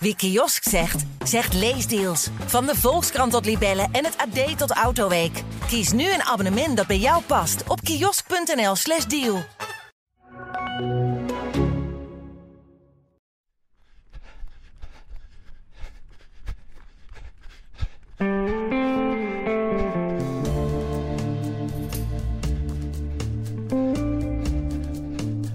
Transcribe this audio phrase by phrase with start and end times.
[0.00, 2.28] Wie kiosk zegt, zegt leesdeals.
[2.46, 5.42] Van de Volkskrant tot Libellen en het AD tot Autoweek.
[5.66, 9.44] Kies nu een abonnement dat bij jou past op kiosk.nl/slash deal.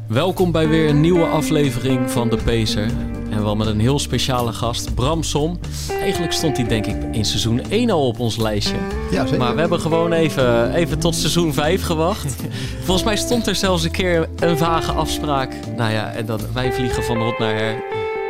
[0.07, 2.91] Welkom bij weer een nieuwe aflevering van De Pacer.
[3.34, 5.59] En wel met een heel speciale gast, Bram Som.
[6.02, 8.75] Eigenlijk stond hij denk ik in seizoen 1 al op ons lijstje.
[9.11, 9.37] Ja, zeker.
[9.37, 12.36] Maar we hebben gewoon even, even tot seizoen 5 gewacht.
[12.86, 15.54] Volgens mij stond er zelfs een keer een vage afspraak.
[15.75, 17.83] Nou ja, en dan, wij vliegen van rot naar her.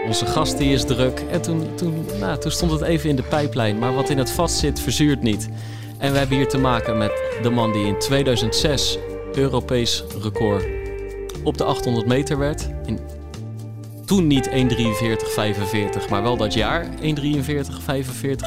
[0.06, 1.24] Onze gast die is druk.
[1.32, 3.80] En toen, toen, nou, toen stond het even in de pijplijn.
[3.80, 5.50] Maar wat in het vat zit, verzuurt niet.
[5.98, 8.98] En we hebben hier te maken met de man die in 2006
[9.34, 10.64] Europees record
[11.44, 12.70] op de 800 meter werd.
[12.86, 13.00] In,
[14.06, 16.92] toen niet 1.43.45, maar wel dat jaar 1.43.45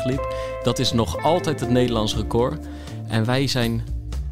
[0.05, 0.35] liep.
[0.63, 2.67] Dat is nog altijd het Nederlands record.
[3.09, 3.85] En wij zijn,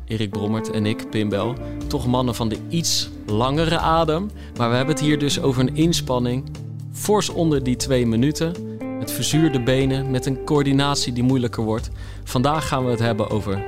[0.07, 1.55] Erik Brommert en ik, Pim Bel,
[1.87, 4.31] toch mannen van de iets langere adem.
[4.57, 6.45] Maar we hebben het hier dus over een inspanning
[6.93, 8.53] fors onder die twee minuten.
[8.99, 11.91] Met verzuurde benen, met een coördinatie die moeilijker wordt.
[12.25, 13.65] Vandaag gaan we het hebben over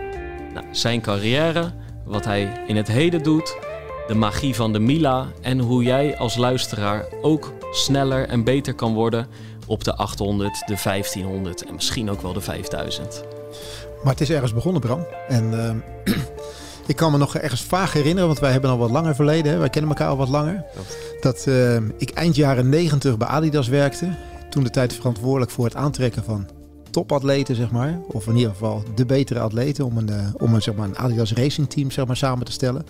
[0.54, 1.72] nou, zijn carrière,
[2.04, 3.56] wat hij in het heden doet,
[4.06, 8.94] de magie van de Mila en hoe jij als luisteraar ook sneller en beter kan
[8.94, 9.26] worden
[9.66, 13.24] op de 800, de 1500 en misschien ook wel de 5000.
[14.02, 15.06] Maar het is ergens begonnen, Bram.
[15.28, 15.52] En
[16.06, 16.14] uh,
[16.86, 19.58] ik kan me nog ergens vaag herinneren, want wij hebben al wat langer verleden.
[19.58, 20.64] Wij kennen elkaar al wat langer.
[21.20, 24.14] Dat uh, ik eind jaren 90 bij Adidas werkte.
[24.50, 26.48] Toen de tijd verantwoordelijk voor het aantrekken van
[26.90, 28.00] topatleten, zeg maar.
[28.08, 30.98] Of in ieder geval de betere atleten om een, uh, om een, zeg maar, een
[30.98, 32.86] Adidas Racing Team zeg maar, samen te stellen.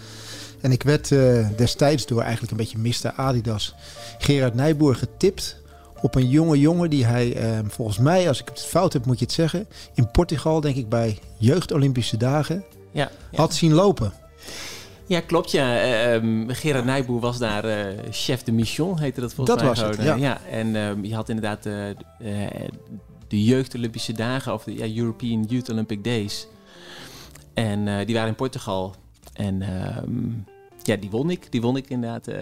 [0.67, 3.12] En ik werd uh, destijds door eigenlijk een beetje Mr.
[3.17, 3.75] Adidas
[4.19, 5.56] Gerard Nijboer getipt
[6.00, 9.19] op een jonge jongen die hij uh, volgens mij, als ik het fout heb moet
[9.19, 13.39] je het zeggen, in Portugal denk ik bij Jeugd Olympische Dagen ja, ja.
[13.39, 14.12] had zien lopen.
[15.06, 15.50] Ja, klopt.
[15.50, 16.16] Ja.
[16.21, 19.75] Uh, Gerard Nijboer was daar uh, chef de mission, heette dat volgens dat mij.
[19.75, 20.15] Dat was het, ja.
[20.15, 20.41] ja.
[20.50, 21.62] En je had inderdaad
[23.28, 26.47] de Jeugd Olympische Dagen, of de European Youth Olympic Days.
[27.54, 28.94] En die waren in Portugal.
[29.33, 29.62] En
[30.03, 30.44] um,
[30.86, 31.52] ja, die won ik.
[31.52, 32.36] Die won ik inderdaad uh,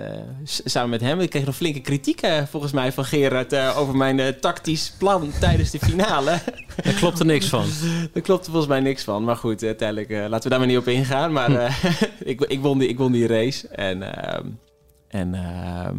[0.64, 1.20] samen met hem.
[1.20, 5.32] Ik kreeg nog flinke kritiek uh, volgens mij van Gerard uh, over mijn tactisch plan
[5.40, 6.40] tijdens de finale.
[6.84, 7.66] Daar klopt er niks van.
[8.12, 9.24] Daar klopt er volgens mij niks van.
[9.24, 11.32] Maar goed, uiteindelijk laten we daar maar niet op ingaan.
[11.32, 11.80] Maar
[12.24, 13.68] ik, ik, won die, ik won die race.
[13.68, 14.46] En, ehm,
[15.08, 15.96] en, ehm,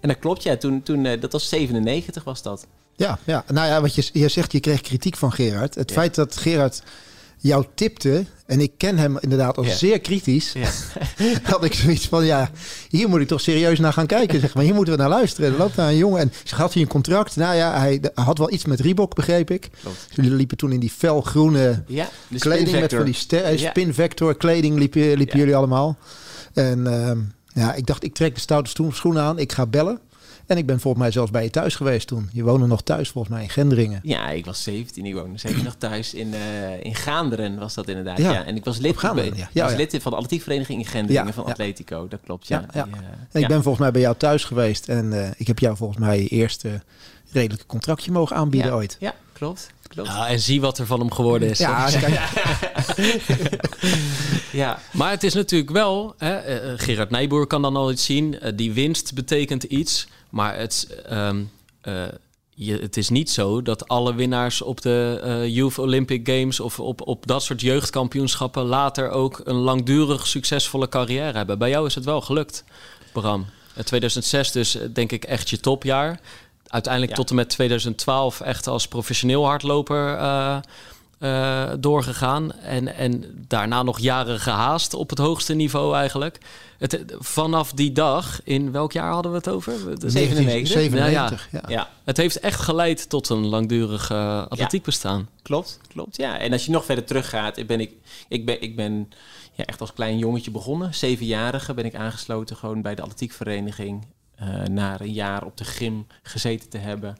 [0.00, 0.56] en dat klopt, ja.
[0.56, 2.66] Toen, toen, dat was 97 was dat.
[2.96, 3.44] Ja, ja.
[3.48, 5.74] nou ja, wat je, je zegt, je kreeg kritiek van Gerard.
[5.74, 5.94] Het ja.
[5.94, 6.82] feit dat Gerard
[7.42, 9.74] jou tipte, en ik ken hem inderdaad als Ja.
[9.74, 10.68] zeer kritisch, Ja.
[11.52, 12.50] had ik zoiets van, ja,
[12.88, 14.64] hier moet ik toch serieus naar gaan kijken, zeg maar.
[14.64, 15.52] Hier moeten we naar luisteren.
[15.52, 17.36] Er loopt daar een jongen en ze had hij een contract.
[17.36, 19.70] Nou ja, hij had wel iets met Reebok, begreep ik.
[20.14, 22.08] Jullie liepen toen in die felgroene Ja,
[22.38, 25.96] kleding met van die ster, eh, spinvector kleding liepen, liepen jullie allemaal.
[26.54, 27.18] En ehm,
[27.54, 29.98] ja, ik dacht, ik trek de stoute schoenen aan, ik ga bellen.
[30.46, 32.28] En ik ben volgens mij zelfs bij je thuis geweest toen.
[32.32, 34.00] Je woonde nog thuis volgens mij in Gendringen.
[34.02, 35.06] Ja, ik was 17.
[35.06, 38.18] Ik woonde zeker nog thuis in, eh, in Gaanderen, was dat inderdaad.
[38.18, 38.32] Ja.
[38.32, 38.44] Ja.
[38.44, 39.48] En ik was lid, Gaanderen, ja.
[39.62, 39.76] was ja.
[39.76, 41.50] lid van de atletiekvereniging in Genderingen Ja, van ja.
[41.50, 42.08] Atletico.
[42.08, 42.64] Dat klopt, ja.
[42.74, 43.46] Ja, eh, En ik ja.
[43.46, 44.88] ben volgens mij bij jou thuis geweest.
[44.88, 46.82] En eh, ik heb jou volgens mij je eerste
[47.32, 48.76] redelijke contractje mogen aanbieden ja.
[48.76, 48.96] ooit.
[49.00, 49.70] Ja, klopt.
[49.88, 50.08] klopt.
[50.08, 51.58] Ja, en zie wat er van hem geworden is.
[51.58, 51.88] Ja,
[54.52, 56.38] Ja, Maar het is natuurlijk wel, hè,
[56.78, 58.38] Gerard Nijboer kan dan al iets zien.
[58.54, 60.06] die winst betekent iets.
[60.32, 61.42] Maar het, ehm,
[61.80, 62.04] eh,
[62.54, 66.80] je, het is niet zo dat alle winnaars op de eh, Youth Olympic Games of
[66.80, 71.58] op, op dat soort jeugdkampioenschappen later ook een langdurig succesvolle carrière hebben.
[71.58, 72.64] Bij jou is het wel gelukt,
[73.12, 73.46] Bram.
[73.74, 76.20] Eh, 2006 dus eh, denk ik echt je topjaar.
[76.66, 77.18] Uiteindelijk Ja.
[77.18, 80.18] tot en met 2012 echt als professioneel hardloper
[81.22, 82.52] eh, eh, doorgegaan.
[82.52, 86.38] En, en daarna nog jaren gehaast op het hoogste niveau eigenlijk.
[86.78, 89.98] Het, vanaf die dag, in welk jaar hadden we het over?
[90.00, 90.72] De- 97.
[90.72, 91.62] 97, ja.
[91.68, 95.28] ja, Het heeft echt geleid tot een langdurig eh, atletiek bestaan.
[95.42, 95.80] klopt.
[95.88, 96.38] klopt ja.
[96.38, 97.90] En als je nog verder teruggaat, ben ik,
[98.28, 99.10] ik ben, ik ben
[99.52, 100.94] ja, echt als klein jongetje begonnen.
[100.94, 104.06] Zevenjarige ben ik aangesloten gewoon bij de atletiekvereniging.
[104.36, 107.16] eh na een jaar op de gym gezeten te hebben,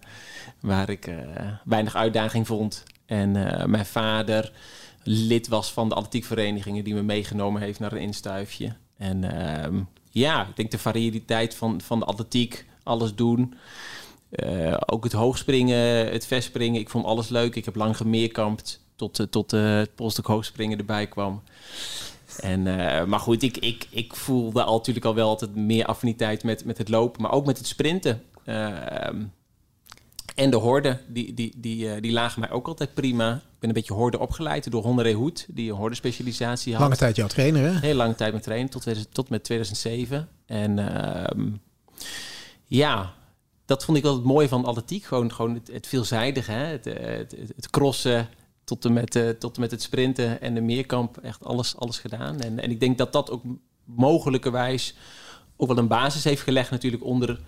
[0.61, 1.17] waar ik eh,
[1.65, 2.82] weinig uitdaging vond.
[3.12, 4.53] En eh, mijn vader
[5.03, 8.73] lid was van de atletiekverenigingen die me meegenomen heeft naar een instuifje.
[8.97, 9.81] En ehm,
[10.11, 13.55] ja, ik denk de variëteit van, van de atletiek, alles doen.
[14.31, 16.81] Eh, ook het hoogspringen, het verspringen.
[16.81, 17.55] Ik vond alles leuk.
[17.55, 21.43] Ik heb lang gemeerkampt tot, eh, tot het polstok hoogspringen erbij kwam.
[22.41, 22.62] En,
[23.08, 26.79] maar goed, ik, ik, ik voelde al, natuurlijk al wel altijd meer affiniteit met, met
[26.79, 28.23] het lopen, maar ook met het sprinten.
[28.44, 29.23] Ehm,
[30.34, 33.34] En de horde, die, die, die, eh, die lagen mij ook altijd prima.
[33.34, 36.82] Ik ben een beetje horde opgeleid door Honderé Hoed, die een horde specialisatie had.
[36.82, 37.79] Lange tijd jouw trainer, hè?
[37.79, 40.29] Heel lange tijd met trainen, tot, 2000 tot met 2007.
[40.46, 41.50] En ehm,
[42.64, 43.12] ja,
[43.64, 45.05] dat vond ik wel het mooie van atletiek.
[45.05, 46.64] Gewoon, gewoon het, het veelzijdige, hè?
[46.64, 48.29] Het, eh, het, het, het crossen
[48.64, 51.17] tot en, met, eh, tot en met het sprinten en de meerkamp.
[51.17, 52.40] Echt alles, alles gedaan.
[52.40, 53.43] En, en ik denk dat dat ook
[53.84, 54.94] mogelijkerwijs
[55.56, 57.40] ook wel een basis heeft gelegd natuurlijk onder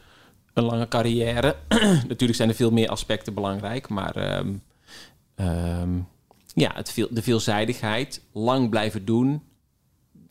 [0.55, 1.56] een lange carrière.
[2.09, 4.53] natuurlijk zijn er veel meer aspecten belangrijk, maar ehm,
[5.35, 5.91] ehm,
[6.55, 9.43] ja, het veel, de veelzijdigheid, lang blijven doen,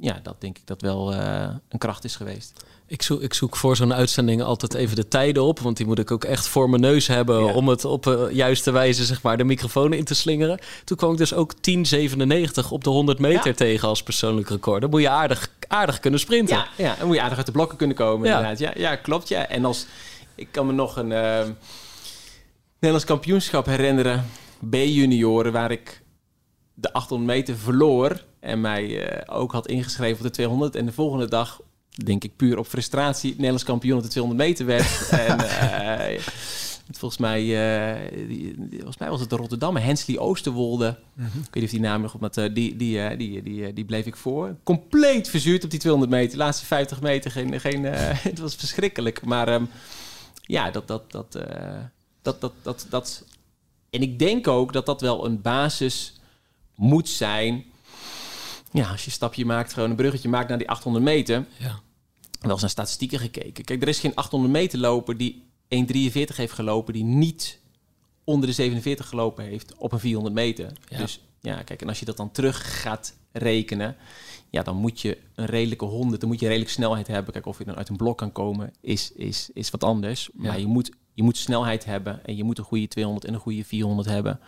[0.04, 2.64] ja, dat denk ik dat wel eh, een kracht is geweest.
[2.88, 5.60] Ik zoek, ik zoek voor zo'n uitzending altijd even de tijden op.
[5.60, 7.46] Want die moet ik ook echt voor mijn neus hebben.
[7.46, 7.54] Ja.
[7.54, 10.60] om het op de juiste wijze zeg maar, de microfoon in te slingeren.
[10.84, 13.54] Toen kwam ik dus ook 10,97 op de 100 meter Ja.
[13.54, 14.82] tegen als persoonlijk record.
[14.82, 16.56] Dan moet je aardig, aardig kunnen sprinten.
[16.56, 18.28] Ja, ja, dan moet je aardig uit de blokken kunnen komen.
[18.28, 18.36] Ja.
[18.36, 18.60] Inderdaad.
[18.60, 19.28] Ja, ja, klopt.
[19.28, 19.48] Ja.
[19.48, 19.86] En als
[20.36, 21.52] ik kan me nog een ehm,
[22.74, 24.26] Nederlands kampioenschap herinneren,
[24.70, 26.02] B-junioren, waar ik
[26.74, 30.76] de 800 meter verloor en mij eh, ook had ingeschreven op de 200.
[30.76, 34.66] En de volgende dag, denk ik puur op frustratie, Nederlands kampioen op de 200 meter
[34.66, 35.10] werd.
[35.28, 36.20] en eh,
[36.92, 40.88] volgens mij, eh, die- volgens mij was het de Rotterdammer, Hensley Oosterwolde.
[41.18, 43.86] Ik weet niet of die naam nog op dat, eh, die, die, die, die, die
[43.86, 44.56] bleef ik voor.
[44.64, 46.32] Compleet verzuurd op die 200 meter.
[46.32, 47.84] De laatste 50 meter, geen, geen,
[48.30, 49.26] het was verschrikkelijk.
[49.26, 49.64] Maar ehm,
[50.46, 51.80] ja, dat, dat, dat, eh,
[52.22, 53.26] dat, dat, dat, dat.
[53.90, 56.14] En ik denk ook dat dat wel een basis
[56.76, 57.66] moet zijn.
[58.72, 61.46] Ja, als je een stapje maakt, gewoon een bruggetje maakt naar die 800 meter.
[61.58, 61.80] Ja.
[62.40, 63.64] Wel eens naar statistieken gekeken.
[63.64, 67.60] Kijk, er is geen 800 meter loper die 1,43 heeft gelopen, die niet
[68.24, 70.72] onder de 47 gelopen heeft op een 400 meter.
[70.88, 70.98] Ja.
[70.98, 73.96] Dus ja, kijk, en als je dat dan terug gaat rekenen,
[74.54, 77.34] ja, dan moet je een redelijke 100, dan moet je redelijk snelheid hebben.
[77.34, 80.30] Kijk, of je dan uit een blok kan komen, is, is, is wat anders.
[80.34, 80.58] Maar Ja.
[80.58, 83.64] je moet, je moet snelheid hebben en je moet een goede 200 en een goede
[83.66, 84.40] 400 hebben.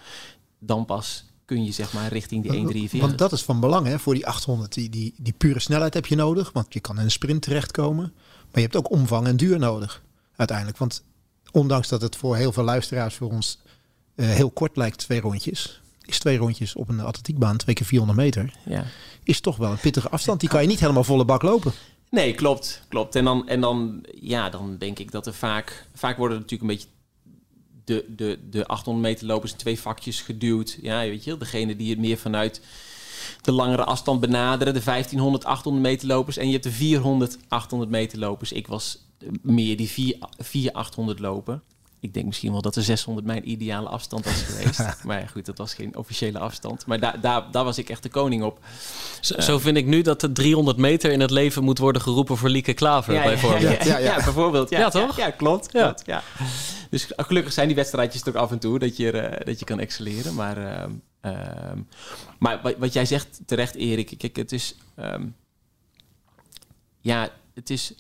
[0.60, 2.98] Dan pas kun je zeg maar richting die 1,43.
[3.00, 4.74] Want dat is van belang hè, voor die 800.
[4.74, 8.14] Die, die, die pure snelheid heb je nodig, want je kan in een sprint terechtkomen.
[8.16, 10.04] Maar je hebt ook omvang en duur nodig
[10.36, 10.78] uiteindelijk.
[10.78, 11.04] Want
[11.52, 13.60] ondanks dat het voor heel veel luisteraars voor ons
[14.16, 15.82] eh, heel kort lijkt, twee rondjes.
[16.02, 18.54] Is twee rondjes op een atletiekbaan, twee keer 400 meter.
[18.66, 18.86] Ja.
[19.26, 20.40] Is toch wel een pittige afstand.
[20.40, 21.72] Die kan je niet helemaal volle bak lopen.
[22.10, 23.16] Nee, klopt, klopt.
[23.16, 26.72] En dan, en dan, ja, dan denk ik dat er vaak, vaak worden er natuurlijk
[26.72, 26.94] een beetje
[27.86, 30.78] de, de, de 800 meter lopers in twee vakjes geduwd.
[30.82, 32.62] Ja, weet je, degene die het meer vanuit
[33.42, 37.92] de langere afstand benaderen, de 1500 800 meter lopers en je hebt de 400 800
[37.92, 38.52] meter lopers.
[38.52, 39.06] Ik was
[39.42, 41.64] meer die 4, 4 800 lopen.
[42.06, 44.80] Ik denk misschien wel dat de 600 mijn ideale afstand was geweest.
[45.06, 46.86] maar ja, goed, dat was geen officiële afstand.
[46.86, 48.60] Maar daar daar daar was ik echt de koning op.
[49.20, 52.38] Zo, zo vind ik nu dat de 300 meter in het leven moet worden geroepen
[52.38, 53.62] voor Lieke Klaver, bijvoorbeeld.
[53.62, 54.18] Ja, Ja, ja, ja.
[54.18, 54.70] ja, bijvoorbeeld.
[54.70, 55.18] Ja, Ja, toch?
[55.18, 55.72] Ja, klopt.
[55.72, 55.84] Ja.
[55.84, 56.24] klopt ja.
[56.90, 59.80] Dus gelukkig zijn die wedstrijdjes toch af en toe dat je, eh, dat je kan
[59.80, 60.34] excelleren.
[60.34, 60.92] Maar, ehm,
[61.22, 61.80] ehm,
[62.40, 64.14] maar wat, wat jij zegt terecht, Erik.
[64.18, 64.76] Kijk, het is...
[64.96, 65.26] ehm,
[67.02, 67.94] ja, het is,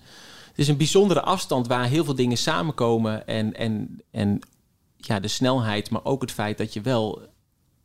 [0.56, 3.28] is een bijzondere afstand waar heel veel dingen samenkomen.
[3.28, 4.40] En, en, en
[4.98, 7.22] ja, de snelheid, maar ook het feit dat je wel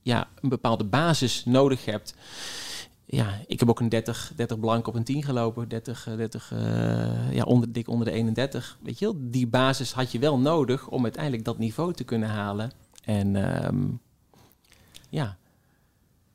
[0.02, 2.14] ja, een bepaalde basis nodig hebt.
[3.06, 5.68] Ja, ik heb ook een 30, 30 blank op een 10 gelopen.
[5.68, 8.78] 30, eh, 30 eh, ja, onder, dik onder de 31.
[8.82, 12.28] Weet je wel, die basis had je wel nodig om uiteindelijk dat niveau te kunnen
[12.28, 12.72] halen.
[13.04, 13.86] En ehm,
[15.08, 15.36] ja,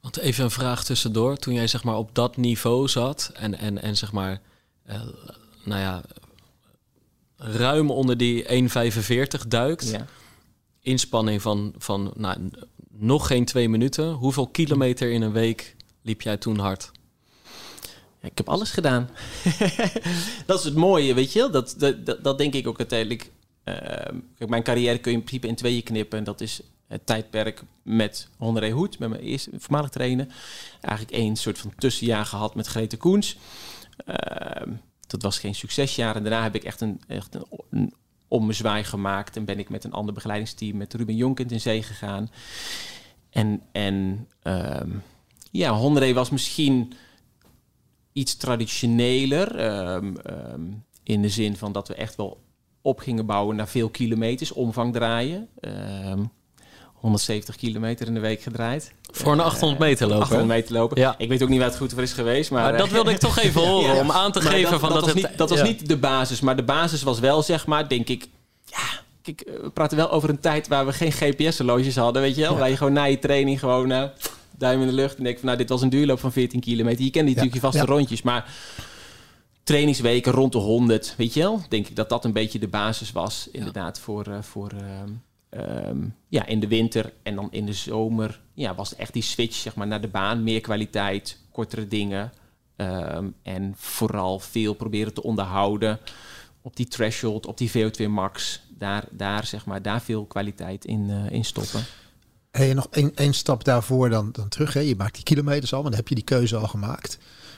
[0.01, 1.37] Want even een vraag tussendoor.
[1.37, 4.41] Toen jij zeg maar op dat niveau zat en, en, en zeg maar,
[4.83, 5.01] eh,
[5.63, 6.01] nou ja,
[7.37, 8.69] ruim onder die
[9.41, 9.89] 1,45 duikt.
[9.89, 10.05] ja.
[10.81, 12.49] Inspanning van, van nou,
[12.89, 14.11] nog geen twee minuten.
[14.11, 16.91] Hoeveel kilometer in een week liep jij toen hard?
[18.19, 19.09] Ja, ik heb alles gedaan.
[20.45, 21.51] dat is het mooie, weet je wel.
[21.51, 23.31] Dat, dat, dat, denk ik ook uiteindelijk.
[23.63, 26.17] Ehm, kijk, mijn carrière kun je in principe in tweeën knippen.
[26.17, 30.27] En dat is het tijdperk met Honderé Hoed, met mijn eerste voormalig trainer.
[30.81, 33.37] Eigenlijk één soort van tussenjaar gehad met Grete Koens.
[34.05, 34.71] Ehm,
[35.07, 36.15] dat was geen succesjaar.
[36.15, 37.37] En daarna heb ik echt een, echt
[37.69, 37.93] een,
[38.27, 39.35] ommezwaai gemaakt.
[39.35, 42.29] En ben ik met een ander begeleidingsteam, met Ruben Jonkend in zee gegaan.
[43.29, 44.89] En, en ehm,
[45.51, 46.93] ja, Honderé was misschien
[48.13, 49.55] iets traditioneler.
[49.55, 50.61] ehm, ehm,
[51.03, 52.43] in de zin van dat we echt wel
[52.81, 55.49] op gingen bouwen naar veel kilometers, omvang draaien.
[55.59, 56.23] Ehm,
[57.05, 58.91] 170 kilometer in de week gedraaid.
[59.11, 60.21] Voor een 800 meter lopen.
[60.23, 60.99] 800 meter lopen.
[61.01, 61.15] Ja.
[61.17, 62.51] Ik weet ook niet waar het goed voor is geweest.
[62.51, 64.01] Maar, Maar dat eh, wilde ik toch even horen, Ja.
[64.01, 65.15] om aan te geven van dat, was het...
[65.15, 66.39] niet, dat was niet de basis.
[66.39, 68.27] Maar de basis was wel, zeg maar, denk ik...
[68.65, 72.35] Ja, kijk, eh, we praten wel over een tijd waar we geen GPS-horloges hadden, weet
[72.35, 72.57] je wel?
[72.57, 74.03] Waar je gewoon na je training gewoon eh,
[74.57, 75.45] duim in de lucht en denk van...
[75.45, 77.03] Nou, dit was een duurloop van 14 kilometer.
[77.03, 78.45] Je kent natuurlijk je vaste rondjes, maar...
[79.63, 81.61] Trainingsweken rond de 100, weet je wel?
[81.69, 84.25] Denk ik dat dat een beetje de basis was, inderdaad, voor...
[84.27, 85.09] eh, voor ehm,
[85.55, 85.97] ehm,
[86.27, 89.75] ja, in de winter en dan in de zomer ja, was echt die switch zeg
[89.75, 90.43] maar, naar de baan.
[90.43, 92.31] Meer kwaliteit, kortere dingen.
[92.75, 95.99] Ehm, en vooral veel proberen te onderhouden
[96.61, 98.61] op die threshold, op die VO2 max.
[98.77, 101.83] Daar, daar, zeg maar, daar veel kwaliteit in, uh, in stoppen.
[102.51, 104.73] Hey, nog één stap daarvoor dan, dan terug.
[104.73, 104.79] Hè?
[104.79, 107.17] Je maakt die kilometers al, maar dan heb je die keuze al gemaakt.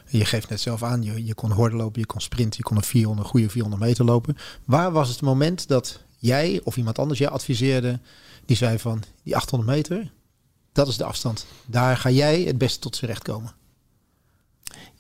[0.10, 2.77] Je geeft net zelf aan, je, je kon horden lopen, je kon sprinten, je kon
[2.77, 4.38] een 400, goede 400 meter lopen.
[4.66, 8.00] Waar was het moment dat jij of iemand anders jij adviseerde,
[8.45, 10.12] die zei van die 800 meter,
[10.71, 11.45] dat is de afstand.
[11.65, 13.55] Daar ga jij het beste tot z'n recht komen.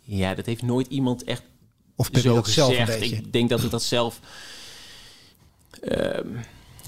[0.01, 1.43] Ja, dat heeft nooit iemand echt
[1.97, 3.15] of dat zelf een beetje?
[3.15, 4.19] Ik denk dat ik dat zelf...
[5.81, 6.27] Ehm,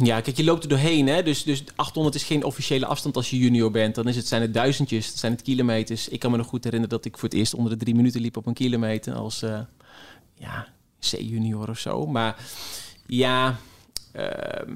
[0.04, 1.08] ja, kijk, je loopt er doorheen.
[1.08, 1.24] Hè?
[1.24, 3.96] Dus, dus 800 is geen officiële afstand als je junior bent.
[3.96, 6.08] Dan is het, zijn het duizendjes, het zijn het kilometers.
[6.08, 8.22] Ik kan me nog goed herinneren dat ik voor het eerst onder de drie minuten
[8.22, 9.14] liep op een kilometer.
[9.14, 9.60] Als uh,
[10.38, 10.68] ja,
[11.00, 12.06] C-junior of zo.
[12.06, 12.36] Maar
[13.08, 13.60] ja...
[14.12, 14.74] Ehm,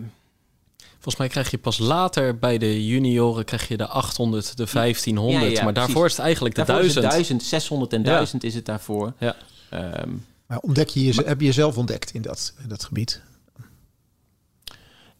[1.04, 5.64] Volgens mij krijg je pas later bij de junioren krijg je de 800, de 1500.
[5.64, 7.10] maar daarvoor is het eigenlijk de daarvoor 1000.
[7.10, 9.14] 1000, 600 en 1000 is het daarvoor.
[9.20, 9.36] Ja.
[9.74, 13.22] Um, maar ontdek je, je heb je jezelf ontdekt in dat, in dat gebied?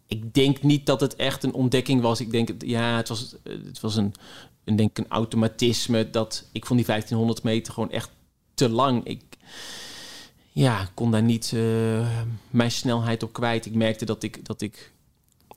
[0.08, 2.20] Ik denk niet dat het echt een ontdekking was.
[2.20, 4.14] Ik denk, ja, het was, het was een,
[4.64, 6.10] een, denk een automatisme.
[6.10, 8.10] Dat ik vond die 1500 meter gewoon echt
[8.54, 9.06] te lang.
[9.06, 9.22] Ik
[10.54, 12.08] ja, kon daar niet uh,
[12.50, 13.66] mijn snelheid op kwijt.
[13.66, 14.92] Ik merkte dat ik, dat ik,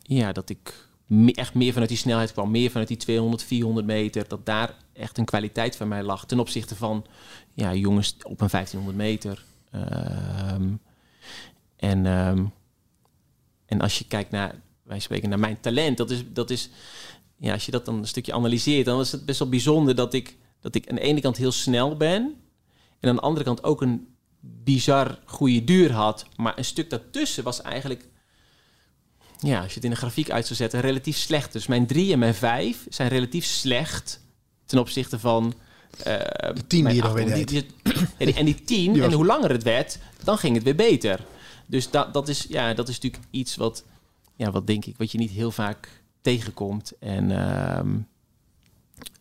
[0.02, 0.88] ja, dat ik
[1.34, 2.50] echt meer vanuit die snelheid kwam.
[2.50, 4.28] Meer vanuit die 200, 400 meter.
[4.28, 6.26] Dat daar echt een kwaliteit van mij lag.
[6.26, 7.06] Ten opzichte van
[7.54, 9.44] ja, jongens op een 1500 meter.
[10.52, 10.80] Um,
[11.76, 12.52] en, um,
[13.66, 16.70] en als je kijkt naar, wij spreken naar mijn talent, dat is, dat is,
[17.36, 20.14] ja, als je dat dan een stukje analyseert, dan is het best wel bijzonder dat
[20.14, 22.34] ik, dat ik aan de ene kant heel snel ben
[23.00, 24.15] en aan de andere kant ook een
[24.64, 26.26] bizar goede duur had.
[26.36, 28.08] Maar een stuk daartussen was eigenlijk,
[29.38, 31.52] ja, als je het in een grafiek uit zou zetten, relatief slecht.
[31.52, 34.20] Dus mijn 3 en mijn 5 zijn relatief slecht
[34.66, 35.54] ten opzichte van
[35.98, 36.04] uh,
[36.54, 39.62] de tien die je dan weer en, die, en die tien, en hoe langer het
[39.62, 41.20] werd, dan ging het weer beter.
[41.66, 43.84] Dus dat, dat, is, ja, dat is natuurlijk iets wat,
[44.36, 46.92] ja, wat denk ik, wat je niet heel vaak tegenkomt.
[46.98, 47.30] En
[47.78, 48.08] um,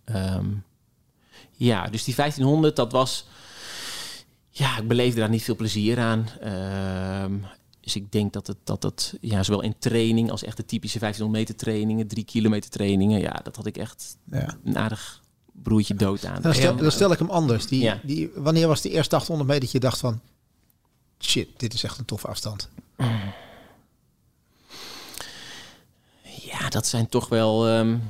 [0.05, 0.63] um,
[1.51, 3.27] ja, dus die 1500, dat was,
[4.57, 6.29] ja, ik beleefde daar niet veel plezier aan.
[7.24, 7.45] Um,
[7.79, 11.00] dus ik denk dat het, dat het ja, zowel in training als echt de typische
[11.00, 14.57] 1500 meter trainingen, 3 kilometer trainingen, ja, dat had ik echt ja.
[14.63, 15.21] een aardig
[15.51, 16.41] broertje dood aan.
[16.41, 17.67] Dan stel, dan stel ik hem anders.
[17.67, 18.00] Die, ja.
[18.03, 20.21] die, wanneer was die eerste 800 meter dat je dacht van...
[21.19, 22.69] Shit, dit is echt een toffe afstand.
[26.41, 28.01] Ja, dat zijn toch wel um,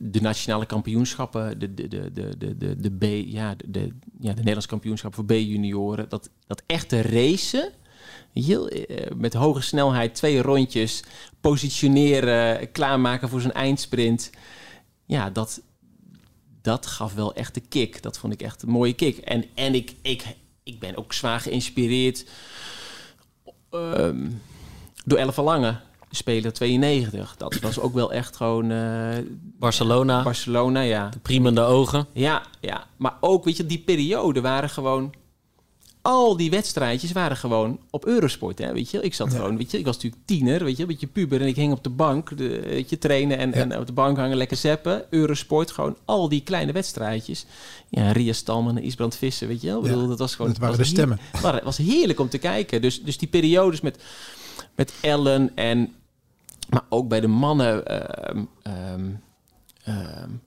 [0.00, 3.80] de nationale kampioenschappen, de, de, de, de, de, de, B, ja, de,
[4.20, 6.08] ja, de Nederlandse kampioenschappen voor B-junioren.
[6.08, 7.72] Dat, dat echte racen,
[8.32, 8.86] heel, uh,
[9.16, 11.02] met hoge snelheid, twee rondjes,
[11.40, 14.30] positioneren, klaarmaken voor zo'n eindsprint.
[15.06, 15.62] Ja, dat,
[16.62, 18.02] dat gaf wel echt de kick.
[18.02, 19.16] Dat vond ik echt een mooie kick.
[19.16, 20.24] En, en ik, ik,
[20.62, 22.26] ik ben ook zwaar geïnspireerd
[23.70, 24.42] um,
[25.04, 25.76] door Elf Lange,
[26.16, 27.36] speler 92.
[27.36, 28.70] Dat was ook wel echt gewoon...
[28.70, 29.08] Uh,
[29.58, 30.22] Barcelona.
[30.22, 31.08] Barcelona, ja.
[31.08, 32.06] De priemende ogen.
[32.12, 32.86] Ja, ja.
[32.96, 35.14] Maar ook, weet je, die periode waren gewoon
[36.06, 38.58] al die wedstrijdjes waren gewoon op Eurosport.
[38.58, 39.00] Hè, weet je?
[39.00, 41.40] Ik zat gewoon, weet je, ik was natuurlijk tiener, weet je, een beetje puber.
[41.40, 44.16] En ik hing op de bank, de, weet je, trainen en, en op de bank
[44.16, 45.04] hangen, lekker zeppen.
[45.10, 47.46] Eurosport, gewoon al die kleine wedstrijdjes.
[47.88, 49.80] Ja, Ria Stalman en Isbrand Vissen, weet je wel.
[49.80, 50.50] Bedoel, dat was gewoon...
[50.50, 51.18] Dat waren de stemmen.
[51.42, 52.82] Het was heerlijk om te kijken.
[52.82, 54.02] Dus, dus die periodes met,
[54.74, 55.94] met Ellen en...
[56.68, 57.82] Maar ook bij de mannen...
[57.92, 59.20] Uh, um,
[59.88, 60.42] um,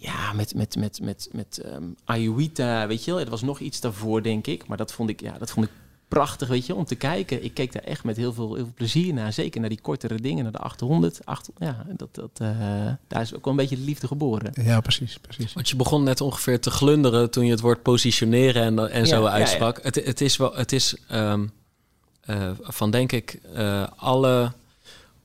[0.00, 3.20] ja, met, met, met, met, met um, Ayuita, weet je wel.
[3.20, 4.66] Er was nog iets daarvoor, denk ik.
[4.66, 5.72] Maar dat vond ik, ja, dat vond ik
[6.08, 7.44] prachtig, weet je, om te kijken.
[7.44, 9.32] Ik keek daar echt met heel veel, heel veel plezier naar.
[9.32, 11.20] Zeker naar die kortere dingen, naar de 800.
[11.24, 12.48] 8, ja, dat, dat, uh,
[13.08, 14.52] daar is ook wel een beetje de liefde geboren.
[14.62, 15.52] Ja, precies, precies.
[15.52, 19.24] Want je begon net ongeveer te glunderen toen je het woord positioneren en, en zo
[19.24, 19.76] uitsprak.
[19.76, 19.88] Ja, ja.
[19.88, 21.50] Het, het is wel, het is um,
[22.26, 24.52] uh, van denk ik uh, alle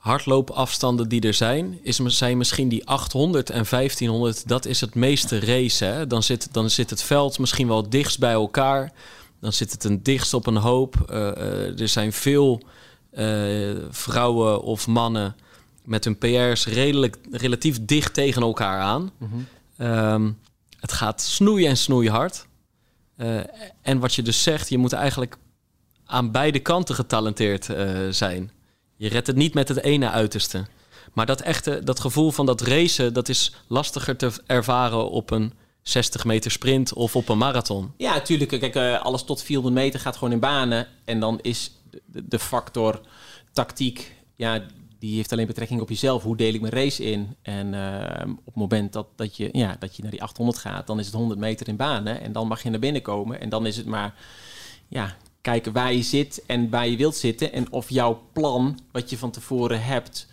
[0.05, 4.47] hardloopafstanden die er zijn, is, zijn misschien die 800 en 1500.
[4.47, 5.85] Dat is het meeste race.
[5.85, 6.07] Hè?
[6.07, 8.91] Dan, zit, dan zit het veld misschien wel dichtst bij elkaar.
[9.39, 10.95] Dan zit het een dichtst op een hoop.
[11.09, 12.61] Uh, uh, er zijn veel
[13.13, 15.35] uh, vrouwen of mannen
[15.83, 19.11] met hun PR's redelijk, relatief dicht tegen elkaar aan.
[19.17, 19.29] Mm
[19.77, 19.87] -hmm.
[19.87, 20.39] um,
[20.79, 22.47] het gaat snoeien en snoeihard.
[23.81, 25.37] en wat je dus zegt, je moet eigenlijk
[26.05, 27.69] aan beide kanten getalenteerd
[28.09, 28.51] zijn.
[28.95, 30.65] Je redt het niet met het ene uiterste.
[31.13, 35.53] Maar dat echte, dat gevoel van dat racen, dat is lastiger te ervaren op een
[35.81, 37.91] 60 meter sprint of op een marathon.
[37.97, 38.49] Ja, natuurlijk.
[38.49, 40.87] Kijk, uh, alles tot 400 meter gaat gewoon in banen.
[41.05, 41.71] En dan is
[42.05, 43.01] de, de factor
[43.51, 44.65] tactiek, ja,
[44.99, 46.23] die heeft alleen betrekking op jezelf.
[46.23, 47.35] Hoe deel ik mijn race in?
[47.41, 50.87] En ehm, op het moment dat, dat, je, ja, dat je naar die 800 gaat,
[50.87, 52.21] dan is het 100 meter in banen.
[52.21, 53.39] En dan mag je naar binnen komen.
[53.39, 54.13] En dan is het maar
[54.87, 57.51] ja, kijken waar je zit en waar je wilt zitten.
[57.51, 60.27] En of jouw plan, wat je van tevoren hebt,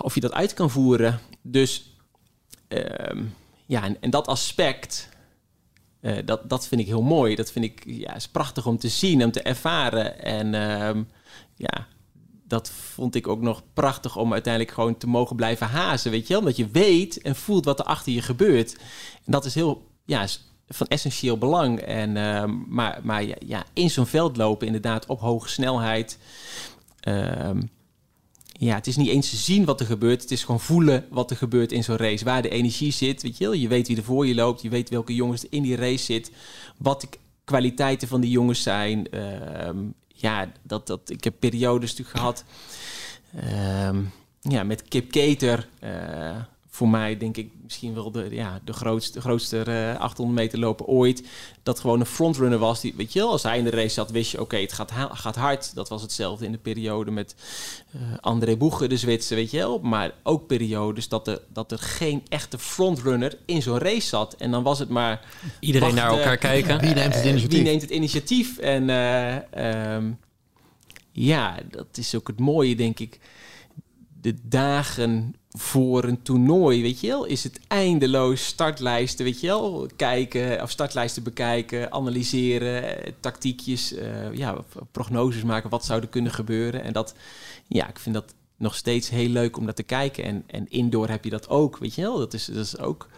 [0.00, 1.20] of je dat uit kan voeren.
[1.42, 1.96] Dus
[2.68, 3.24] ehm,
[3.66, 5.08] ja, en, dat aspect,
[6.00, 7.34] eh, dat, dat vind ik heel mooi.
[7.34, 10.22] Dat vind ik ja, is prachtig om te zien, om te ervaren.
[10.22, 11.02] En ehm,
[11.54, 11.86] ja,
[12.44, 16.10] dat vond ik ook nog prachtig om uiteindelijk gewoon te mogen blijven hazen.
[16.10, 16.42] Weet je wel?
[16.42, 18.74] Omdat je weet en voelt wat er achter je gebeurt.
[19.24, 21.80] En dat is heel, ja, is van essentieel belang.
[21.80, 26.18] En, ehm, maar maar ja, in zo'n veld lopen, inderdaad, op hoge snelheid.
[27.00, 27.60] Ehm,
[28.52, 30.22] ja, het is niet eens te zien wat er gebeurt.
[30.22, 32.24] Het is gewoon voelen wat er gebeurt in zo'n race.
[32.24, 33.52] Waar de energie zit, weet je wel.
[33.52, 34.62] Je weet wie er voor je loopt.
[34.62, 36.30] Je weet welke jongens er in die race zit.
[36.76, 37.08] Wat de
[37.44, 39.10] kwaliteiten van die jongens zijn.
[39.10, 39.78] Ehm,
[40.14, 42.44] ja, dat, dat, ik heb periodes natuurlijk gehad.
[44.40, 45.68] ja, met Kip Keter.
[46.80, 50.86] Voor mij denk ik misschien wel de, ja, de grootste, grootste uh, 800 meter lopen
[50.86, 51.22] ooit.
[51.62, 52.80] Dat gewoon een frontrunner was.
[52.80, 54.92] Die, weet je wel, als hij in de race zat, wist je, oké, het gaat,
[55.12, 55.74] gaat hard.
[55.74, 57.34] Dat was hetzelfde in de periode met
[57.94, 59.78] uh, André Boege, de Zwitser, weet je wel.
[59.78, 64.34] Maar ook periodes dat er, dat er geen echte frontrunner in zo'n race zat.
[64.34, 65.26] En dan was het maar...
[65.58, 66.80] Iedereen naar elkaar kijken.
[66.80, 67.58] Wie neemt het initiatief?
[67.58, 68.58] Wie neemt het initiatief?
[68.58, 70.18] En uh, um,
[71.12, 73.18] ja, dat is ook het mooie, denk ik.
[74.20, 79.88] De dagen voor een toernooi, weet je wel, is het eindeloos startlijsten, weet je wel,
[79.96, 86.82] kijken of startlijsten bekijken, analyseren, tactiekjes, uh, ja, prognoses maken, wat zou er kunnen gebeuren.
[86.82, 87.14] En dat,
[87.66, 90.24] ja, ik vind dat nog steeds heel leuk om dat te kijken.
[90.24, 93.08] En, en indoor heb je dat ook, weet je wel, dat is, dat is ook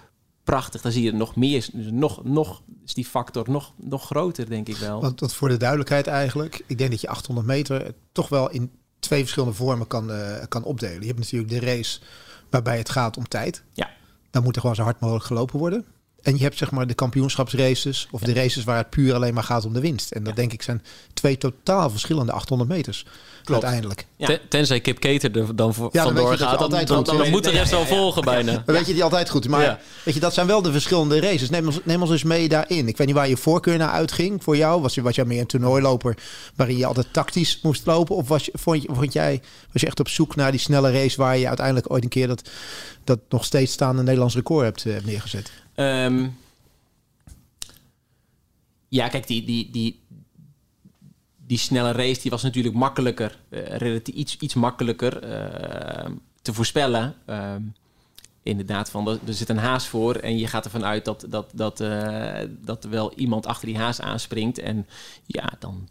[0.44, 0.80] prachtig.
[0.80, 4.68] Dan zie je nog meer, dus nog, nog is die factor nog, nog groter, denk
[4.68, 5.00] ik wel.
[5.00, 8.70] Want, want voor de duidelijkheid eigenlijk, ik denk dat je 800 meter toch wel in
[8.98, 11.00] twee verschillende vormen kan, uh, kan opdelen.
[11.00, 12.00] Je hebt natuurlijk de race
[12.52, 13.64] waarbij het gaat om tijd.
[13.72, 13.90] Ja.
[14.30, 15.84] Dan moet er gewoon zo hard mogelijk gelopen worden.
[16.22, 19.42] En je hebt zeg maar de kampioenschapsraces of de races waar het puur alleen maar
[19.42, 20.10] gaat om de winst.
[20.10, 20.82] En dat denk ik zijn
[21.14, 23.04] twee totaal verschillende 800 meters.
[23.44, 23.62] Klopt.
[23.62, 24.06] Uiteindelijk.
[24.16, 24.38] Ja.
[24.48, 27.50] Tenzij Kip Keter er dan voor, ja, vandoor gaat, dan, dan, dan, dan, moet de
[27.50, 28.62] rest wel volgen bijna.
[28.66, 29.48] Dan weet je die altijd goed.
[29.48, 31.50] Maar weet je, dat zijn wel de verschillende races.
[31.50, 32.88] Neem ons, neem ons eens mee daarin.
[32.88, 34.80] Ik weet niet waar je voorkeur naar uitging voor jou.
[34.82, 36.16] Was je, was jij meer een toernooiloper
[36.56, 38.16] waarin je altijd tactisch moest lopen?
[38.16, 39.40] Of was, je, vond, je, vond jij,
[39.72, 42.26] was je echt op zoek naar die snelle race waar je uiteindelijk ooit een keer
[42.26, 42.50] dat,
[43.04, 45.50] dat nog steeds staande Nederlands record hebt, uh, neergezet?
[45.82, 46.36] Um,
[48.88, 50.00] ja, kijk, die, die, die,
[51.46, 56.10] die snelle race die was natuurlijk makkelijker, uh, relatief iets, iets makkelijker uh,
[56.42, 57.14] te voorspellen.
[57.26, 57.54] Uh,
[58.42, 61.80] inderdaad, van er, zit een haas voor en je gaat ervan uit dat, dat, dat,
[61.80, 64.58] uh, dat er wel iemand achter die haas aanspringt.
[64.58, 64.86] En
[65.26, 65.88] ja, dan,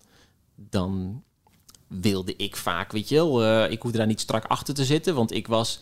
[0.56, 1.24] dan
[1.88, 5.32] wilde ik vaak, weet je wel, ik hoefde daar niet strak achter te zitten, want
[5.32, 5.80] ik was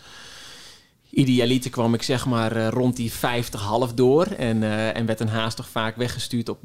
[1.10, 4.26] Idealiter kwam ik zeg maar uh, rond die 50,5 door.
[4.26, 6.60] En, uh, en werd een haast toch vaak weggestuurd op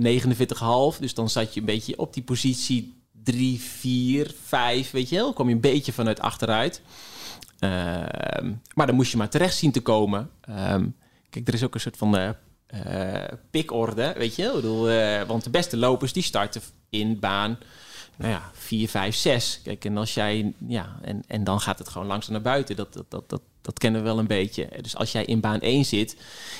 [0.95, 0.99] 49,5.
[1.01, 4.91] Dus dan zat je een beetje op die positie 3, 4, 5.
[4.91, 6.83] Weet je wel, kwam je een beetje vanuit achteruit.
[7.61, 7.71] Uh,
[8.75, 10.31] maar dan moest je maar terecht zien te komen.
[10.49, 10.97] Um,
[11.31, 12.35] kijk, er is ook een soort van
[13.51, 14.51] pikorde, weet je.
[14.55, 14.89] Bedoel,
[15.27, 17.59] want de beste lopers die starten in baan
[18.17, 19.61] nou ja, 4, 5, 6.
[19.63, 22.77] Kijk, en als jij, ja, en, en dan gaat het gewoon langzaam naar buiten.
[22.77, 24.69] Dat, dat, dat, dat, dat kennen we wel een beetje.
[24.81, 26.17] Dus als jij in baan 1 zit,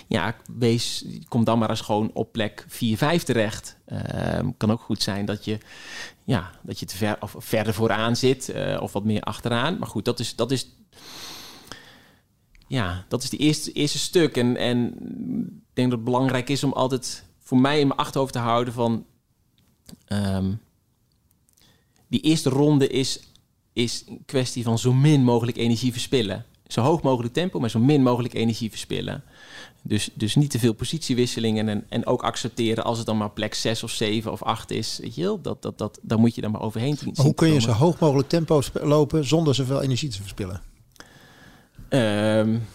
[0.07, 3.77] ja, wees, kom dan maar eens gewoon op plek 4, 5 terecht.
[3.89, 5.59] Uh, kan ook goed zijn dat je,
[6.25, 9.79] ja, dat je te ver, of verder vooraan zit uh, of wat meer achteraan.
[9.79, 10.69] Maar goed, dat is, dat is,
[12.67, 14.37] ja, dat is de eerste, eerste stuk.
[14.37, 14.87] En, en
[15.49, 18.75] ik denk dat het belangrijk is om altijd voor mij in mijn achterhoofd te houden
[18.75, 19.07] van...
[20.09, 20.61] Um,
[22.09, 23.21] die eerste ronde is,
[23.73, 26.47] is een kwestie van zo min mogelijk energie verspillen.
[26.67, 29.25] Zo hoog mogelijk tempo, maar zo min mogelijk energie verspillen.
[29.83, 33.55] Dus, dus niet te veel positiewisselingen en, en ook accepteren als het dan maar plek
[33.55, 34.99] 6 of 7 of 8 is.
[35.03, 35.41] Weet je wel?
[35.41, 37.15] Dat, dat, dat, dan moet je dan maar overheen zien.
[37.17, 40.63] hoe kun je zo hoog mogelijk tempo lopen zonder zoveel energie te verspillen?
[41.89, 42.67] Um,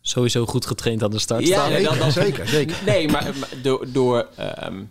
[0.00, 1.46] Sowieso goed getraind aan de start.
[1.46, 2.76] Ja, nee, dan, dan, zeker, zeker.
[2.86, 4.28] Nee, maar, maar door, door
[4.64, 4.90] um,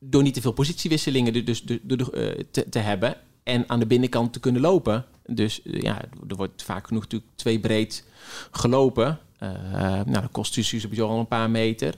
[0.00, 2.08] door niet te veel positiewisselingen dus, dus, dus,
[2.50, 3.16] te, te, hebben
[3.48, 5.04] en aan de binnenkant te kunnen lopen.
[5.26, 8.04] Dus uh, ja, er wordt vaak genoeg natuurlijk twee breed
[8.50, 9.18] gelopen.
[9.42, 9.50] Uh,
[9.82, 11.94] nou, dat kost dus sowieso al een paar meter.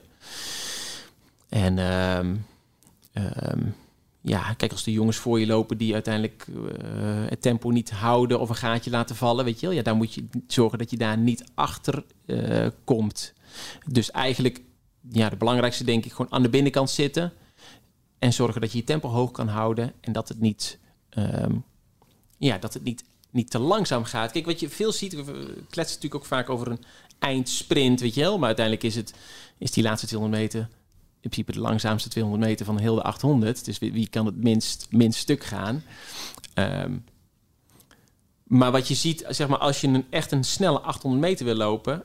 [1.49, 2.45] En um,
[3.13, 3.75] um,
[4.21, 6.63] ja, kijk, als de jongens voor je lopen die uiteindelijk uh,
[7.27, 10.13] het tempo niet houden of een gaatje laten vallen, weet je wel, ja, dan moet
[10.13, 12.03] je zorgen dat je daar niet achter
[12.83, 13.33] komt.
[13.87, 14.61] Dus eigenlijk,
[15.11, 17.33] ja, de belangrijkste denk ik gewoon aan de binnenkant zitten
[18.19, 20.79] en zorgen dat je je tempo hoog kan houden en dat het niet
[21.11, 21.55] ehm,
[22.37, 24.31] ja, dat het niet, niet te langzaam gaat.
[24.31, 25.23] Kijk, wat je veel ziet, we
[25.69, 26.83] kletsen natuurlijk ook vaak over een
[27.19, 28.37] eindsprint, weet je wel.
[28.37, 29.13] Maar uiteindelijk is, het,
[29.57, 30.69] is die laatste 200 meter
[31.21, 33.65] in principe de langzaamste 200 meter van heel de 800.
[33.65, 35.83] Dus wie, kan het minst, minst stuk gaan?
[36.53, 36.97] Ehm,
[38.43, 41.55] maar wat je ziet, zeg maar, als je een, echt een snelle 800 meter wil
[41.55, 42.03] lopen,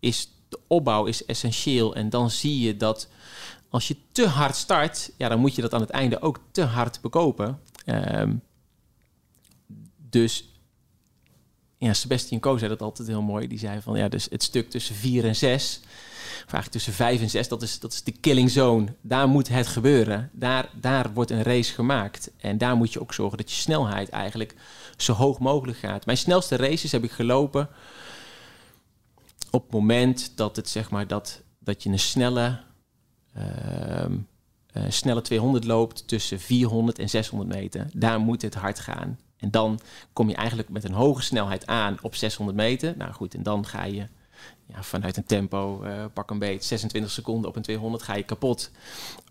[0.00, 1.94] is de opbouw is essentieel.
[1.94, 3.08] En dan zie je dat
[3.68, 6.62] als je te hard start, ja, dan moet je dat aan het einde ook te
[6.62, 7.60] hard bekopen.
[7.84, 8.34] Ehm,
[9.96, 10.52] dus
[11.78, 13.46] ja, Sebastian Coe zei dat altijd heel mooi.
[13.46, 17.20] Die zei van ja, dus het stuk tussen 4 en 6, of eigenlijk tussen 5
[17.20, 18.94] en 6, dat is, dat is de killing zone.
[19.00, 20.30] Daar moet het gebeuren.
[20.32, 22.30] Daar, daar wordt een race gemaakt.
[22.36, 24.54] En daar moet je ook zorgen dat je snelheid eigenlijk
[24.96, 26.06] zo hoog mogelijk gaat.
[26.06, 27.68] Mijn snelste races heb ik gelopen
[29.52, 32.60] op het moment dat het zeg maar dat, dat je een snelle,
[33.36, 34.04] uh,
[34.72, 37.86] uh, snelle 200 loopt tussen 400 en 600 meter.
[37.94, 39.18] Daar moet het hard gaan.
[39.36, 39.80] En dan
[40.12, 42.94] kom je eigenlijk met een hoge snelheid aan op 600 meter.
[42.96, 44.06] Nou goed, en dan ga je
[44.66, 48.22] ja, vanuit een tempo, uh, pak een beet, 26 seconden op een 200 ga je
[48.22, 48.70] kapot.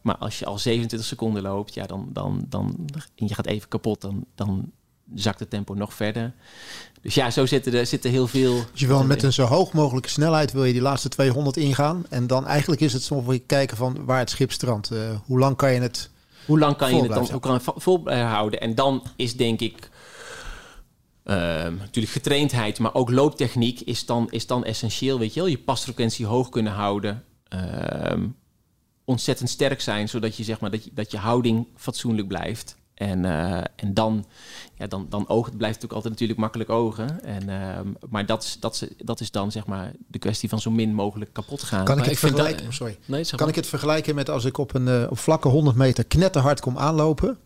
[0.02, 2.76] Maar als je al 27 seconden loopt, ja, dan, dan, dan,
[3.16, 4.72] en je gaat even kapot, dan, dan
[5.16, 6.34] zakt het tempo nog verder.
[7.02, 8.64] Dus ja, zo zitten er zitten heel veel.
[8.72, 12.06] Dus je wil met een zo hoog mogelijke snelheid wil je die laatste 200 ingaan.
[12.10, 14.92] En dan eigenlijk is het soms weer kijken van waar het schip strandt.
[14.92, 16.10] Uh, hoe lang kan je het.
[16.46, 18.62] Hoe lang kan je het dan ook vol houden?
[18.62, 19.90] En dan is denk ik.
[21.26, 25.20] Uh, natuurlijk getraindheid, maar ook looptechniek is dan, is dan essentieel.
[25.20, 27.24] Weet je wel, je pasfrequentie hoog kunnen houden.
[27.54, 28.24] Uh,
[29.06, 32.76] ontzettend sterk zijn, zodat je zeg maar dat je, dat je houding fatsoenlijk blijft.
[33.02, 34.26] En, uh, en dan,
[34.78, 37.24] ja, dan, dan oog, het blijft natuurlijk altijd natuurlijk makkelijk ogen.
[37.24, 40.94] En, uh, maar dat, dat, dat is dan zeg maar de kwestie van zo min
[40.94, 41.86] mogelijk kapot gaan.
[41.86, 42.98] Kan ik het, ik vergelijken, dat, sorry.
[43.06, 46.06] Nee, kan ik het vergelijken met als ik op een uh, op vlakke 100 meter
[46.06, 47.38] knetterhard kom aanlopen,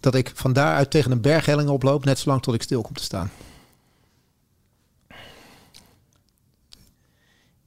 [0.00, 3.02] dat ik van daaruit tegen een berghelling oploop, net zolang tot ik stil kom te
[3.02, 3.30] staan.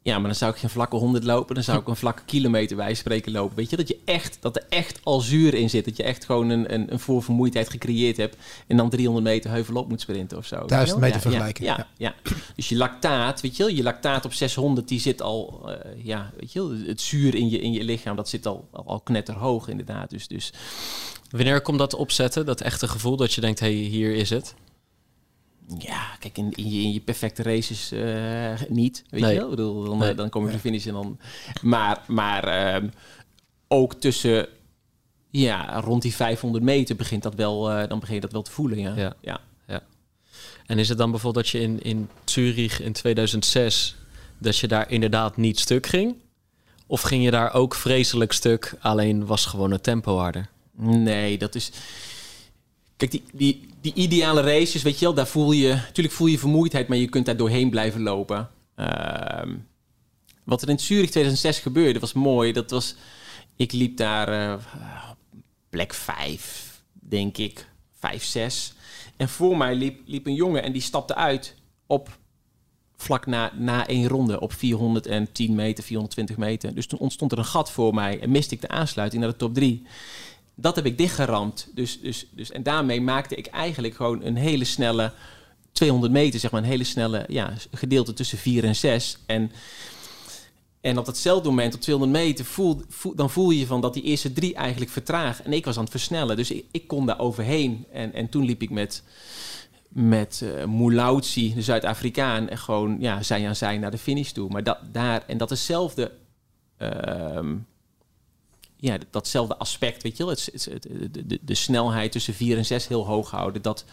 [0.03, 1.55] Ja, maar dan zou ik geen vlakke 100 lopen.
[1.55, 3.55] Dan zou ik een vlakke kilometer bij spreken lopen.
[3.55, 5.85] Weet je, dat, je echt, dat er echt al zuur in zit.
[5.85, 8.35] Dat je echt gewoon een, een, een voorvermoeidheid gecreëerd hebt.
[8.67, 10.65] En dan 300 meter heuvel op moet sprinten of zo.
[10.65, 11.63] Duizend meter ja, vergelijken.
[11.63, 15.21] Ja, ja, ja, Dus je lactaat, weet je wel, je lactaat op 600, die zit
[15.21, 18.45] al, uh, ja, weet je wel, het zuur in je, in je lichaam, dat zit
[18.45, 20.09] al, al, al knetterhoog inderdaad.
[20.09, 20.53] Dus, dus.
[21.29, 24.55] Wanneer komt dat opzetten, dat echte gevoel dat je denkt, hé, hey, hier is het?
[25.77, 29.03] Ja, kijk, in, in, je, in je perfecte races uh, niet.
[29.10, 29.34] Weet nee.
[29.34, 29.49] je wel?
[29.49, 30.13] Ik bedoel, dan, nee.
[30.13, 31.19] dan kom je de finish en dan.
[31.62, 32.91] Maar, maar um,
[33.67, 34.47] ook tussen.
[35.29, 38.51] Ja, rond die 500 meter begint dat wel, uh, dan begin je dat wel te
[38.51, 38.79] voelen.
[38.79, 38.95] Ja.
[38.95, 39.13] Ja.
[39.21, 39.41] ja.
[39.67, 39.84] ja.
[40.65, 43.95] En is het dan bijvoorbeeld dat je in, in Zurich in 2006.
[44.38, 46.15] dat je daar inderdaad niet stuk ging?
[46.88, 50.49] Of ging je daar ook vreselijk stuk, alleen was gewoon het tempo harder?
[50.75, 51.71] Nee, dat is.
[53.01, 55.67] Kijk, die, die, die ideale races, weet je wel, daar voel je...
[55.67, 58.49] Natuurlijk voel je vermoeidheid, maar je kunt daar doorheen blijven lopen.
[58.75, 59.55] Uh,
[60.43, 62.51] wat er in Zurich 2006 gebeurde, was mooi.
[62.51, 62.95] Dat was...
[63.55, 64.53] Ik liep daar uh,
[65.69, 67.67] plek 5, denk ik.
[67.99, 68.73] 5, 6.
[69.17, 71.55] En voor mij liep, liep een jongen en die stapte uit
[71.87, 72.19] op
[72.95, 76.75] vlak na, na één ronde op 410 meter, 420 meter.
[76.75, 79.37] Dus toen ontstond er een gat voor mij en miste ik de aansluiting naar de
[79.37, 79.85] top 3
[80.55, 81.67] dat heb ik dichtgeramd.
[81.73, 85.13] Dus, dus, dus, en daarmee maakte ik eigenlijk gewoon een hele snelle
[85.71, 89.17] 200 meter, zeg maar, een hele snelle ja, gedeelte tussen 4 en 6.
[89.25, 89.51] En,
[90.81, 92.81] en op datzelfde moment, op 200 meter, voel,
[93.15, 95.45] dan voel je van dat die eerste drie eigenlijk vertragen.
[95.45, 97.85] En ik was aan het versnellen, dus ik, ik kon daar overheen.
[97.91, 99.03] En, en toen liep ik met,
[99.89, 101.19] met uh,
[101.55, 104.49] de Zuid-Afrikaan, en gewoon ja, zij aan zij naar de finish toe.
[104.49, 106.11] Maar dat, daar, en dat hetzelfde.
[108.82, 112.88] Ja, datzelfde aspect, weet je wel, het, het, de, de, snelheid tussen 4 en 6
[112.88, 113.86] heel hoog houden, dat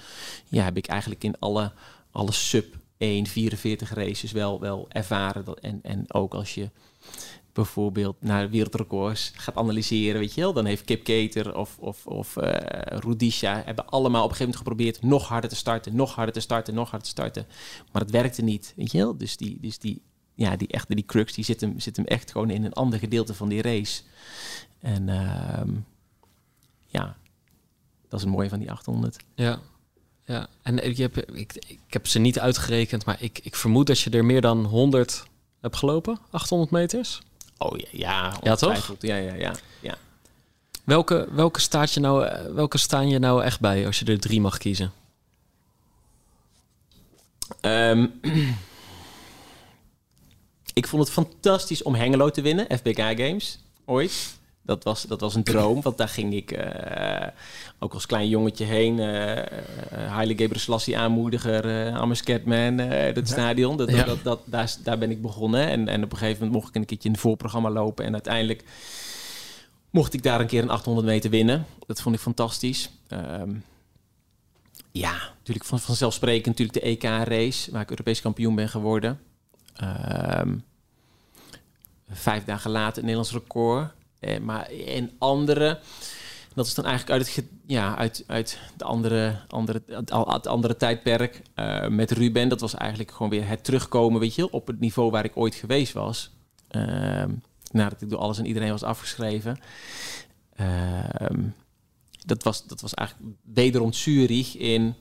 [0.49, 1.73] ja, heb ik eigenlijk in alle,
[2.11, 5.45] alle sub 1, 44 races wel, wel ervaren.
[5.45, 6.71] Dat, en, en ook als je
[7.53, 12.37] bijvoorbeeld naar wereldrecords gaat analyseren, weet je wel, dan heeft Kip Keter of, of, of
[12.37, 12.51] uh,
[12.85, 16.41] Rudisha hebben allemaal op een gegeven moment geprobeerd nog harder te starten, nog harder te
[16.41, 17.47] starten, nog harder te starten.
[17.93, 19.17] Maar het werkte niet, weet je wel.
[19.17, 20.03] Dus die, dus die,
[20.35, 22.99] ja, die echte die crux, die zit hem, zit hem echt gewoon in een ander
[22.99, 24.03] gedeelte van die race.
[24.81, 25.77] En uh,
[26.87, 27.17] ja,
[28.09, 29.17] dat is het mooie van die 800.
[29.35, 29.59] Ja,
[30.25, 30.47] ja.
[30.63, 34.11] en ik heb, ik, ik heb ze niet uitgerekend, maar ik, ik vermoed dat je
[34.11, 35.25] er meer dan 100
[35.61, 37.21] hebt gelopen, 800 meters.
[37.59, 38.95] Oh ja, ja, ja toch?
[39.01, 39.97] Ja, ja, ja, ja.
[40.85, 44.41] Welke, welke, staat je nou, welke staan je nou echt bij als je er drie
[44.41, 44.93] mag kiezen?
[47.61, 48.21] Um,
[50.73, 54.38] ik vond het fantastisch om Hengelo te winnen, FBK Games, ooit.
[54.69, 57.29] Dat was, dat was een droom, want daar ging ik eh,
[57.79, 58.99] ook als klein jongetje heen.
[58.99, 59.43] Uh,
[60.09, 63.77] Haile Gebrselassie aanmoediger, uh, Ames Catman, het stadion.
[63.77, 64.05] Dat, Ja.
[64.05, 65.69] dat, dat, daar, daar ben ik begonnen.
[65.69, 68.05] En, en op een gegeven moment mocht ik een keertje in het voorprogramma lopen.
[68.05, 68.65] En uiteindelijk
[69.91, 71.67] mocht ik daar een keer een 800 meter winnen.
[71.87, 72.91] Dat vond ik fantastisch.
[73.09, 73.55] Ehm,
[74.91, 79.21] ja, natuurlijk van, vanzelfsprekend natuurlijk de EK-race, waar ik Europees kampioen ben geworden.
[79.77, 80.57] Ehm,
[82.11, 83.97] vijf dagen later het Nederlands record.
[84.21, 85.79] Eh, maar in andere,
[86.55, 90.77] dat is dan eigenlijk uit het, ja, uit, uit de andere, andere, het, het andere
[90.77, 92.49] tijdperk eh, met Ruben.
[92.49, 95.55] Dat was eigenlijk gewoon weer het terugkomen, weet je, op het niveau waar ik ooit
[95.55, 96.31] geweest was.
[96.69, 97.31] Ehm,
[97.71, 99.59] nadat ik door alles en iedereen was afgeschreven.
[100.55, 101.43] Ehm,
[102.27, 104.95] dat, was, dat was eigenlijk wederom Zurich in,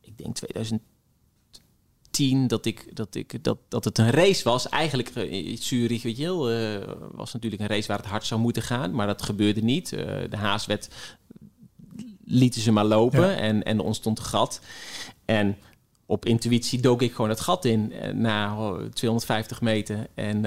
[0.00, 0.87] ik denk 2010,
[2.46, 4.68] dat, ik, dat, ik, dat, dat het een race was.
[4.68, 8.26] Eigenlijk eh, in Zurich, weet je wel, eh, was natuurlijk een race waar het hard
[8.26, 9.92] zou moeten gaan, maar dat gebeurde niet.
[9.92, 10.88] Eh, de haaswet
[12.24, 13.34] lieten ze maar lopen Ja.
[13.34, 14.60] en, en er ontstond een gat.
[15.24, 15.56] En
[16.06, 20.06] op intuïtie dook ik gewoon het gat in na oh, 250 meter.
[20.14, 20.44] En,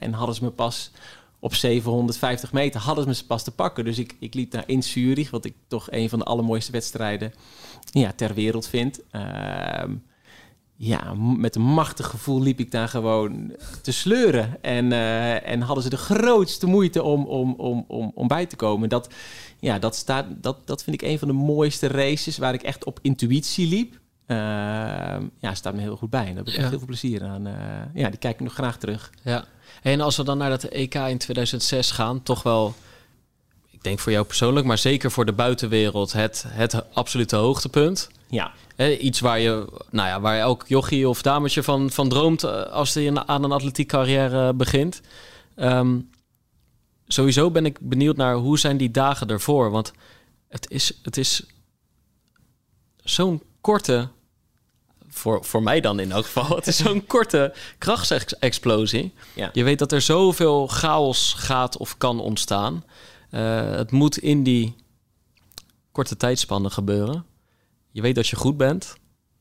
[0.00, 0.90] en hadden ze me pas
[1.38, 3.84] op 750 meter hadden ze me pas te pakken.
[3.84, 7.32] Dus ik, ik liep daar in Zurich, wat ik toch een van de allermooiste wedstrijden
[7.92, 9.00] ja, ter wereld vind.
[9.10, 9.92] Ehm,
[10.82, 14.62] ja, met een machtig gevoel liep ik daar gewoon te sleuren.
[14.62, 18.56] En, eh, en hadden ze de grootste moeite om, om, om, om, om bij te
[18.56, 18.88] komen.
[18.88, 19.14] Dat,
[19.58, 22.84] ja, dat, staat, dat, dat vind ik een van de mooiste races waar ik echt
[22.84, 23.98] op intuïtie liep.
[24.26, 26.26] Ehm, ja, staat me heel goed bij.
[26.26, 27.46] En daar heb ik echt heel veel plezier aan.
[27.46, 27.54] Eh,
[27.94, 29.10] ja, die kijk ik nog graag terug.
[29.22, 29.44] Ja.
[29.82, 32.74] En als we dan naar dat EK in 2006 gaan, toch wel,
[33.80, 38.10] ik denk voor jou persoonlijk, maar zeker voor de buitenwereld, het, het absolute hoogtepunt.
[38.28, 38.52] Ja,
[38.98, 42.94] iets waar je, nou ja, waar elk jochie of dametje van, van droomt eh, als
[42.94, 45.00] hij aan een atletiek carrière begint.
[45.54, 45.98] Ehm,
[47.06, 49.92] sowieso ben ik benieuwd naar hoe zijn die dagen ervoor, want
[50.48, 51.42] het is, het is
[52.96, 54.08] zo'n korte,
[55.08, 59.12] voor, voor mij dan in elk geval, het is zo'n korte krachtsexplosie.
[59.34, 59.50] ja.
[59.52, 62.84] Je weet dat er zoveel chaos gaat of kan ontstaan.
[63.30, 64.74] Eh, het moet in die
[65.92, 67.24] korte tijdspannen gebeuren.
[67.90, 68.94] Je weet dat je goed bent.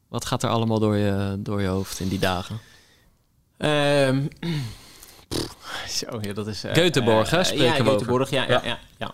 [0.07, 2.59] Wat gaat er allemaal door je, door je hoofd in die dagen?
[3.57, 4.25] Ehm,
[5.29, 6.63] pff, zo, ja, dat is...
[6.63, 7.97] eh, Göteborg, hè, eh, spreken ja.
[7.99, 8.79] Göteborg, ja, ja, ja.
[8.97, 9.13] ja,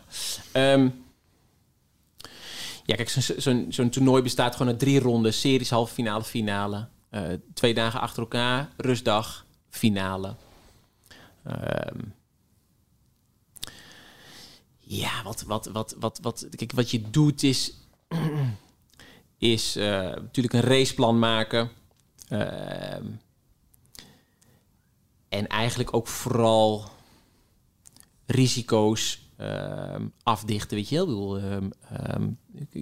[0.52, 0.90] Ehm,
[2.86, 5.34] ja kijk, zo'n zo'n zo'n toernooi bestaat gewoon uit drie ronden.
[5.34, 6.88] Series, halve finale, finale.
[7.54, 10.36] Twee dagen achter elkaar, rustdag, finale.
[11.44, 12.00] Ehm,
[14.96, 17.74] ja, wat, wat, wat, wat, wat, kijk, wat je doet is,
[19.38, 21.70] is eh, natuurlijk een raceplan maken.
[22.28, 23.06] Ehm,
[25.30, 26.86] en eigenlijk ook vooral
[28.26, 31.00] risico's ehm, afdichten, weet je.
[31.00, 31.70] Ik bedoel, ehm,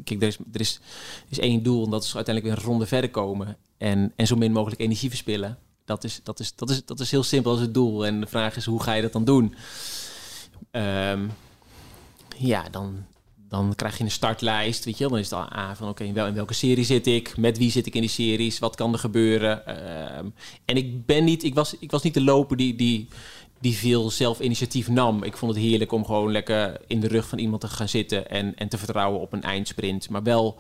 [0.04, 0.80] kijk, er is, er, is,
[1.28, 3.58] is één doel en dat is uiteindelijk weer een ronde verder komen.
[3.78, 5.58] En, en zo min mogelijk energie verspillen.
[5.86, 8.06] Dat is, dat, is, dat, is, dat is heel simpel als het doel.
[8.06, 9.56] En de vraag is, hoe ga je dat dan doen?
[10.71, 11.28] Ehm,
[12.47, 13.06] ja, dan,
[13.49, 15.08] dan krijg je een startlijst, weet je.
[15.08, 17.38] Dan is het al aan van, oké, wel, in welke serie zit ik?
[17.38, 18.60] Met wie zit ik in die series?
[18.60, 19.65] Wat kan er gebeuren?
[19.65, 20.29] Ehm,
[20.65, 23.08] en ik ben niet, ik was, ik was niet de loper die, die,
[23.60, 25.23] die veel zelf initiatief nam.
[25.23, 28.29] Ik vond het heerlijk om gewoon lekker in de rug van iemand te gaan zitten
[28.29, 30.10] en, en te vertrouwen op een eindsprint.
[30.10, 30.60] Maar wel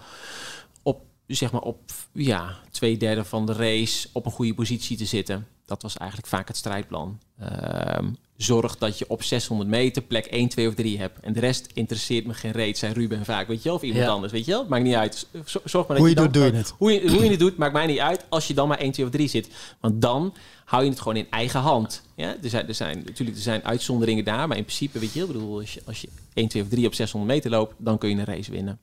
[0.83, 5.05] op, zeg maar, op ja, twee derde van de race op een goede positie te
[5.05, 5.47] zitten.
[5.65, 7.19] Dat was eigenlijk vaak het strijdplan.
[7.39, 11.19] Ehm, zorg dat je op 600 meter plek 1, 2 of 3 hebt.
[11.19, 13.47] En de rest interesseert me geen reet, zei Ruben vaak.
[13.47, 13.75] Weet je wel?
[13.77, 14.09] Of iemand Ja.
[14.11, 14.65] anders, weet je wel?
[14.67, 15.27] Maakt niet uit.
[15.45, 16.73] Zorg maar dat Hoe je dan, doet, doe je het.
[16.77, 18.25] Hoe je, hoe je het doet, maakt mij niet uit.
[18.29, 19.47] Als je dan maar 1, 2 of 3 zit.
[19.79, 20.33] Want dan
[20.65, 22.01] hou je het gewoon in eigen hand.
[22.15, 22.35] Ja?
[22.43, 24.47] Er, zijn, er zijn natuurlijk er zijn uitzonderingen daar.
[24.47, 26.85] Maar in principe, weet je wel, bedoel, als je, als je 1, 2 of 3
[26.87, 28.79] op 600 meter loopt, dan kun je een race winnen.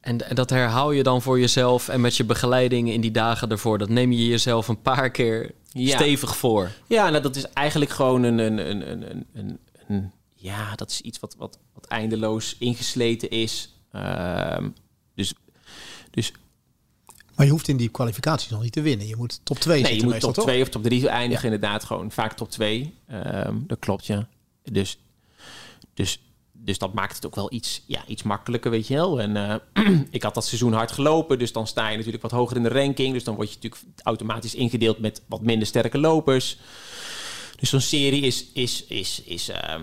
[0.00, 3.50] En, en dat herhaal je dan voor jezelf en met je begeleiding in die dagen
[3.50, 3.78] ervoor.
[3.78, 5.50] Dat neem je jezelf een paar keer
[5.84, 5.96] Ja.
[5.96, 6.70] stevig voor.
[6.86, 9.58] Ja, nou, dat is eigenlijk gewoon een, een, een, een, een, een,
[9.88, 13.74] een- ja, dat is iets wat, wat, wat eindeloos ingesleten is.
[13.92, 14.68] Ehm,
[15.14, 15.34] dus,
[16.10, 16.32] dus
[17.34, 19.06] Maar je hoeft in die kwalificaties nog niet te winnen.
[19.06, 20.44] Je moet top 2 nee, je moet top toch?
[20.44, 21.84] 2 of top 3 eindigen, inderdaad.
[21.84, 22.94] Gewoon vaak top 2.
[23.66, 24.28] dat klopt, ja.
[24.62, 24.98] Dus,
[25.94, 26.20] dus,
[26.66, 29.20] dus dat maakt het ook wel iets, ja, iets makkelijker, weet je wel.
[29.20, 32.56] En eh, ik had dat seizoen hard gelopen, dus dan sta je natuurlijk wat hoger
[32.56, 33.12] in de ranking.
[33.12, 36.58] Dus dan word je natuurlijk automatisch ingedeeld met wat minder sterke lopers.
[37.56, 39.82] Dus zo'n serie is, is, is, is ehm,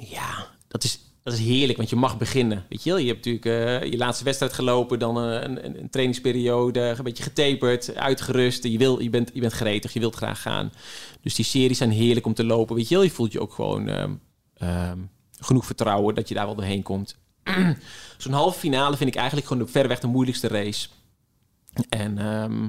[0.00, 2.64] ja, dat is, dat is heerlijk, want je mag beginnen.
[2.68, 5.78] Weet je wel, je hebt natuurlijk eh, je laatste wedstrijd gelopen, dan eh, een, een,
[5.78, 8.64] een trainingsperiode, een beetje getaperd, uitgerust.
[8.64, 10.72] Je, wil, je, bent, je bent gretig, je wilt graag gaan.
[11.22, 12.76] Dus die series zijn heerlijk om te lopen.
[12.76, 14.12] Weet je wel, je voelt je ook gewoon ehm,
[14.54, 14.98] ehm,
[15.40, 17.16] genoeg vertrouwen dat je daar wel doorheen komt.
[18.18, 20.88] Zo'n halve finale vind ik eigenlijk gewoon verreweg de moeilijkste race.
[21.88, 22.68] En ehm,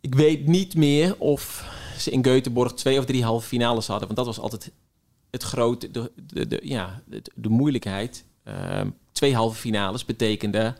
[0.00, 4.06] ik weet niet meer of ze in Göteborg twee of drie halve finales hadden.
[4.06, 4.72] Want dat was altijd
[5.30, 6.12] het grote, de,
[6.46, 7.02] de, ja,
[7.34, 8.24] de, moeilijkheid.
[8.44, 10.76] Ehm, twee halve finales betekende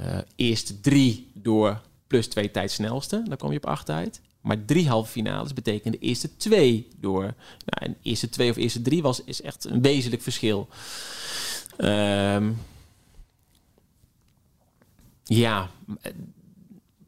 [0.00, 3.22] uh, eerste drie door plus twee tijd snelste.
[3.28, 4.20] Dan kom je op acht uit.
[4.46, 7.22] Maar drie halve finales betekende eerste twee door.
[7.22, 7.34] Nou,
[7.66, 10.68] en eerste twee of eerste drie was is echt een wezenlijk verschil.
[11.78, 12.58] Um,
[15.24, 15.70] ja,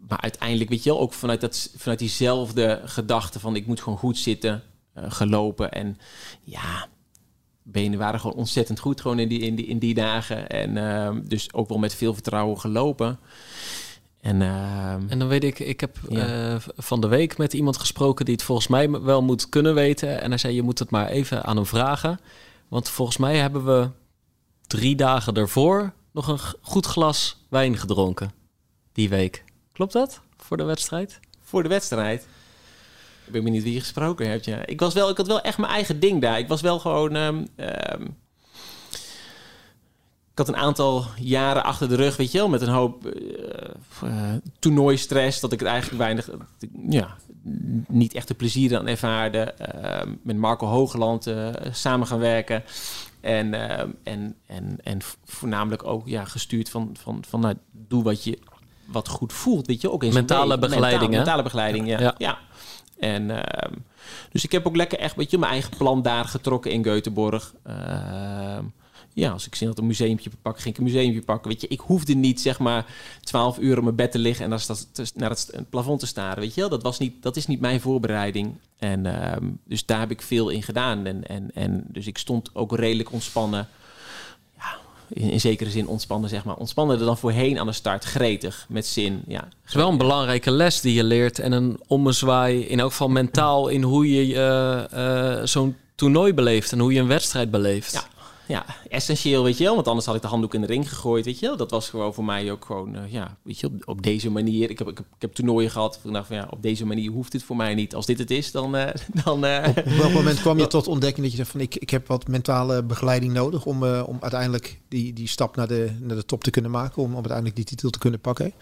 [0.08, 3.98] maar uiteindelijk, weet je wel, ook vanuit, dat, vanuit diezelfde gedachte van ik moet gewoon
[3.98, 4.62] goed zitten,
[4.98, 5.72] uh, gelopen.
[5.72, 5.98] En
[6.42, 6.88] ja,
[7.62, 10.48] benen waren gewoon ontzettend goed gewoon in die, in die, in die dagen.
[10.48, 13.18] En uh, dus ook wel met veel vertrouwen gelopen.
[14.20, 16.52] En, uh, en dan weet ik, ik heb ja.
[16.52, 20.20] uh, van de week met iemand gesproken die het volgens mij wel moet kunnen weten.
[20.20, 22.20] En hij zei, je moet het maar even aan hem vragen.
[22.68, 23.90] Want volgens mij hebben we
[24.66, 28.32] drie dagen daarvoor nog een goed glas wijn gedronken.
[28.92, 29.44] Die week.
[29.72, 30.20] Klopt dat?
[30.36, 31.20] Voor de wedstrijd?
[31.42, 32.26] Voor de wedstrijd?
[33.26, 34.44] Ik ben benieuwd wie je gesproken hebt.
[34.44, 34.66] Ja.
[34.66, 36.38] Ik, was wel, ik had wel echt mijn eigen ding daar.
[36.38, 37.14] Ik was wel gewoon.
[37.14, 38.16] Um, um,
[40.38, 43.12] ik had een aantal jaren achter de rug, weet je wel, met een hoop uh,
[44.04, 45.40] uh, toernooistress.
[45.40, 46.30] Dat ik het eigenlijk weinig,
[46.88, 47.16] ja,
[47.88, 49.54] niet echt de plezier aan ervaarde.
[49.74, 52.62] Uh, met Marco Hoogland uh, samen gaan werken.
[53.20, 53.54] En,
[54.02, 58.38] en, en, en voornamelijk ook ja, gestuurd van, van, van nou, doe wat je
[58.84, 62.00] wat goed voelt, weet je ook in mentale begeleiding, mentale, mentale begeleiding, ja.
[62.00, 62.14] ja.
[62.18, 62.38] ja.
[62.98, 63.38] En uh,
[64.32, 67.52] dus ik heb ook lekker echt, weet je, mijn eigen plan daar getrokken in Göteborg.
[69.18, 71.50] Ja, als ik zin had een museumpje pakken, ging ik een museumpje pakken.
[71.50, 72.86] Weet je, ik hoefde niet zeg maar
[73.20, 74.58] 12 uur op mijn bed te liggen en
[75.14, 76.40] naar het plafond te staren.
[76.40, 78.52] Weet je wel, dat, was niet, dat is niet mijn voorbereiding.
[78.78, 79.32] En uh,
[79.64, 81.06] dus daar heb ik veel in gedaan.
[81.06, 83.68] En, en, en dus ik stond ook redelijk ontspannen
[85.08, 86.56] in, in, zekere zin ontspannen, zeg maar.
[86.56, 89.22] Ontspannen er dan voorheen aan de start, gretig, met zin.
[89.26, 92.90] Ja, het is wel een belangrijke les die je leert en een ommezwaai, in elk
[92.90, 97.50] geval mentaal, in hoe je uh, uh, zo'n toernooi beleeft en hoe je een wedstrijd
[97.50, 97.92] beleeft.
[97.92, 98.04] Ja,
[98.48, 99.74] ja, essentieel, weet je wel.
[99.74, 101.56] Want anders had ik de handdoek in de ring gegooid, weet je wel.
[101.56, 104.70] Dat was gewoon voor mij ook gewoon, uh, ja, weet je, op, op, deze manier.
[104.70, 106.00] Ik heb, ik, heb, ik heb toernooien gehad.
[106.04, 107.94] Ik dacht van, ja, op deze manier hoeft het voor mij niet.
[107.94, 108.76] Als dit het is, dan...
[108.76, 108.86] Uh,
[109.24, 111.90] dan uh, op, op welk moment kwam je tot ontdekking dat je van, ik, ik
[111.90, 116.24] heb wat mentale begeleiding nodig om, om uiteindelijk die, die stap naar de, naar de
[116.24, 118.52] top te kunnen maken, om, om uiteindelijk die titel te kunnen pakken?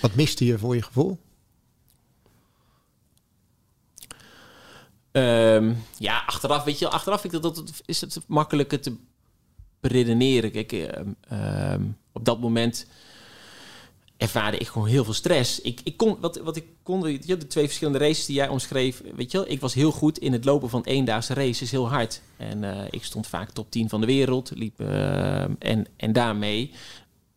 [0.00, 1.18] Wat miste je voor je gevoel?
[5.12, 8.96] Um, ja, achteraf, weet je, achteraf ik dat, dat is het makkelijker te
[9.80, 10.50] beredeneren.
[10.50, 12.86] Kijk, um, um, op dat moment
[14.16, 15.60] ervaarde ik gewoon heel veel stress.
[15.60, 19.32] Ik, ik kon, wat, wat ik kon, de twee verschillende races die jij omschreef, weet
[19.32, 22.20] je ik was heel goed in het lopen van eendaagse races, heel hard.
[22.36, 26.72] En uh, ik stond vaak top 10 van de wereld, liep, en, en daarmee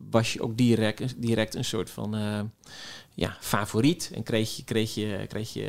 [0.09, 2.39] was je ook direct, direct een soort van uh,
[3.13, 4.11] ja, favoriet.
[4.13, 5.61] En kreeg je, kreeg je, kreeg je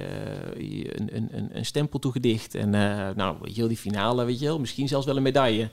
[0.57, 2.55] uh, een, een, een stempel toegedicht.
[2.55, 5.71] En uh, nou, wel, die finale, weet je wel, misschien zelfs wel een medaille.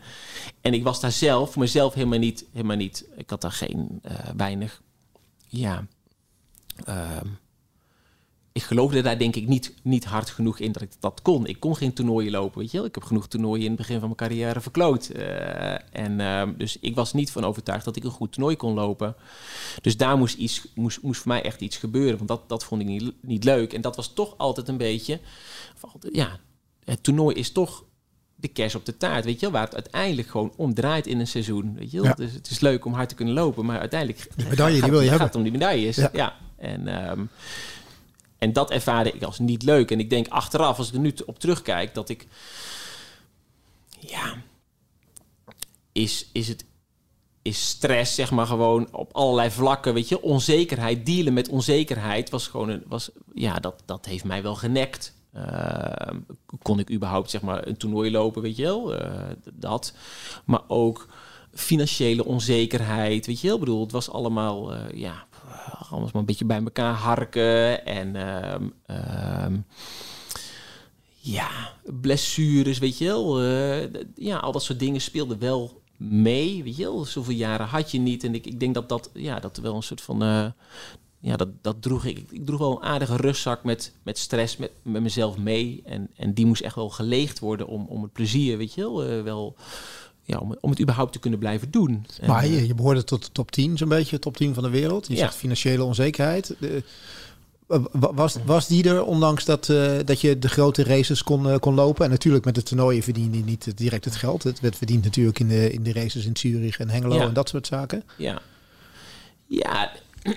[0.61, 3.05] En ik was daar zelf, mezelf helemaal niet, helemaal niet.
[3.17, 4.01] Ik had daar geen
[4.35, 4.81] weinig,
[5.47, 5.87] ja.
[8.53, 11.45] Ehm, ik geloofde daar denk ik niet, niet hard genoeg in dat ik dat kon.
[11.45, 12.85] Ik kon geen toernooien lopen, weet je wel.
[12.85, 15.09] Ik heb genoeg toernooien in het begin van mijn carrière verkloot.
[15.15, 18.73] Uh, en uh, dus ik was niet van overtuigd dat ik een goed toernooi kon
[18.73, 19.15] lopen.
[19.81, 22.17] Dus daar moest, iets, moest, moest voor mij echt iets gebeuren.
[22.17, 23.73] Want dat, dat vond ik niet, niet leuk.
[23.73, 25.19] En dat was toch altijd een beetje...
[26.11, 26.39] Ja,
[26.83, 27.83] het toernooi is toch
[28.35, 31.19] de kers op de taart, weet je wel, waar het uiteindelijk gewoon om draait in
[31.19, 32.05] een seizoen, weet je wel.
[32.05, 32.13] Ja.
[32.13, 34.91] Dus het is leuk om hard te kunnen lopen, maar uiteindelijk de medaille, gaat, die
[34.91, 35.27] wil je gaat hebben.
[35.27, 35.95] het om die medailles.
[35.95, 36.09] Ja.
[36.13, 36.35] ja.
[36.57, 37.29] En um,
[38.39, 39.91] en dat ervaarde ik als niet leuk.
[39.91, 42.27] En ik denk achteraf, als ik er nu op terugkijk, dat ik.
[43.99, 44.41] Ja.
[45.91, 46.67] Is, is het.
[47.41, 49.93] Is stress, zeg maar, gewoon op allerlei vlakken.
[49.93, 52.83] Weet je, onzekerheid, dealen met onzekerheid was gewoon een.
[52.87, 55.17] Was, ja, dat, dat heeft mij wel genekt.
[55.35, 55.91] Uh,
[56.61, 58.95] kon ik überhaupt, zeg maar, een toernooi lopen, weet je wel?
[58.95, 59.21] Uh,
[59.53, 59.93] dat.
[60.45, 61.07] Maar ook
[61.53, 63.55] financiële onzekerheid, weet je wel?
[63.55, 65.27] Ik bedoel, het was allemaal, uh, ja,
[65.89, 67.85] alles maar een beetje bij elkaar harken.
[67.85, 68.73] En um,
[69.43, 69.65] um,
[71.19, 71.49] ja,
[71.83, 73.43] blessures, weet je wel.
[73.43, 73.83] Uh,
[74.15, 77.05] ja, al dat soort dingen speelden wel mee, weet je wel.
[77.05, 78.23] Zoveel jaren had je niet.
[78.23, 80.23] En ik, ik denk dat dat, ja, dat wel een soort van...
[80.23, 80.45] Uh,
[81.21, 82.31] ja, dat, dat droeg ik.
[82.31, 85.81] Ik droeg wel een aardige rustzak met, met stress met, met mezelf mee.
[85.85, 89.23] En, en die moest echt wel geleegd worden om, om het plezier, weet je wel,
[89.23, 89.55] wel
[90.29, 92.05] ja, om, om het überhaupt te kunnen blijven doen.
[92.27, 95.07] Maar je, je behoorde tot de top 10 zo'n beetje, top 10 van de wereld.
[95.07, 95.19] Je ja.
[95.19, 96.55] zegt financiële onzekerheid.
[96.59, 96.83] De,
[97.91, 101.75] Was, was die er, ondanks dat, uh, dat je de grote races kon, uh, kon
[101.75, 102.05] lopen?
[102.05, 104.43] En natuurlijk met de toernooien verdien je niet direct het geld.
[104.43, 107.21] Het werd verdiend natuurlijk in de, in de races in Zurich en Hengelo ja.
[107.21, 108.03] en dat soort zaken.
[108.17, 108.41] Ja,
[109.47, 109.91] ja.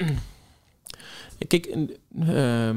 [1.48, 1.76] Kijk,
[2.18, 2.70] uh,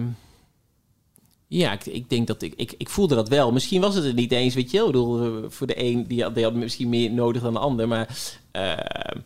[1.58, 3.52] ja, ik, ik, denk dat ik, ik, ik voelde dat wel.
[3.52, 4.86] Misschien was het er niet eens, weet je wel.
[4.86, 7.88] Ik bedoel, voor de een, die had, die had misschien meer nodig dan de ander.
[7.88, 8.18] Maar
[8.54, 9.22] uh,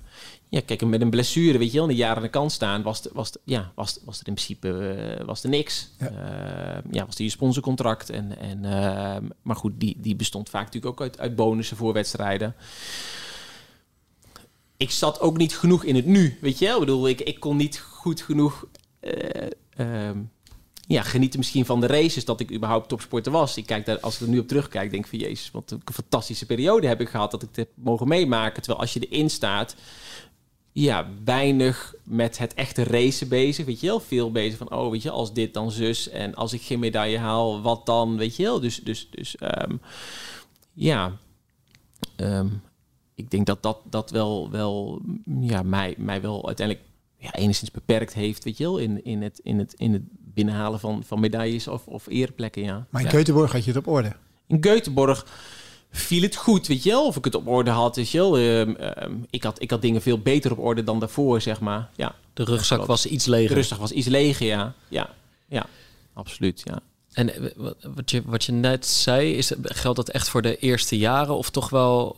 [0.50, 3.02] ja, kijk, met een blessure, weet je wel, een jaar aan de kant staan, was,
[3.14, 4.68] was, ja, was, was er in principe
[5.20, 5.90] uh, was er niks.
[6.00, 8.10] Ja, uh, ja was er je sponsorcontract.
[8.10, 11.94] En, en, uh, maar goed, die, die bestond vaak natuurlijk ook uit, uit bonussen voor
[11.94, 12.56] wedstrijden.
[14.78, 16.74] Ik zat ook niet genoeg in het nu, weet je wel.
[16.74, 18.66] Ik bedoel, ik, ik kon niet goed genoeg
[19.76, 20.18] ehm,
[20.90, 23.58] ja, genieten misschien van de races dat ik überhaupt topsporter was.
[23.58, 25.82] Ik kijk daar, als ik er nu op terugkijk, denk ik van jezus, wat een
[25.94, 28.62] fantastische periode heb ik gehad dat ik het heb mogen meemaken.
[28.62, 29.76] Terwijl als je erin staat,
[30.72, 33.66] ja, weinig met het echte racen bezig.
[33.66, 36.10] Weet je wel, veel bezig van, oh, weet je, als dit dan zus.
[36.10, 38.18] En als ik geen medaille haal, wat dan?
[38.18, 39.82] Weet je wel, dus, dus, dus um,
[40.74, 41.18] ja.
[42.18, 42.62] Um,
[43.16, 45.02] ik denk dat dat, dat wel, wel
[45.40, 46.88] ja, mij, mij wel uiteindelijk
[47.18, 50.04] ja, enigszins beperkt heeft, weet je wel, in, in, het, in, het, in het
[50.34, 52.86] binnenhalen van, van medailles of, of eerplekken, ja.
[52.90, 53.14] Maar in ja.
[53.14, 54.16] Keutenborg had je het op orde?
[54.48, 55.24] In Göteborg
[55.92, 57.06] viel het goed, weet je wel.
[57.06, 58.40] Of ik het op orde had, weet je wel.
[58.40, 61.90] Um, um, ik, had, ik had dingen veel beter op orde dan daarvoor, zeg maar.
[61.96, 63.48] Ja, de rugzak was iets leger.
[63.48, 64.74] De rugzak was iets leger, ja.
[64.88, 65.10] Ja,
[65.48, 65.66] ja
[66.14, 66.80] absoluut, ja.
[67.14, 67.54] En
[67.96, 71.50] wat je, wat je net zei, is, geldt dat echt voor de eerste jaren of
[71.50, 72.18] toch wel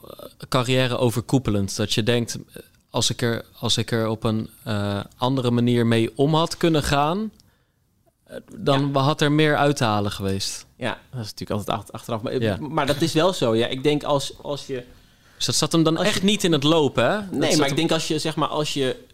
[0.49, 1.75] carrière overkoepelend?
[1.75, 2.37] Dat je denkt,
[2.89, 6.83] als ik er, als ik er op een uh, andere manier mee om had kunnen
[6.83, 7.31] gaan,
[8.55, 8.99] dan ja.
[8.99, 10.65] had er meer uit te halen geweest.
[10.75, 12.21] Ja, dat is natuurlijk altijd achteraf.
[12.21, 12.57] Maar, ja.
[12.59, 13.55] maar dat is wel zo.
[13.55, 14.83] Ja, ik denk als, als je.
[15.35, 17.15] Dus dat zat hem dan echt je, niet in het lopen, hè?
[17.15, 19.05] Dat nee, maar ik denk als je zeg maar als je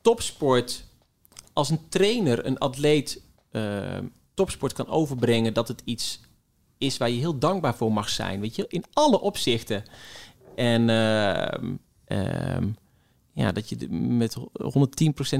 [0.00, 0.84] topsport
[1.56, 3.20] als een trainer, een atleet
[3.52, 3.98] uh,
[4.34, 6.20] topsport kan overbrengen, dat het iets
[6.78, 9.84] is waar je heel dankbaar voor mag zijn, weet je, in alle opzichten.
[10.54, 11.46] En uh,
[12.08, 12.56] uh,
[13.36, 14.38] ja, dat je met 110%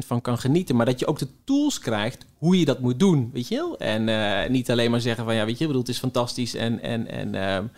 [0.07, 0.77] van kan genieten.
[0.77, 3.79] Maar dat je ook de tools krijgt hoe je dat moet doen, weet je wel?
[3.79, 6.55] En uh, niet alleen maar zeggen van, ja, weet je, bedoel, het is fantastisch.
[6.55, 7.71] En, en, en, uh,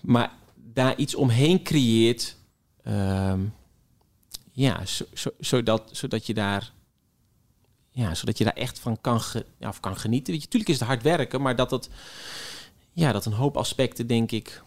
[0.00, 2.36] maar daar iets omheen creëert.
[2.86, 3.34] Uh,
[4.52, 6.72] ja, zo, zo, zodat, zodat je daar...
[7.90, 9.20] Ja, zodat je daar echt van kan,
[9.60, 10.32] of kan genieten.
[10.32, 11.88] Weet je, tuurlijk is het hard werken, maar dat het...
[12.92, 14.62] Ja, dat een hoop aspecten, denk ik...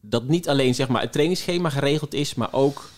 [0.00, 2.90] Dat niet alleen zeg maar, het trainingsschema geregeld is, maar ook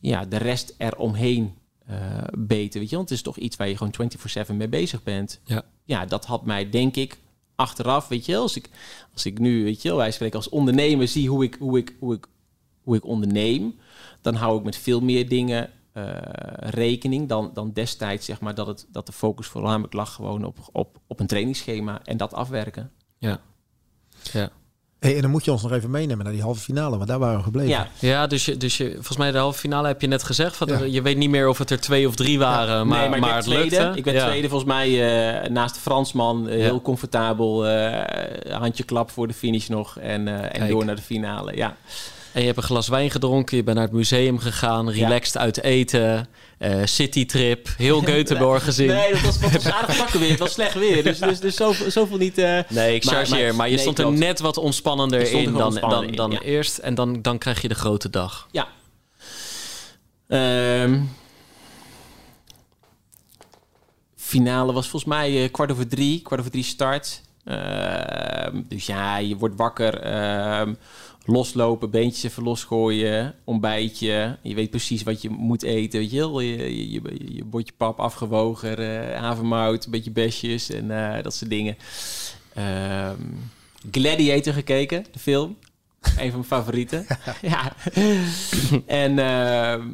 [0.00, 1.54] ja, de rest eromheen
[1.90, 1.96] uh,
[2.38, 2.80] beter.
[2.80, 2.96] Weet je?
[2.96, 4.10] Want het is toch iets waar je gewoon
[4.48, 5.40] 24-7 mee bezig bent.
[5.44, 5.64] Ja.
[5.84, 7.18] ja, dat had mij denk ik
[7.58, 8.70] achteraf, weet je, als ik,
[9.12, 12.14] als ik nu, weet je, wij spreken als ondernemer, zie hoe ik, hoe ik, hoe
[12.14, 12.26] ik,
[12.82, 13.78] hoe ik onderneem,
[14.20, 16.16] dan hou ik met veel meer dingen uh,
[16.56, 20.58] rekening dan, dan destijds, zeg maar, dat, het, dat de focus voornamelijk lag gewoon op,
[20.72, 22.92] op, op een trainingsschema en dat afwerken.
[23.18, 23.40] Ja.
[24.32, 24.50] Ja.
[24.98, 27.18] Hey, en dan moet je ons nog even meenemen naar die halve finale, want daar
[27.18, 27.70] waren we gebleven.
[27.70, 30.56] Ja, ja dus, je, dus je, volgens mij de halve finale heb je net gezegd.
[30.56, 30.78] Van, ja.
[30.78, 32.84] Je weet niet meer of het er twee of drie waren, ja.
[32.84, 33.80] maar, nee, maar, maar het tweede.
[33.80, 33.98] lukte.
[33.98, 34.26] Ik ben ja.
[34.26, 36.48] tweede volgens mij uh, naast de Fransman.
[36.48, 37.68] Uh, heel comfortabel.
[37.68, 38.02] Uh,
[38.50, 41.56] handje klap voor de finish nog en, en door naar de finale.
[41.56, 41.76] Ja.
[42.32, 45.40] En je hebt een glas wijn gedronken, je bent naar het museum gegaan, relaxed ja.
[45.40, 46.28] uit eten,
[46.58, 48.86] uh, citytrip, heel Göteborg gezien.
[48.86, 50.30] Nee, dat was, was aardig pakken weer.
[50.30, 52.38] Het was slecht weer, dus, dus, dus zoveel, zoveel niet...
[52.38, 55.52] Uh, nee, ik chargeer, maar, maar, maar je nee, stond er net wat ontspannender in
[55.52, 56.40] dan, dan, in, dan ja.
[56.40, 56.78] eerst.
[56.78, 58.48] En dan, dan krijg je de grote dag.
[58.50, 58.68] Ja.
[60.82, 61.10] Um,
[64.16, 67.20] finale was volgens mij uh, kwart over drie, kwart over drie start.
[67.44, 70.02] Uh, dus ja, je wordt wakker
[71.28, 74.38] loslopen, beentjes even losgooien, ontbijtje.
[74.42, 76.40] Je weet precies wat je moet eten, weet je wel.
[76.40, 81.34] Je, je, je, je bordje pap afgewogen, uh, havermout, een beetje besjes en uh, dat
[81.34, 81.76] soort dingen.
[82.58, 83.50] Um,
[83.90, 85.56] Gladiator gekeken, de film.
[86.00, 87.06] een van mijn favorieten.
[87.42, 87.72] ja.
[88.86, 89.84] en uh,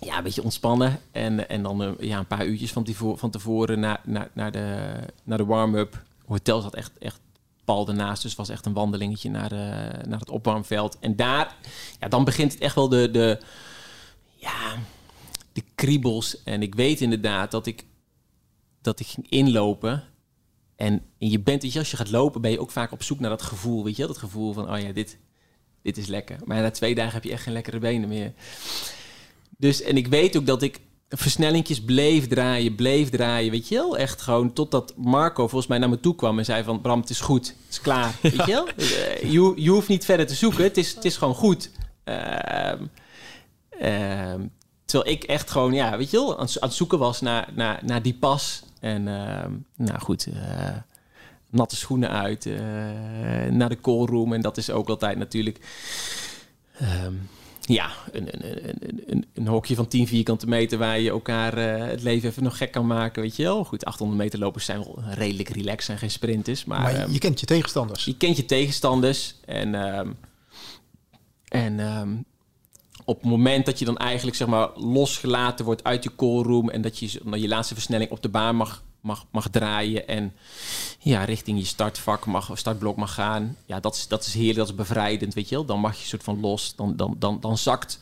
[0.00, 1.00] ja, een beetje ontspannen.
[1.12, 4.52] En, en dan uh, ja, een paar uurtjes van, tevoren, van tevoren naar, naar, naar
[4.52, 6.02] de, naar de warm-up.
[6.26, 7.20] Hotel zat echt, echt
[7.64, 8.22] pal ernaast.
[8.22, 10.98] Dus was echt een wandelingetje naar, de, naar het opwarmveld.
[10.98, 11.56] En daar,
[12.00, 13.40] ja, dan begint het echt wel de, de,
[14.36, 14.76] ja,
[15.52, 16.42] de kriebels.
[16.42, 17.84] En ik weet inderdaad dat ik,
[18.80, 20.04] dat ik ging inlopen.
[20.76, 23.42] En, je bent, als je gaat lopen, ben je ook vaak op zoek naar dat
[23.42, 23.84] gevoel.
[23.84, 25.18] Weet je, dat gevoel van, oh ja, dit,
[25.82, 26.38] dit is lekker.
[26.44, 28.32] Maar na twee dagen heb je echt geen lekkere benen meer.
[29.58, 33.96] Dus, en ik weet ook dat ik versnellingjes bleef draaien, bleef draaien, weet je wel?
[33.96, 36.80] Echt gewoon totdat Marco volgens mij naar me toe kwam en zei van...
[36.80, 38.68] Bram, het is goed, het is klaar, weet je wel?
[39.30, 41.70] Je, je hoeft niet verder te zoeken, het is, het is gewoon goed.
[42.04, 42.72] Uh,
[43.82, 44.34] uh,
[44.84, 47.48] Terwijl ik echt gewoon, ja, weet je wel, aan, het- aan het zoeken was naar,
[47.54, 48.62] naar, naar die pas.
[48.80, 50.68] En ehm, nou goed, eh,
[51.50, 52.54] natte schoenen uit, eh,
[53.50, 54.32] naar de callroom.
[54.32, 55.58] En dat is ook altijd natuurlijk...
[56.78, 57.12] ehm,
[57.66, 61.88] ja, een, een, een, een, een hokje van 10 vierkante meter waar je elkaar eh,
[61.88, 63.64] het leven even nog gek kan maken, weet je wel.
[63.64, 66.64] Goed, 800 meter lopers zijn wel redelijk relaxed, zijn geen sprinters.
[66.64, 68.04] Maar, Maar ehm, je, je kent je tegenstanders.
[68.04, 69.34] je kent je tegenstanders.
[69.44, 70.10] En, ehm,
[71.48, 72.16] en ehm,
[73.04, 76.70] op het moment dat je dan eigenlijk zeg maar, losgelaten wordt uit je callroom...
[76.70, 80.08] en dat je je laatste versnelling op de baan mag, mag, mag draaien...
[80.08, 80.32] en
[80.98, 83.56] ja, richting je startvak mag, startblok mag gaan...
[83.66, 85.64] ja, dat is, dat is heerlijk, dat is bevrijdend, weet je wel.
[85.64, 87.98] Dan mag je soort van los, dan, dan, dan, dan zakt...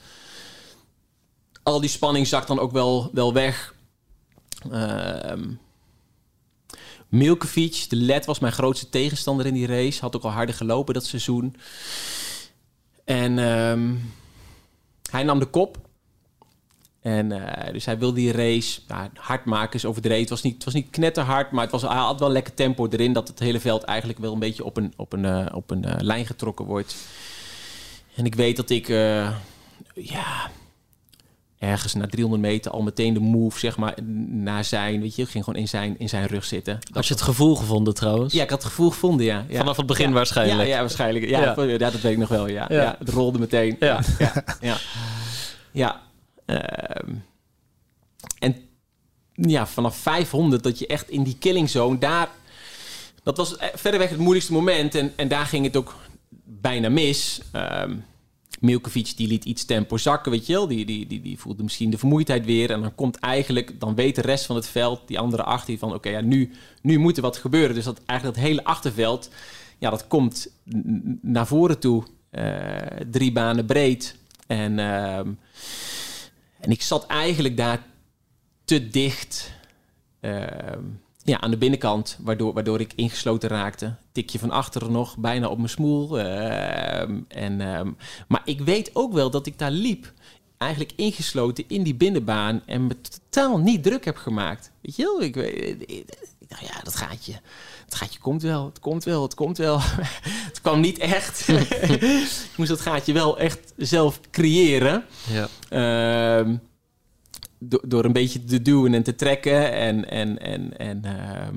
[1.62, 3.74] al die spanning zakt dan ook wel, wel weg...
[4.70, 5.50] Ehm
[7.12, 10.00] Milkovic, de led was mijn grootste tegenstander in die race.
[10.00, 11.56] Had ook al harder gelopen dat seizoen.
[13.04, 13.94] En ehm,
[15.10, 15.78] hij nam de kop.
[17.02, 20.20] En eh, dus hij wilde die race nou, hard maken, is overdreven.
[20.20, 22.88] Het was niet, het was niet knetterhard, maar het was, hij had wel lekker tempo
[22.88, 23.12] erin...
[23.12, 25.84] dat het hele veld eigenlijk wel een beetje op een, op een, eh, op een
[25.84, 26.96] eh, lijn getrokken wordt.
[28.14, 28.88] En ik weet dat ik...
[29.94, 30.50] ja,
[31.58, 35.00] ergens na 300 meter al meteen de move, zeg maar, naar zijn...
[35.00, 36.78] Weet je, ging gewoon in zijn, in zijn rug zitten.
[36.92, 38.32] Had je het gevoel gevonden trouwens?
[38.34, 39.44] Ja, ik had het gevoel gevonden, ja.
[39.48, 39.58] ja.
[39.58, 40.14] Vanaf het begin Ja.
[40.14, 40.68] waarschijnlijk.
[40.68, 41.28] Ja, ja waarschijnlijk.
[41.28, 42.96] Ja, dat weet ik nog wel, ja.
[42.98, 43.76] het rolde meteen.
[43.80, 44.00] Ja.
[44.60, 44.78] ja.
[45.72, 46.00] ja.
[46.44, 47.14] Ehm,
[48.38, 48.56] en
[49.34, 52.28] ja, vanaf 500 dat je echt in die killing zone, daar...
[53.22, 54.94] Dat was eh, verreweg het moeilijkste moment.
[54.94, 55.96] En, en daar ging het ook
[56.44, 57.40] bijna mis.
[57.52, 57.92] Ehm
[58.62, 60.66] Milkovic die liet iets tempo zakken, weet je wel.
[60.66, 62.70] Die, die, die, die voelde misschien de vermoeidheid weer.
[62.70, 65.94] En dan komt eigenlijk, dan weet de rest van het veld, die andere achter, van
[65.94, 66.50] oké, ja, nu,
[66.82, 67.74] nu moet er wat gebeuren.
[67.74, 69.30] Dus dat eigenlijk dat hele achterveld,
[69.78, 70.48] ja, dat komt
[71.20, 72.04] naar voren toe.
[72.30, 72.76] Eh,
[73.10, 74.16] drie banen breed.
[74.46, 75.28] En, ehm,
[76.62, 77.86] en ik zat eigenlijk daar
[78.64, 79.52] te dicht
[80.20, 80.84] ehm,
[81.24, 83.94] ja, aan de binnenkant, waardoor, waardoor ik ingesloten raakte.
[84.12, 86.18] Tikje van achteren nog, bijna op mijn smoel.
[86.18, 87.90] ehm, en, ehm,
[88.28, 90.12] maar ik weet ook wel dat ik daar liep,
[90.62, 94.70] eigenlijk ingesloten in die binnenbaan en me totaal niet druk heb gemaakt.
[94.80, 95.22] Weet je wel?
[95.22, 95.34] Ik,
[96.48, 97.32] dacht, ja, dat gaatje,
[97.84, 99.80] dat gaatje komt wel, het komt wel, het komt wel.
[100.50, 101.48] het kwam niet echt.
[102.50, 105.04] ik moest dat gaatje wel echt zelf creëren.
[105.30, 105.48] Ja.
[105.68, 106.56] Ehm,
[107.58, 109.72] do- door een beetje te duwen en te trekken.
[109.72, 111.56] En, en, en, en ehm,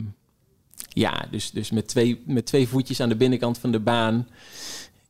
[0.89, 4.27] ja, dus, dus met, twee, met twee voetjes aan de binnenkant van de baan...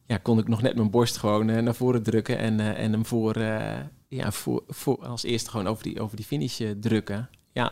[0.08, 2.38] Ja, kon ik nog net mijn borst gewoon eh, naar voren drukken...
[2.38, 3.74] en, eh, en hem voor, eh,
[4.08, 7.30] ja, voor, voor, als eerste gewoon over die, over die finish drukken.
[7.51, 7.72] Ja,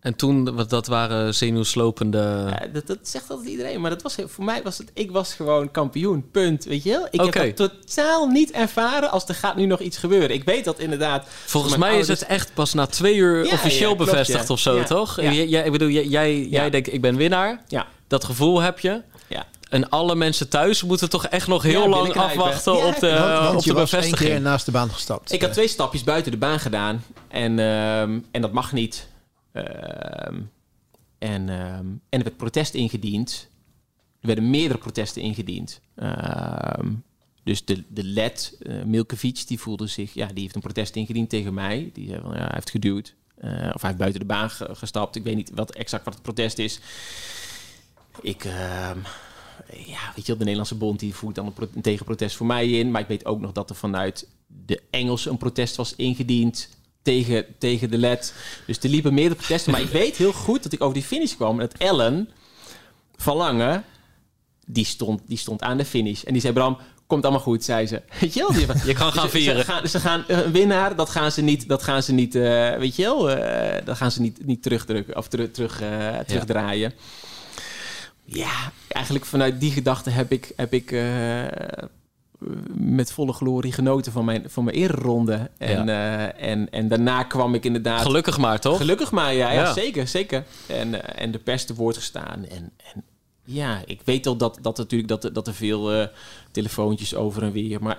[0.00, 2.46] En toen, wat dat waren zenuwslopende...
[2.60, 4.90] Ja, dat, dat zegt altijd iedereen, maar dat was, voor mij was het...
[4.94, 7.06] Ik was gewoon kampioen, punt, weet je wel?
[7.10, 10.30] Ik heb dat totaal niet ervaren als er gaat nu nog iets gebeuren.
[10.30, 11.26] Ik weet dat inderdaad...
[11.28, 14.58] Volgens mij is het echt pas na twee uur Ja, officieel ja, klopt, bevestigd of
[14.58, 15.20] zo, toch?
[15.20, 15.32] ja.
[15.32, 17.62] Jij, ik bedoel, jij, jij, denkt, ik ben winnaar.
[17.68, 19.02] Ja, Dat gevoel heb je.
[19.72, 23.10] En alle mensen thuis moeten toch echt nog heel Ja, lang afwachten Ja, op de,
[23.10, 24.30] Want, want op je de was bevestiging.
[24.30, 25.32] keer naast de baan gestapt.
[25.32, 27.04] Ik had twee stapjes buiten de baan gedaan.
[27.28, 29.08] En, ehm, en dat mag niet.
[29.52, 30.40] Ehm,
[31.18, 33.48] en, ehm, en er werd protest ingediend.
[34.20, 35.80] Er werden meerdere protesten ingediend.
[35.96, 36.88] Ehm,
[37.44, 40.14] dus de, de led, Milkovic, die voelde zich...
[40.14, 41.90] Ja, die heeft een protest ingediend tegen mij.
[41.92, 43.14] Die zei van, ja, hij heeft geduwd.
[43.38, 45.16] Eh, of hij heeft buiten de baan ge- gestapt.
[45.16, 46.80] Ik weet niet wat exact wat het protest is.
[48.20, 48.46] Ik...
[49.76, 52.46] ja, weet je wel, de Nederlandse bond die voert dan een, pro- een tegenprotest voor
[52.46, 52.90] mij in.
[52.90, 54.26] Maar ik weet ook nog dat er vanuit
[54.66, 56.68] de Engelsen een protest was ingediend
[57.02, 58.34] tegen, tegen de led.
[58.66, 59.72] Dus er liepen meerdere protesten.
[59.72, 61.60] Maar ik weet heel goed dat ik over die finish kwam.
[61.60, 62.28] En dat Ellen
[63.16, 63.82] van Lange,
[64.66, 66.22] die stond, die stond aan de finish.
[66.22, 68.02] En die zei, Bram, komt allemaal goed, zei ze.
[68.20, 68.76] Weet je wel?
[68.86, 69.64] Je kan gaan ze- vieren.
[69.64, 72.76] Ze gaan, ze gaan een winnaar, dat gaan ze niet, dat gaan ze niet eh,
[72.76, 76.92] weet je wel, eh, dat gaan ze niet, niet terugdrukken of terug, terug, eh, terugdraaien.
[76.96, 77.21] Ja,
[78.88, 81.42] eigenlijk vanuit die gedachte heb ik, heb ik eh,
[82.74, 85.50] met volle glorie genoten van mijn, van mijn ereronde.
[85.58, 88.02] En, eh, en, en daarna kwam ik inderdaad...
[88.02, 88.76] Gelukkig maar, toch?
[88.76, 89.60] Gelukkig maar, ja, ja.
[89.62, 89.72] Ja.
[89.72, 90.44] zeker, zeker.
[90.66, 92.44] En, eh, en de pers te woord gestaan.
[92.46, 93.04] En, en
[93.44, 96.06] ja, ik weet al dat, dat, natuurlijk, dat, er- dat er veel eh,
[96.50, 97.82] telefoontjes over en weer...
[97.82, 97.98] Maar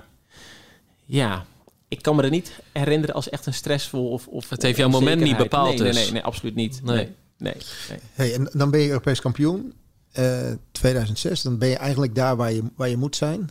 [1.05, 1.45] ja,
[1.87, 4.27] ik kan me er niet herinneren als echt een stressvol of...
[4.27, 6.01] of Het heeft jouw moment niet bepaald nee, nee, dus.
[6.03, 6.81] nee, nee, absoluut niet.
[6.83, 6.95] Nee.
[6.95, 7.07] Nee,
[7.37, 7.53] nee,
[7.89, 7.99] nee.
[8.13, 9.73] Hey, en dan ben je Europees kampioen.
[10.13, 13.49] Eh 2006, dan ben je eigenlijk daar waar je, waar je moet zijn.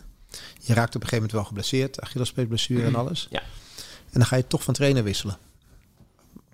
[0.59, 3.27] Je raakt op een gegeven moment wel geblesseerd, Achillespeesblessure en alles.
[3.29, 3.41] Ja.
[4.11, 5.37] En dan ga je toch van trainer wisselen.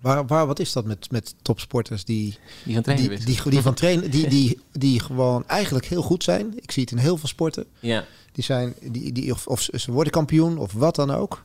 [0.00, 3.60] Waar, waar, wat is dat met, met topsporters die, Die gaan trainen die, die, die
[3.60, 6.52] van trainen, die, die, die gewoon eigenlijk heel goed zijn?
[6.62, 7.66] Ik zie het in heel veel sporten.
[7.80, 8.04] Ja.
[8.32, 11.44] Die zijn, die, die, of, of ze worden kampioen of wat dan ook.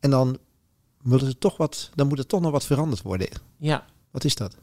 [0.00, 0.38] En dan
[1.02, 3.28] moet er toch wat, dan moet er toch nog wat veranderd worden.
[3.58, 4.56] Ja, Wat is dat?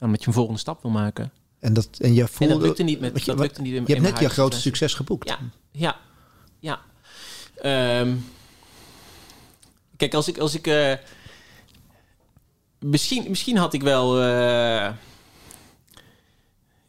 [0.00, 1.32] omdat je een volgende stap wil maken.
[1.66, 3.84] En, dat, en je En voelde, dat lukte niet met je- dat lukte niet in,
[3.86, 5.28] je hebt net je grote succes geboekt.
[5.28, 5.38] Ja,
[5.70, 5.96] ja,
[6.58, 6.80] ja.
[7.54, 8.14] Ehm,
[9.96, 10.92] kijk, als ik, als ik eh,
[12.78, 14.92] misschien, misschien had ik wel, eh,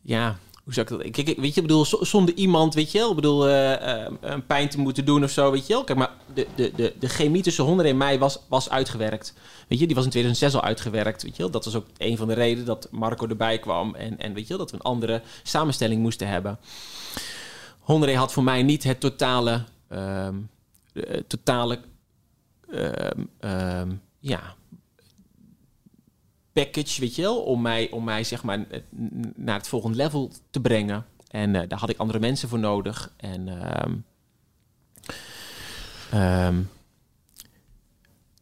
[0.02, 1.28] ja, hoe zou ik dat?
[1.28, 4.46] Ik- weet je, ik bedoel, zonder iemand, weet je wel, ik bedoel, eh, eh, een
[4.46, 5.84] pijn te moeten doen of zo, weet je wel.
[5.84, 9.34] Kijk, maar de, de, de, de chemie tussen Honda en mij was, was uitgewerkt.
[9.68, 11.52] Weet je, die was in 2006 al uitgewerkt, weet je wel.
[11.52, 14.50] Dat was ook een van de redenen dat Marco erbij kwam en, en weet je
[14.50, 16.60] wel, dat we een andere samenstelling moesten hebben.
[17.80, 20.28] Honda had voor mij niet het totale, eh,
[21.28, 21.80] totale,
[22.70, 24.56] ehm, ehm, ja,
[26.64, 28.80] package, weet je wel, om mij, om mij zeg maar eh,
[29.36, 31.06] naar het volgende level te brengen.
[31.28, 33.14] En eh, daar had ik andere mensen voor nodig.
[33.18, 33.96] En ehm,
[36.12, 36.62] ehm,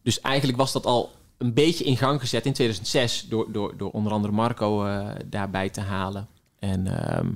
[0.01, 3.91] dus eigenlijk was dat al een beetje in gang gezet in 2006 door, door, door
[3.91, 6.28] onder andere Marco eh, daarbij te halen.
[6.59, 7.32] En ehm,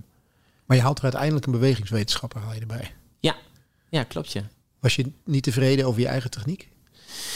[0.66, 2.94] Maar je haalt er uiteindelijk een bewegingswetenschapper haal je erbij.
[3.90, 4.44] ja, klopt je.
[4.80, 6.70] Was je niet tevreden over je eigen techniek?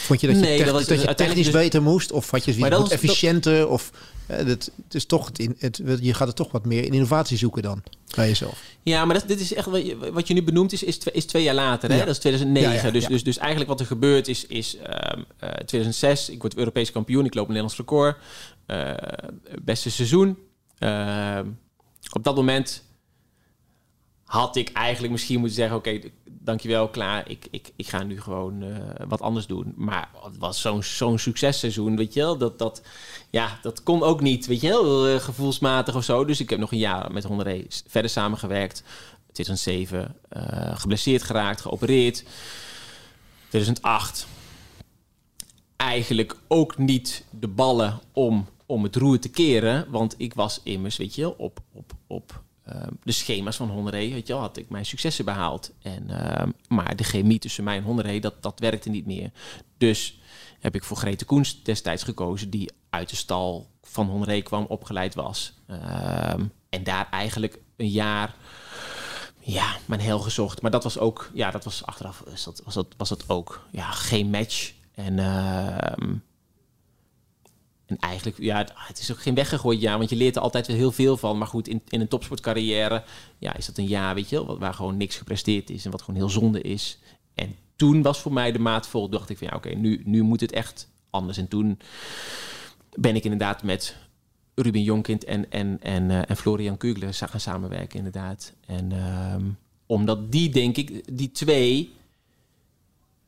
[0.06, 2.12] Vond je dat je, Nee, tech- dat was dat je technisch dus- beter moest?
[2.12, 3.68] Of had je dat was- efficiënter?
[3.68, 3.92] Of,
[4.28, 4.48] eh, het,
[4.84, 7.62] het is toch het, in, het, je gaat er toch wat meer in innovatie zoeken
[7.64, 7.84] dan
[8.16, 8.62] bij jezelf.
[8.84, 11.14] Ja, maar dat, dit is echt wat je, wat je nu benoemt, is, is, twee,
[11.14, 11.90] is twee jaar later.
[11.90, 11.96] Hè?
[11.96, 12.06] Ja.
[12.06, 12.72] Dat is 2009.
[12.74, 13.08] Ja, ja, dus.
[13.08, 17.26] Dus, dus eigenlijk wat er gebeurt is, is ehm, eh, 2006, ik word Europees kampioen,
[17.26, 18.18] ik loop een Nederlands record.
[18.66, 18.94] Eh,
[19.62, 20.38] beste seizoen.
[20.80, 21.48] Ehm,
[22.12, 22.84] op dat moment
[24.24, 26.00] had ik eigenlijk misschien moeten zeggen, oké,
[26.44, 27.30] dankjewel, klaar.
[27.30, 29.74] Ik, ik, ik ga nu gewoon eh, wat anders doen.
[29.76, 32.38] Maar het was zo'n zo'n successeizoen, weet je wel.
[32.38, 32.82] Dat, dat,
[33.30, 36.26] ja, dat kon ook niet, weet je wel, eh, gevoelsmatig of zo.
[36.26, 37.56] Dus ik heb nog een jaar met Honda
[37.88, 38.84] verder samengewerkt.
[39.32, 42.24] 2007 eh, geblesseerd geraakt, geopereerd.
[43.50, 44.28] 2008
[45.76, 49.86] eigenlijk ook niet de ballen om, om het roer te keren.
[49.90, 52.44] Want ik was immers, weet je wel, op, op, op
[53.04, 55.72] de schema's van Honderé, weet je wel, had ik mijn successen behaald.
[55.82, 59.32] En, ehm, maar de chemie tussen mij en Honderé, dat, dat werkte niet meer.
[59.78, 60.20] Dus
[60.60, 65.16] heb ik voor Grete Koens destijds gekozen, die uit de stal van Honderé kwam, opgeleid
[65.16, 65.54] was.
[65.68, 68.36] Ehm, en daar eigenlijk een jaar
[69.40, 70.62] ja, mijn heel gezocht.
[70.62, 73.68] Maar dat was ook, ja, dat was achteraf, was dat, was dat, was dat ook,
[73.72, 74.74] ja, geen match.
[74.96, 76.16] En, ehm,
[77.94, 80.76] en eigenlijk, ja, het, is ook geen weggegooid jaar, want je leert er altijd weer
[80.76, 81.38] heel veel van.
[81.38, 83.04] Maar goed, in, in een topsportcarrière,
[83.38, 86.02] ja, is dat een jaar, weet je wel, waar gewoon niks gepresteerd is en wat
[86.02, 87.00] gewoon heel zonde is.
[87.36, 89.10] En toen was voor mij de maat vol.
[89.10, 91.38] Dacht ik van, ja, oké, nu, nu moet het echt anders.
[91.38, 91.80] En toen
[92.94, 93.96] ben ik inderdaad met
[94.56, 98.54] Ruben Jonkind en, en, en, eh, en Florian Kugler gaan samenwerken, inderdaad.
[98.66, 99.46] En ehm,
[99.86, 101.92] omdat die, denk ik, die twee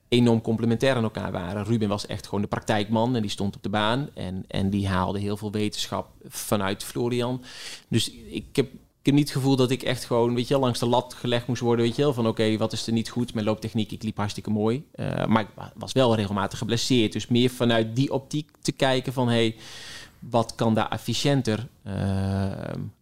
[0.10, 1.64] enorm complementair aan elkaar waren.
[1.64, 4.10] Ruben was echt gewoon de praktijkman en die stond op de baan.
[4.14, 7.43] En, en die haalde heel veel wetenschap vanuit Florian.
[7.88, 8.68] Dus ik heb,
[9.01, 11.62] ik niet het gevoel dat ik echt gewoon, weet je langs de lat gelegd moest
[11.62, 11.86] worden.
[11.86, 13.34] Weet je wel, van oké, wat is er niet goed?
[13.34, 14.84] Mijn looptechniek, ik liep hartstikke mooi.
[14.91, 17.12] Eh, maar ik wa- was wel regelmatig geblesseerd.
[17.14, 19.56] Dus meer vanuit die optiek te kijken van, hey,
[20.20, 21.68] wat kan daar efficiënter?
[21.84, 21.93] Eh,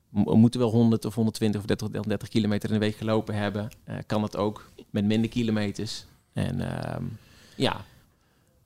[0.09, 3.69] we moeten wel 100 of 120 of 30, 30 kilometer in de week gelopen hebben.
[3.83, 6.05] Eh, kan het ook met minder kilometers?
[6.33, 7.03] En ehm,
[7.55, 7.85] ja,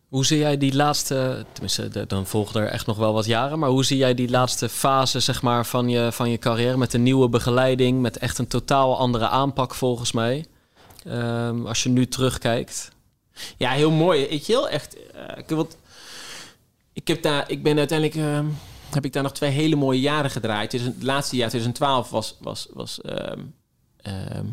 [0.07, 3.69] Hoe zie jij die laatste, tenminste, dan volgen er echt nog wel wat jaren, maar
[3.69, 7.03] hoe zie jij die laatste fase zeg maar, van, je, van je carrière met een
[7.03, 10.45] nieuwe begeleiding, met echt een totaal andere aanpak volgens mij?
[11.05, 12.91] Ehm, als je nu terugkijkt.
[13.57, 14.27] Ja, heel mooi.
[14.29, 15.11] Je wel, echt.
[15.11, 15.77] eh, ik, wat,
[16.93, 18.45] ik heb daar, ik ben uiteindelijk, ehm,
[18.89, 20.71] heb ik daar nog twee hele mooie jaren gedraaid.
[20.71, 22.99] Het laatste jaar, 2012, was, was, was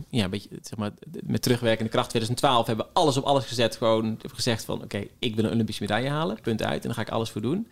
[0.09, 0.91] ja, een beetje, zeg maar,
[1.23, 2.09] met terugwerkende kracht.
[2.09, 3.77] 2012 hebben we alles op alles gezet.
[3.77, 6.41] Gewoon gezegd van, oké, ik wil een Olympische medaille halen.
[6.41, 6.81] Punt uit.
[6.81, 7.69] En daar ga ik alles voor doen.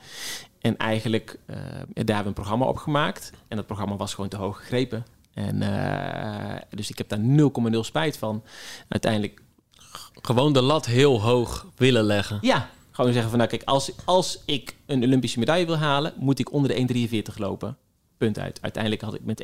[0.60, 3.32] En eigenlijk, eh, daar hebben we een programma op gemaakt.
[3.48, 5.04] En dat programma was gewoon te hoog gegrepen.
[5.34, 7.18] En eh, dus ik heb daar
[7.72, 8.42] 0,0 spijt van.
[8.88, 9.42] uiteindelijk
[10.22, 12.38] Gewoon de lat heel hoog willen leggen.
[12.40, 16.38] ja, gewoon zeggen van nou kijk, als, als ik een Olympische medaille wil halen, moet
[16.38, 17.76] ik onder de 1,43 lopen.
[18.22, 18.58] Punt uit.
[18.62, 19.42] Uiteindelijk had ik met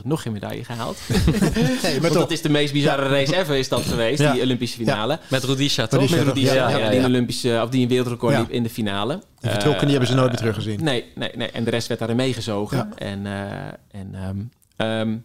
[0.00, 0.98] 1,42 nog geen medaille gehaald.
[1.08, 2.12] Nee, maar Want toch.
[2.12, 4.32] dat is de meest bizarre race ever is dat geweest, Ja.
[4.32, 5.18] die Olympische finale.
[5.30, 6.00] Met Rudisha toch?
[6.00, 6.34] Rudisha, Met toch?
[6.34, 8.40] Rudisha, Ja, ja, ja, die een Olympische, of die een wereldrecord Ja.
[8.40, 9.22] liep in de finale.
[9.40, 10.84] Die vertrokken, die hebben ze nooit meer Eh, teruggezien.
[10.84, 11.50] Nee, nee, nee.
[11.50, 12.76] En de rest werd daarin meegezogen.
[12.76, 12.88] Ja.
[12.96, 14.38] En, eh, en ehm,
[14.76, 15.16] ehm,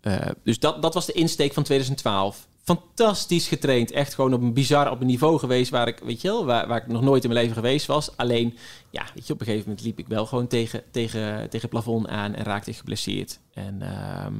[0.00, 2.47] eh, dus dat, dat was de insteek van 2012.
[2.68, 3.90] Fantastisch getraind.
[3.90, 6.68] Echt gewoon op een bizar op een niveau geweest waar ik, weet je wel, waar,
[6.68, 8.16] waar ik nog nooit in mijn leven geweest was.
[8.16, 8.56] Alleen,
[8.90, 11.70] ja, weet je, op een gegeven moment liep ik wel gewoon tegen, tegen, tegen het
[11.70, 13.40] plafond aan en raakte ik geblesseerd.
[13.52, 14.34] En, ehm,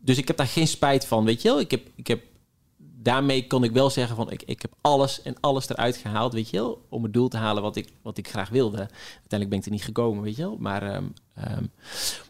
[0.00, 1.60] dus ik heb daar geen spijt van, weet je wel.
[1.60, 2.22] Ik heb, ik heb
[3.04, 6.50] daarmee kon ik wel zeggen van ik, ik heb alles en alles eruit gehaald, weet
[6.50, 8.76] je wel, om het doel te halen wat ik, wat ik graag wilde.
[8.76, 10.56] Uiteindelijk ben ik er niet gekomen, weet je wel.
[10.58, 11.64] Maar, ehm, ehm,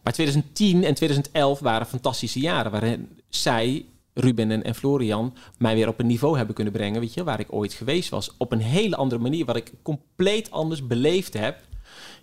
[0.02, 3.84] maar 2010 en 2011 waren fantastische jaren waarin zij,
[4.14, 7.52] Ruben en, Florian, mij weer op een niveau hebben kunnen brengen, weet je, waar ik
[7.52, 8.36] ooit geweest was.
[8.36, 11.56] Op een hele andere manier, wat ik compleet anders beleefd heb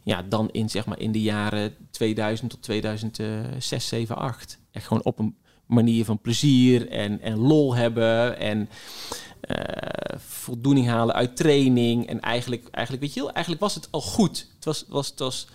[0.03, 4.59] ja, dan in, zeg maar, in de jaren 2000 tot 2006, 7, 8.
[4.71, 5.35] Echt gewoon op een
[5.65, 8.69] manier van plezier en, en lol hebben en
[9.49, 12.07] uh, voldoening halen uit training.
[12.07, 14.47] En eigenlijk, eigenlijk, weet je eigenlijk was het al goed.
[14.55, 15.47] Het was, was, het was,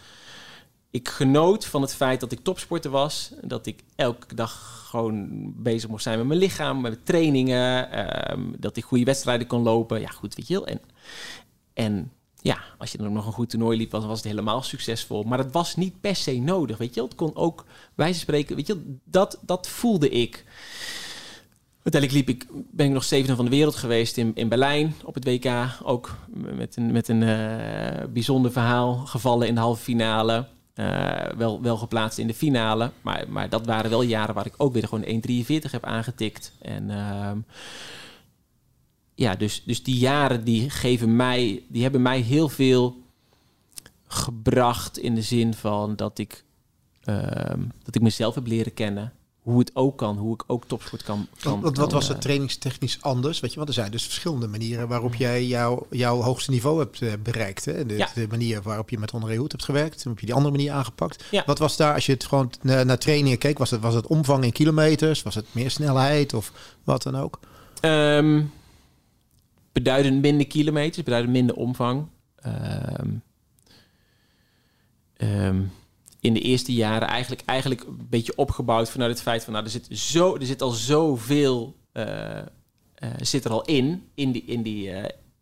[0.97, 3.33] ik genoot van het feit dat ik topsporter was.
[3.41, 7.89] Dat ik elke dag gewoon bezig moest zijn met mijn lichaam, met trainingen.
[7.95, 10.01] Uh, dat ik goede wedstrijden kon lopen.
[10.01, 10.67] Ja, goed, weet je wel.
[10.67, 10.81] En,
[11.75, 14.63] en ja, als je dan ook nog een goed toernooi liep, was, was het helemaal
[14.63, 15.23] succesvol.
[15.23, 18.67] Maar het was niet per se nodig, weet je Het kon ook, wij spreken, weet
[18.67, 20.45] je dat, dat voelde ik.
[21.83, 25.15] Uiteindelijk liep ik, ben ik nog zevende van de wereld geweest in, in Berlijn op
[25.15, 25.51] het WK.
[25.83, 26.17] Ook
[26.57, 28.97] met een, met een uh, bijzonder verhaal.
[28.97, 30.47] Gevallen in de halve finale.
[30.77, 32.91] Uh, wel, wel geplaatst in de finale.
[33.03, 36.53] Maar, maar dat waren wel jaren waar ik ook weer gewoon 1,43 heb aangetikt.
[36.61, 36.91] En...
[36.91, 37.31] Uh,
[39.17, 43.03] ja, dus, dus die jaren die geven mij, die hebben mij heel veel
[44.07, 46.45] gebracht in de zin van dat ik,
[47.05, 49.13] uh, dat ik mezelf heb leren kennen.
[49.47, 51.27] Hoe het ook kan, hoe ik ook topsport kan.
[51.41, 53.41] kan wat, wat was het trainingstechnisch anders?
[53.41, 57.01] Weet je, want er zijn dus verschillende manieren waarop jij jouw jouw hoogste niveau hebt
[57.01, 57.65] uh, bereikt.
[57.65, 57.87] Hè?
[57.87, 58.09] De, ja.
[58.15, 61.25] de, manier waarop je met André Hoed hebt gewerkt, heb je die andere manier aangepakt.
[61.31, 61.43] Ja.
[61.47, 64.45] Wat was daar, als je het gewoon naar trainingen keek, was het, was het omvang
[64.45, 65.23] in kilometers?
[65.23, 66.53] Was het meer snelheid of
[66.85, 67.41] wat dan ook?
[67.81, 68.53] Um,
[69.73, 72.07] beduidend minder kilometers, beduidend minder omvang.
[72.47, 73.23] Um,
[75.17, 75.73] um,
[76.27, 79.53] in de eerste jaren eigenlijk, eigenlijk een beetje opgebouwd vanuit het feit van...
[79.53, 82.41] nou, er zit, zo, er zit al zoveel uh,
[83.21, 84.91] zit er al in, in die, in die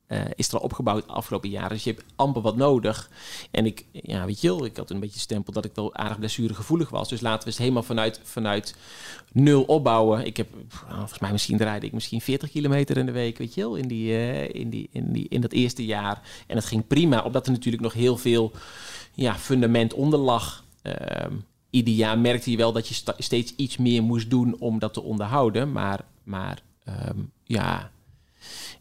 [0.08, 1.68] uh, is er al opgebouwd de afgelopen jaren.
[1.68, 3.10] Dus je hebt amper wat nodig.
[3.50, 6.18] En ik, ja, weet je wel, ik had een beetje stempel dat ik wel aardig
[6.18, 7.08] blessuregevoelig was.
[7.08, 8.74] Dus laten we het helemaal vanuit, vanuit
[9.32, 10.26] nul opbouwen.
[10.26, 10.48] Ik heb,
[10.86, 13.76] nou, volgens mij misschien draaide ik misschien 40 kilometer in de week, weet je wel,
[13.76, 14.12] in, die,
[14.52, 16.44] in, die, in, die, in dat eerste jaar.
[16.46, 18.52] En het ging prima, omdat er natuurlijk nog heel veel
[19.14, 20.63] ja, fundament onder lag.
[20.86, 21.36] Uh,
[21.70, 25.02] ieder jaar merkte je wel dat je steeds iets meer moest doen om dat te
[25.02, 25.72] onderhouden.
[25.72, 26.62] Maar, maar
[27.08, 27.90] um, ja,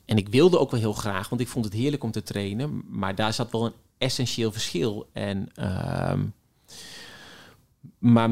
[0.06, 2.84] en ik wilde ook wel heel graag, want ik vond het heerlijk om te trainen.
[2.90, 5.10] Maar daar zat wel een essentieel verschil.
[5.14, 6.14] En, uh,
[7.98, 8.30] maar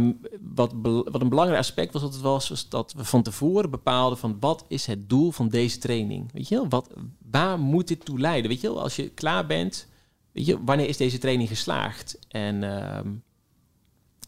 [0.53, 4.17] wat, wat een belangrijk aspect was, dat het was, was dat we van tevoren bepaalden
[4.17, 6.31] van wat is het doel van deze training?
[6.33, 6.89] Weet je wel, wat,
[7.31, 8.49] waar moet dit toe leiden?
[8.49, 9.87] Weet je wel, als je klaar bent,
[10.31, 12.19] weet je, wanneer is deze training geslaagd?
[12.27, 12.63] En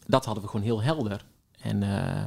[0.06, 1.24] dat hadden we gewoon heel helder.
[1.60, 2.24] En uh,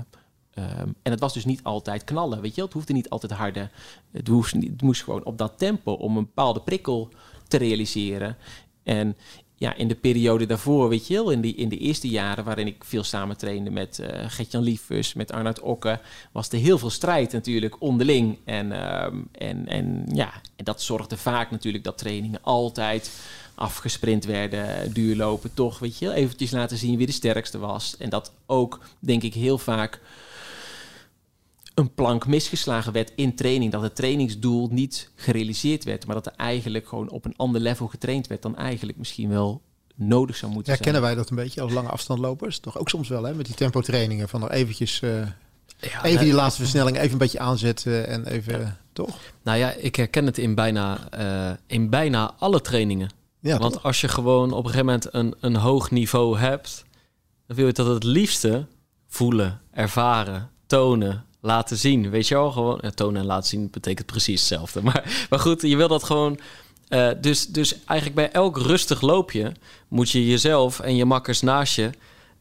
[0.60, 3.72] Um, en het was dus niet altijd knallen, weet je Het hoefde niet altijd harder.
[4.12, 7.10] Het, het moest gewoon op dat tempo om een bepaalde prikkel
[7.48, 8.38] te realiseren.
[8.84, 9.18] En
[9.56, 12.68] ja, in de periode daarvoor, weet je wel, in, die, in de eerste jaren waarin
[12.68, 16.00] ik veel samen trainde met uh, Gertjan Liefus, met Arnoud Okke,
[16.32, 18.38] was er heel veel strijd natuurlijk onderling.
[18.44, 23.12] En, um, en, en ja, en dat zorgde vaak natuurlijk dat trainingen altijd
[23.58, 27.98] afgesprint werden, duurlopen, toch, weet je eventjes laten zien wie de sterkste was.
[27.98, 30.00] En dat ook, denk ik, heel vaak
[31.74, 33.72] een plank misgeslagen werd in training.
[33.72, 37.88] Dat het trainingsdoel niet gerealiseerd werd, maar dat er eigenlijk gewoon op een ander level
[37.88, 39.62] getraind werd dan eigenlijk misschien wel
[39.96, 40.92] nodig zou moeten ja, zijn.
[40.92, 42.60] Kennen wij dat een beetje als lange afstandlopers?
[42.60, 43.34] Toch ook soms wel, hè?
[43.34, 45.02] Met die tempo trainingen van nog eventjes...
[45.02, 45.12] Uh,
[45.80, 48.60] ja, even die laatste versnelling even een beetje aanzetten en even...
[48.60, 48.78] Ja.
[48.94, 49.20] Toch?
[49.44, 53.10] Nou ja, ik herken het in bijna, uh, in bijna alle trainingen.
[53.42, 56.86] Want als je gewoon op een gegeven moment een, een hoog niveau hebt...
[57.48, 58.66] dan wil je dat het liefste
[59.08, 62.10] voelen, ervaren, tonen, laten zien.
[62.10, 64.82] Weet je wel, gewoon tonen en laten zien betekent precies hetzelfde.
[64.88, 66.40] Maar, maar goed, je wil dat gewoon.
[66.90, 69.52] Uh, dus, dus eigenlijk bij elk rustig loopje
[69.88, 71.90] moet je jezelf en je makkers naast je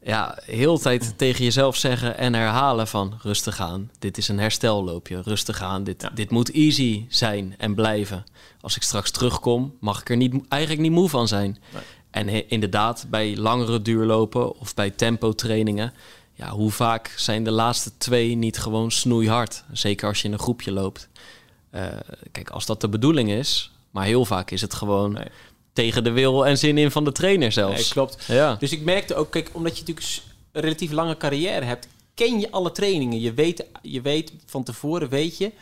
[0.07, 3.91] ja, heel tijd tegen jezelf zeggen en herhalen van rustig aan.
[3.99, 5.21] Dit is een herstelloopje.
[5.23, 5.85] Rustig aan.
[5.85, 6.11] Dit, ja.
[6.15, 8.25] dit moet easy zijn en blijven.
[8.61, 11.59] Als ik straks terugkom, mag ik er niet, eigenlijk niet moe van zijn.
[11.73, 11.83] Nee.
[12.11, 15.93] En inderdaad, bij langere duurlopen of bij tempo trainingen
[16.37, 19.65] ja, hoe vaak zijn de laatste twee niet gewoon snoeihard?
[19.73, 21.09] Zeker als je in een groepje loopt.
[21.75, 21.87] Uh,
[22.33, 25.29] kijk, als dat de bedoeling is, maar heel vaak is het gewoon nee.
[25.77, 27.77] Tegen de wil en zin in van de trainer zelfs.
[27.77, 28.25] Nee, klopt.
[28.27, 28.55] Ja.
[28.55, 30.07] Dus ik merkte ook, kijk, omdat je natuurlijk
[30.53, 33.21] een relatief lange carrière hebt, ken je alle trainingen.
[33.21, 35.53] Je weet, je weet van tevoren, weet je,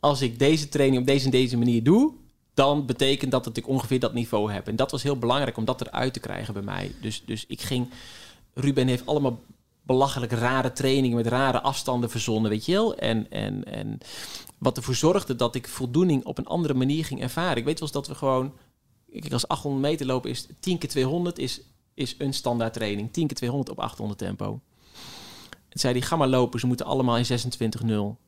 [0.00, 2.12] als ik deze training op deze en deze manier doe,
[2.54, 4.68] dan betekent dat dat ik ongeveer dat niveau heb.
[4.68, 6.92] En dat was heel belangrijk om dat eruit te krijgen bij mij.
[7.00, 7.90] Dus, dus ik ging.
[8.54, 9.40] Ruben heeft allemaal
[9.82, 12.96] belachelijk rare trainingen met rare afstanden verzonnen, weet je wel.
[12.96, 13.98] En, en, en
[14.58, 17.56] wat ervoor zorgde dat ik voldoening op een andere manier ging ervaren.
[17.56, 18.52] Ik weet wel eens dat we gewoon...
[19.12, 21.60] Kijk, als 800 meter lopen is 10 keer 200 is,
[21.94, 23.12] is een standaard training.
[23.12, 24.60] 10 keer 200 op 800 tempo.
[25.68, 27.24] Zei die, ga maar lopen, ze moeten allemaal in
[28.16, 28.24] 26-0.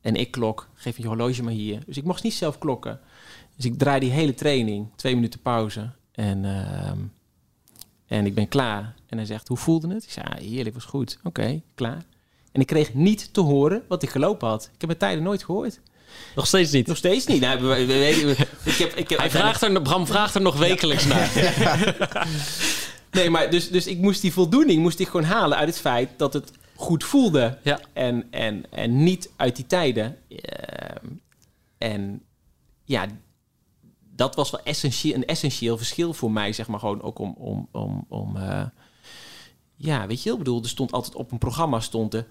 [0.00, 1.82] En ik klok, geef je horloge maar hier.
[1.86, 3.00] Dus ik mocht niet zelf klokken.
[3.56, 5.90] Dus ik draai die hele training, twee minuten pauze.
[6.12, 6.98] En, ehm,
[8.06, 8.94] en ik ben klaar.
[9.06, 10.04] En hij zegt, hoe voelde het?
[10.04, 11.18] Ik zei, ah, heerlijk, was goed.
[11.22, 12.04] Oké, klaar.
[12.52, 14.64] En ik kreeg niet te horen wat ik gelopen had.
[14.64, 15.80] Ik heb mijn tijden nooit gehoord.
[16.34, 16.86] Nog steeds niet.
[16.86, 17.40] Nog steeds niet.
[17.40, 20.56] Nou, we, we, we- ik heb, ik heb, Hij vraagt er, Bram vraagt er nog
[20.58, 21.30] wekelijks naar.
[23.10, 26.10] Nee, maar dus, dus ik moest die voldoening moest ik gewoon halen uit het feit
[26.16, 27.58] dat het goed voelde.
[27.62, 27.80] Ja.
[27.92, 30.16] En, en, en niet uit die tijden.
[30.28, 31.06] Ehm,
[31.78, 32.22] en
[32.84, 33.06] ja,
[34.14, 37.68] dat was wel essentieel, een essentieel verschil voor mij, zeg maar gewoon ook om, om,
[37.72, 38.62] om, om eh,
[39.76, 42.26] ja, weet je, wel, ik bedoel, er stond altijd op een programma stond er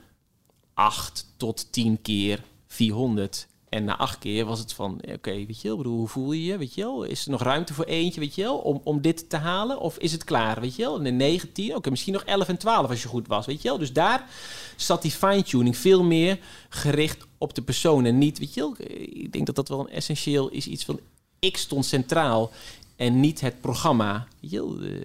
[0.74, 3.48] 8 tot 10 keer 400.
[3.72, 6.44] En na acht keer was het van, oké, weet je wel, bedoel, hoe voel je
[6.44, 7.04] je, weet je wel?
[7.04, 9.80] Is er nog ruimte voor eentje, weet je wel, om, om dit te halen?
[9.80, 11.00] Of is het klaar, weet je wel?
[11.00, 13.62] En in 9, 10, oké, misschien nog 11 en 12 als je goed was, weet
[13.62, 13.78] je wel?
[13.78, 14.30] Dus daar
[14.76, 18.76] zat die fine-tuning veel meer gericht op de persoon en niet, weet je wel?
[19.00, 21.00] Ik denk dat dat wel een essentieel is, iets van,
[21.40, 22.52] ik stond centraal
[22.96, 24.28] en niet het programma,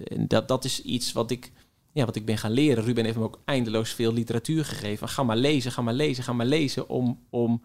[0.07, 1.51] En dat, dat is iets wat ik
[1.97, 2.83] ja, wat ik ben gaan leren.
[2.83, 5.09] Ruben heeft me ook eindeloos veel literatuur gegeven.
[5.09, 6.89] Ga maar lezen, ga maar lezen, ga maar lezen.
[6.89, 7.61] Om, om,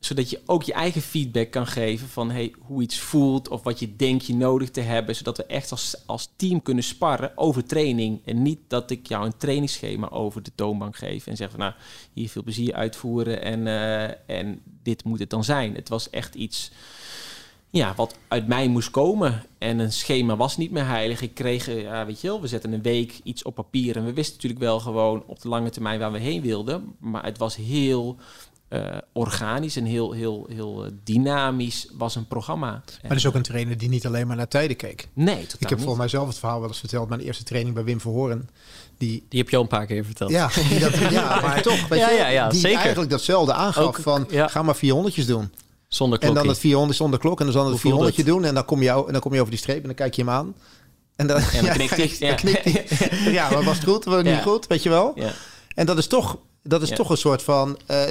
[0.00, 3.78] zodat je ook je eigen feedback kan geven van hey, hoe iets voelt of wat
[3.78, 5.16] je denkt je nodig te hebben.
[5.16, 8.20] Zodat we echt als, als team kunnen sparren over training.
[8.24, 11.72] En niet dat ik jou een trainingsschema over de toonbank geef en zeg van nou,
[12.12, 15.74] hier veel plezier uitvoeren en, eh, en dit moet het dan zijn.
[15.74, 16.70] Het was echt iets
[17.70, 19.42] ja, wat uit mij moest komen.
[19.58, 21.20] En een schema was niet meer heilig.
[21.20, 23.96] Ik kreeg, eh, ja, weet je wel, we zetten een week iets op papier.
[23.96, 26.94] En we wisten natuurlijk wel gewoon op de lange termijn waar we heen wilden.
[26.98, 28.16] Maar het was heel
[28.70, 32.70] eh, organisch en heel, heel, heel eh, dynamisch was een programma.
[32.70, 35.08] Maar er is ook een trainer die niet alleen maar naar tijden keek.
[35.12, 35.86] Nee, totaal Ik heb niet.
[35.86, 37.08] voor mijzelf het verhaal wel eens verteld.
[37.08, 38.48] Mijn eerste training bij Wim Verhoorn.
[38.98, 40.30] Die, Die heb je al een paar keer verteld.
[40.30, 41.88] ja, die dat, ja, maar toch.
[41.88, 42.78] Weet Ja, je, ja, ja, die zeker.
[42.78, 44.48] eigenlijk datzelfde aangaf Ook- van ja.
[44.48, 45.52] ga maar 400'tjes doen.
[45.88, 47.38] Zonder En dan het 400 zonder klok.
[47.38, 48.44] En dan zal het Hoe voelde 400 doen.
[48.44, 50.22] En dan, kom je, en dan kom je over die streep en dan kijk je
[50.22, 50.54] hem aan.
[51.16, 52.08] En dan, En dan knikt hij.
[52.18, 52.34] dan Ja.
[52.34, 53.32] knikt hij.
[53.32, 54.04] Ja, maar was het goed?
[54.04, 54.32] Was het Ja.
[54.34, 54.66] niet goed?
[54.66, 55.12] Weet je wel?
[55.14, 55.32] Ja.
[55.74, 56.94] En dat is toch, dat is Ja.
[56.96, 58.02] toch een soort van, eh,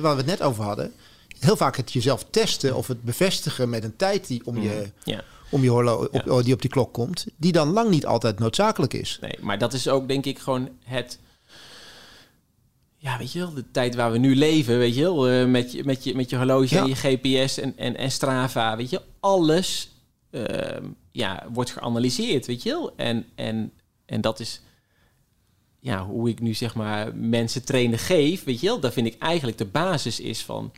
[0.00, 0.92] waar we het net over hadden.
[1.38, 5.24] Heel vaak het jezelf testen of het bevestigen met een tijd die om je, Ja.
[5.50, 7.26] om je horlo op, die op die klok komt.
[7.36, 9.18] Die dan lang niet altijd noodzakelijk is.
[9.20, 11.18] Nee, maar dat is ook denk ik gewoon het...
[12.96, 15.72] Ja, weet je wel, de tijd waar we nu leven, weet je wel, eh, met,
[15.72, 16.80] je, met, je, met je horloge Ja.
[16.82, 19.90] en je GPS en, en, en Strava, weet je, alles
[20.30, 22.92] ehm, ja, wordt geanalyseerd, weet je wel.
[22.96, 23.72] En, en,
[24.06, 24.60] en dat is
[25.82, 28.80] ja, hoe ik nu zeg maar mensen trainen geef, weet je wel.
[28.80, 30.72] Daar vind ik eigenlijk de basis is van,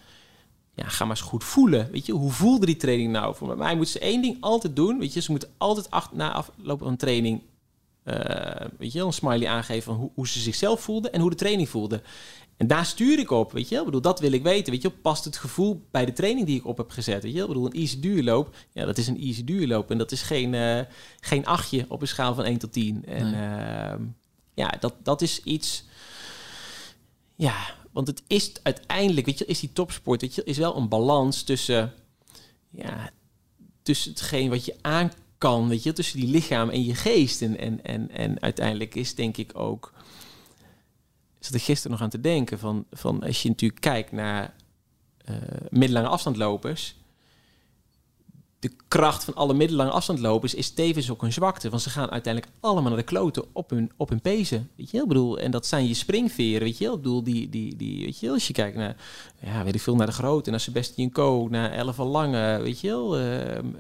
[0.75, 2.13] ja, ga maar eens goed voelen, weet je.
[2.13, 3.35] Hoe voelde die training nou?
[3.35, 5.21] Voor mij moeten ze één ding altijd doen, weet je.
[5.21, 7.41] Ze moeten altijd ach- na afloop van een training
[8.03, 11.37] eh, weet je een smiley aangeven van hoe, hoe ze zichzelf voelden en hoe de
[11.37, 12.03] training voelde.
[12.57, 13.85] En daar stuur ik op, weet je wel.
[13.85, 14.97] Bedoel, dat wil ik weten, weet je wel.
[15.03, 17.47] Past het gevoel bij de training die ik op heb gezet, weet je wel.
[17.47, 19.91] Ik bedoel, een easy duurloop, ja, dat is een easy duurloop.
[19.91, 20.81] En dat is geen, eh,
[21.21, 23.05] geen achtje op een schaal van 1 tot 10.
[23.07, 24.03] En ehm,
[24.55, 25.85] ja, dat, dat is iets...
[27.37, 30.89] Ja, want het is uiteindelijk, weet je, is die topsport, weet je, is wel een
[30.89, 31.93] balans tussen,
[32.71, 33.11] ja,
[33.83, 37.43] tussen hetgeen wat je aan kan, weet je, tussen die lichaam en je geest.
[37.43, 39.93] En, en, en, en uiteindelijk is denk ik ook,
[41.39, 44.55] dat ik gisteren nog aan te denken, van, van als je natuurlijk kijkt naar
[45.25, 45.37] eh
[45.71, 46.97] middellange afstandlopers,
[48.65, 51.71] de kracht van alle middellange afstandlopers is tevens ook een zwakte.
[51.71, 54.71] Want ze gaan uiteindelijk allemaal naar de kloten op hun, op hun pezen.
[54.77, 55.01] Weet je?
[55.01, 56.85] Ik bedoel, en dat zijn je springveren, weet je?
[56.85, 58.97] Ik bedoel, die, die, die, weet je als je kijkt naar,
[59.41, 62.81] ja, weet ik veel, naar de grote, naar Sebastian Coe, naar Elf van Lange, weet
[62.81, 62.93] je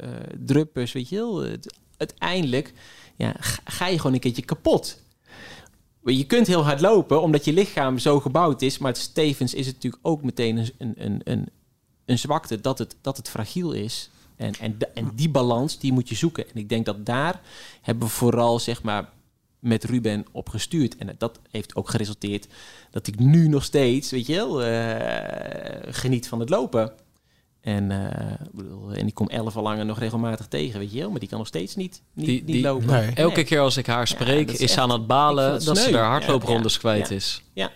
[0.01, 0.11] eh,
[0.45, 1.59] druppers, weet je
[1.97, 2.72] uiteindelijk,
[3.16, 5.03] ja, ga, je gewoon een keertje kapot.
[6.05, 9.74] Je kunt heel hard lopen, omdat je lichaam zo gebouwd is, maar tevens is het
[9.74, 11.49] natuurlijk ook meteen een, een, een, een,
[12.05, 14.11] een zwakte dat het, dat het fragiel is.
[14.37, 16.45] En, en, en die balans, die moet je zoeken.
[16.49, 17.41] En ik denk dat daar
[17.82, 19.09] hebben we vooral, zeg maar,
[19.59, 20.97] met Ruben op gestuurd.
[20.97, 22.47] En dat heeft ook geresulteerd
[22.91, 26.93] dat ik nu nog steeds, weet je wel, eh, geniet van het lopen.
[27.61, 31.11] En, eh, bedoel, en ik kom elf al langer nog regelmatig tegen, weet je wel.
[31.11, 32.87] Maar die kan nog steeds niet, niet, Die- niet die- lopen.
[32.87, 33.11] nee.
[33.14, 36.11] Elke keer als ik haar spreek, is is echt- aan het balen dat ze haar
[36.11, 37.14] hardlooprondes Ja, kwijt ja.
[37.14, 37.43] is.
[37.53, 37.70] Ja.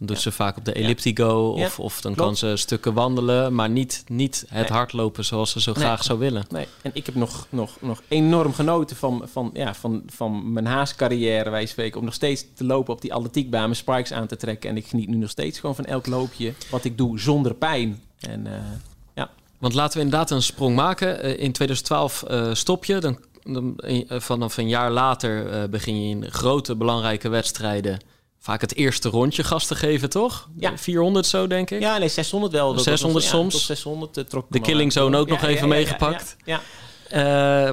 [0.00, 2.28] Doet ze vaak op de elliptigo of, Ja, of dan klopt.
[2.28, 4.78] kan ze stukken wandelen, maar niet, niet het Nee.
[4.78, 5.82] hardlopen zoals ze zo Nee.
[5.84, 6.44] graag zou willen.
[6.50, 10.66] Nee, en ik heb nog, nog, nog enorm genoten van, van, ja, van, van mijn
[10.66, 11.98] haascarrière, wijs spreken.
[11.98, 14.70] Om nog steeds te lopen op die atletiekbaan, mijn spikes aan te trekken.
[14.70, 18.02] En ik geniet nu nog steeds gewoon van elk loopje wat ik doe zonder pijn.
[18.20, 19.22] En eh,
[19.58, 21.22] Want laten we inderdaad een sprong maken.
[21.22, 22.98] Eh, in 2012 eh, stop je.
[22.98, 23.74] Dan, dan,
[24.08, 27.98] vanaf een jaar later begin je in grote belangrijke wedstrijden
[28.40, 30.48] vaak het eerste rondje gas te geven, toch?
[30.58, 30.72] Ja.
[30.78, 31.80] 400 zo, denk ik.
[31.80, 32.66] ja, nee, 600 wel.
[32.66, 33.52] Dat was 600 nog- ja, soms.
[33.54, 34.92] Tot 600 eh, trok De Killing.
[34.92, 36.36] Zone ook Ja, nog ja, even ja, ja, meegepakt.
[36.44, 36.60] Ja,
[37.08, 37.20] Eh,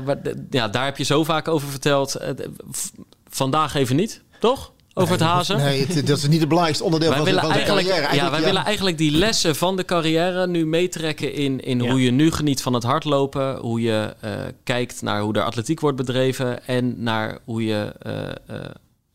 [0.05, 0.17] maar
[0.49, 2.15] ja, daar heb je zo vaak over verteld.
[2.15, 2.29] Eh,
[3.29, 4.71] vandaag even niet, toch?
[4.97, 5.57] Over het hazen.
[5.57, 8.15] Nee, het- dat is niet het belangrijkste onderdeel wij van, willen van de eigenlijk, carrière.
[8.15, 11.89] ja, wij willen eigenlijk die lessen van de carrière nu meetrekken in, in Ja.
[11.91, 14.31] hoe je nu geniet van het hardlopen, hoe je eh,
[14.63, 18.35] kijkt naar hoe de atletiek wordt bedreven en naar hoe je eh, eh,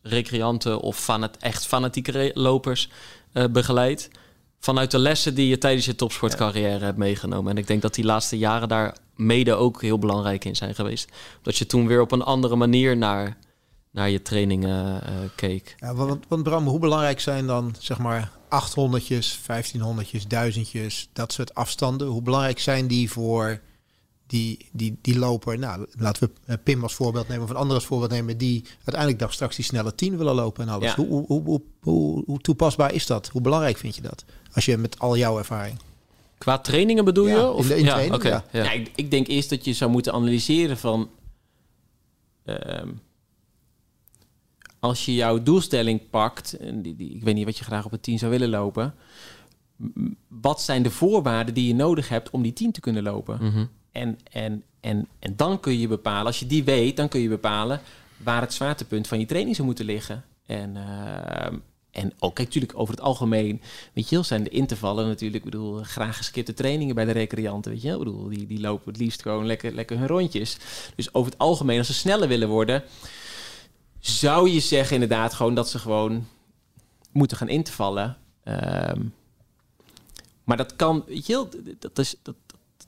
[0.02, 2.88] recreanten of van het echt fanatieke lopers
[3.32, 4.10] eh, begeleidt.
[4.58, 7.50] Vanuit de lessen die je tijdens je topsportcarrière hebt meegenomen.
[7.50, 11.10] En ik denk dat die laatste jaren daar mede ook heel belangrijk in zijn geweest.
[11.42, 13.36] Dat je toen weer op een andere manier naar,
[13.90, 15.74] naar je trainingen eh, keek.
[15.78, 21.54] Ja, want, want Bram, hoe belangrijk zijn dan zeg maar 800'tjes, 1500'tjes, duizendjes, dat soort
[21.54, 22.06] afstanden?
[22.06, 23.60] Hoe belangrijk zijn die voor
[24.30, 25.58] die, die, die loper?
[25.58, 28.64] Nou, laten we eh, Pim als voorbeeld nemen of een ander als voorbeeld nemen die
[28.76, 30.88] uiteindelijk dag straks die snelle 10 willen lopen en alles.
[30.88, 30.94] Ja.
[30.94, 33.28] Hoe, hoe, hoe, hoe, hoe, hoe toepasbaar is dat?
[33.28, 34.24] Hoe belangrijk vind je dat?
[34.52, 35.78] Als je met al jouw ervaring.
[36.38, 37.40] Qua trainingen bedoel Ja, je?
[37.40, 37.66] in Of?
[37.66, 38.44] de- in ja, training, ja.
[38.52, 38.62] ja.
[38.64, 41.10] Ja, ik, ik denk eerst dat je zou moeten analyseren van...
[42.44, 42.88] ehm,
[44.78, 47.90] als je jouw doelstelling pakt, en die, die, ik weet niet wat je graag op
[47.90, 48.94] het 10 zou willen lopen...
[50.28, 53.38] wat zijn de voorwaarden die je nodig hebt om die 10 te kunnen lopen?
[53.44, 53.64] Mhm.
[53.92, 57.28] En, en, en, en dan kun je bepalen, als je die weet, dan kun je
[57.28, 57.80] bepalen
[58.16, 60.24] waar het zwaartepunt van je training zou moeten liggen.
[60.46, 61.56] En, ehm,
[61.90, 63.60] en ook, kijk, natuurlijk over het algemeen,
[63.92, 67.72] weet je wel, zijn de intervallen natuurlijk, ik bedoel, graag geskipte trainingen bij de recreanten,
[67.72, 67.92] weet je.
[67.92, 70.56] Ik bedoel, die, die lopen het liefst gewoon lekker, lekker hun rondjes.
[70.94, 72.82] Dus over het algemeen, als ze sneller willen worden,
[73.98, 76.26] zou je zeggen inderdaad gewoon dat ze gewoon
[77.12, 78.16] moeten gaan intervallen.
[78.44, 79.02] Ehm,
[80.44, 82.34] maar dat kan, weet je wel, dat, is, dat,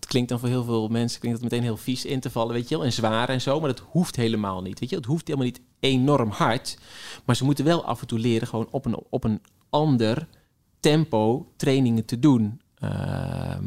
[0.03, 2.55] dat klinkt dan voor heel veel mensen klinkt dat meteen heel vies in te vallen,
[2.55, 5.05] weet je wel, en zwaar en zo, maar dat hoeft helemaal niet, weet je, het
[5.05, 6.79] hoeft helemaal niet enorm hard,
[7.25, 9.41] maar ze moeten wel af en toe leren gewoon op een, op een
[9.71, 10.29] ander
[10.81, 12.61] tempo trainingen te doen.
[12.79, 13.65] Ehm,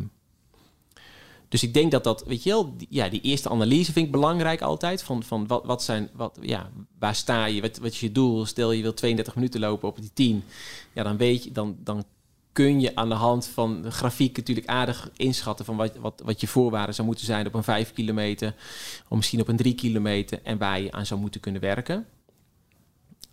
[1.50, 4.12] dus ik denk dat dat, weet je wel, die, ja, die eerste analyse vind ik
[4.12, 5.04] belangrijk altijd.
[5.04, 6.70] Van, van wat, wat zijn, wat, ja,
[7.00, 8.46] waar sta je, wat, wat is je doel?
[8.46, 10.44] Stel je wil 32 minuten lopen op die 10.
[10.94, 12.04] Ja, dan weet je, dan, dan
[12.56, 16.42] kun je aan de hand van de grafiek natuurlijk aardig inschatten van wat, wat, wat
[16.42, 18.54] je voorwaarden zou moeten zijn op een 5 kilometer.
[19.08, 22.06] Of misschien op een 3 kilometer en waar je aan zou moeten kunnen werken.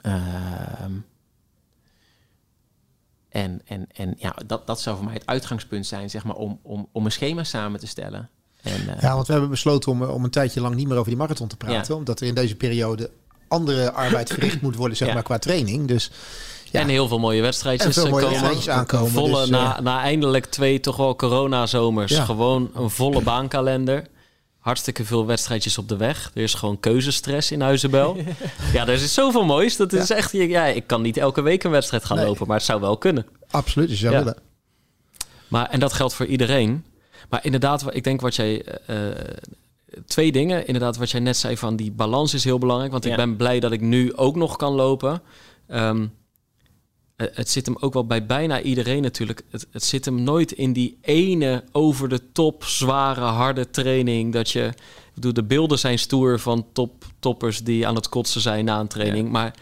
[0.00, 0.92] Ehm,
[3.28, 6.58] en en, en ja, dat, dat zou voor mij het uitgangspunt zijn, zeg maar, om,
[6.62, 8.30] om, om een schema samen te stellen.
[8.62, 11.08] En, eh, Ja, want we hebben besloten om, om een tijdje lang niet meer over
[11.10, 11.94] die marathon te praten.
[11.94, 11.98] Ja.
[11.98, 13.10] Omdat er in deze periode
[13.48, 15.14] andere arbeid verricht moet worden, zeg Ja.
[15.14, 15.88] maar, qua training.
[15.88, 16.10] Dus
[16.72, 16.80] Ja.
[16.80, 18.40] En heel veel mooie wedstrijdjes, En veel mooie komen.
[18.40, 22.12] wedstrijdjes aankomen, Volle, dus, na, eh, na eindelijk twee toch wel coronazomers.
[22.12, 22.24] Ja.
[22.24, 24.06] Gewoon een volle baankalender.
[24.58, 26.30] Hartstikke veel wedstrijdjes op de weg.
[26.34, 28.16] Er is gewoon keuzestress in Huizenbel.
[28.72, 29.76] ja, er is zoveel moois.
[29.76, 30.32] Dat is echt...
[30.32, 32.26] Ja, ik kan niet elke week een wedstrijd gaan Nee.
[32.26, 33.26] lopen, maar het zou wel kunnen.
[33.50, 34.36] absoluut, je zou willen.
[35.48, 36.84] Maar, en dat geldt voor iedereen.
[37.30, 38.64] Maar inderdaad, ik denk wat jij...
[38.86, 39.16] eh, eh,
[40.06, 40.66] twee dingen.
[40.66, 42.92] Inderdaad, wat jij net zei van die balans is heel belangrijk.
[42.92, 45.22] Want ik ben blij dat ik nu ook nog kan lopen.
[45.68, 46.08] Ehm, eh,
[47.16, 49.42] het zit hem ook wel bij bijna iedereen natuurlijk.
[49.50, 54.32] Het, het zit hem nooit in die ene over de top, zware, harde training.
[54.32, 54.64] Dat je...
[55.08, 58.80] Ik bedoel, de beelden zijn stoer van top, toppers die aan het kotsen zijn na
[58.80, 59.30] een training.
[59.30, 59.54] Maar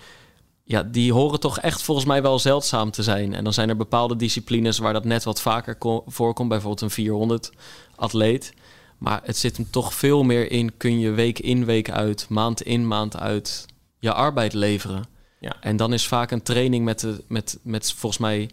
[0.65, 3.35] ja, die horen toch echt volgens mij wel zeldzaam te zijn.
[3.35, 6.49] En dan zijn er bepaalde disciplines waar dat net wat vaker ko- voorkomt.
[6.49, 7.51] Bijvoorbeeld een 400
[7.97, 8.53] atleet.
[8.99, 10.77] Maar het zit hem toch veel meer in...
[10.77, 13.67] kun je week in, week uit, maand in, maand uit...
[13.99, 15.05] je arbeid leveren.
[15.41, 15.57] Ja.
[15.61, 18.51] En dan is vaak een training met, de, met, met volgens mij...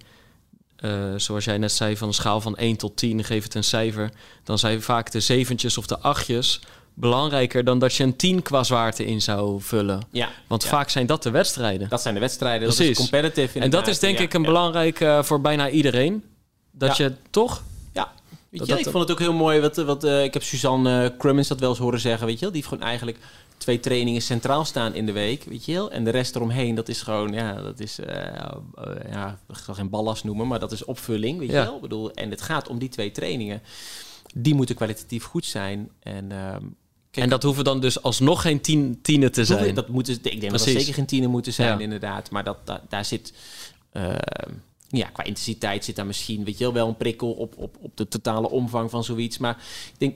[0.76, 3.64] eh, zoals jij net zei, van een schaal van 1 tot 10, geef het een
[3.64, 4.12] cijfer.
[4.44, 6.60] Dan zijn vaak de zeventjes of de achtjes
[6.94, 10.02] belangrijker dan dat je een 10 qua zwaarte in zou vullen.
[10.12, 10.70] ja, Want ja.
[10.70, 11.90] vaak zijn dat de wedstrijden.
[11.90, 12.68] dat zijn de wedstrijden.
[12.68, 16.24] Dat is competitive en dat is denk Ja, ik een belangrijk eh, voor bijna iedereen.
[16.72, 17.64] Dat je toch...
[17.94, 18.12] Ja,
[18.50, 19.60] weet je, dat- ik vond het ook heel mooi.
[19.60, 22.26] Wat, wat, eh, ik heb Suzanne uh, Crummins dat wel eens horen zeggen.
[22.28, 22.52] Weet je wel?
[22.52, 23.18] Die heeft gewoon eigenlijk
[23.58, 25.44] twee trainingen centraal staan in de week.
[25.44, 25.92] Weet je wel?
[25.92, 28.52] En de rest eromheen, dat is gewoon, ja, dat is, eh, eh,
[29.12, 31.40] ja, ik zal geen ballast noemen, maar dat is opvulling.
[31.40, 31.60] Weet Ja.
[31.60, 31.76] je wel?
[31.76, 33.62] Ik bedoel, en het gaat om die twee trainingen.
[34.36, 35.90] Die moeten kwalitatief goed zijn.
[36.00, 36.62] En, ehm,
[37.12, 39.76] kijk, En dat hoeven dan dus alsnog geen tien, tienen te zijn.
[39.76, 40.66] Dat moeten, ik denk dat Precies.
[40.74, 41.84] dat zeker geen tienen moeten zijn, Ja.
[41.84, 42.32] inderdaad.
[42.32, 43.34] Maar dat, da- daar zit.
[43.92, 44.52] ehm,
[44.90, 47.98] ja, qua intensiteit zit daar misschien, weet je wel, wel een prikkel op, op, op
[47.98, 49.38] de totale omvang van zoiets.
[49.38, 49.58] Maar
[49.94, 50.16] ik denk,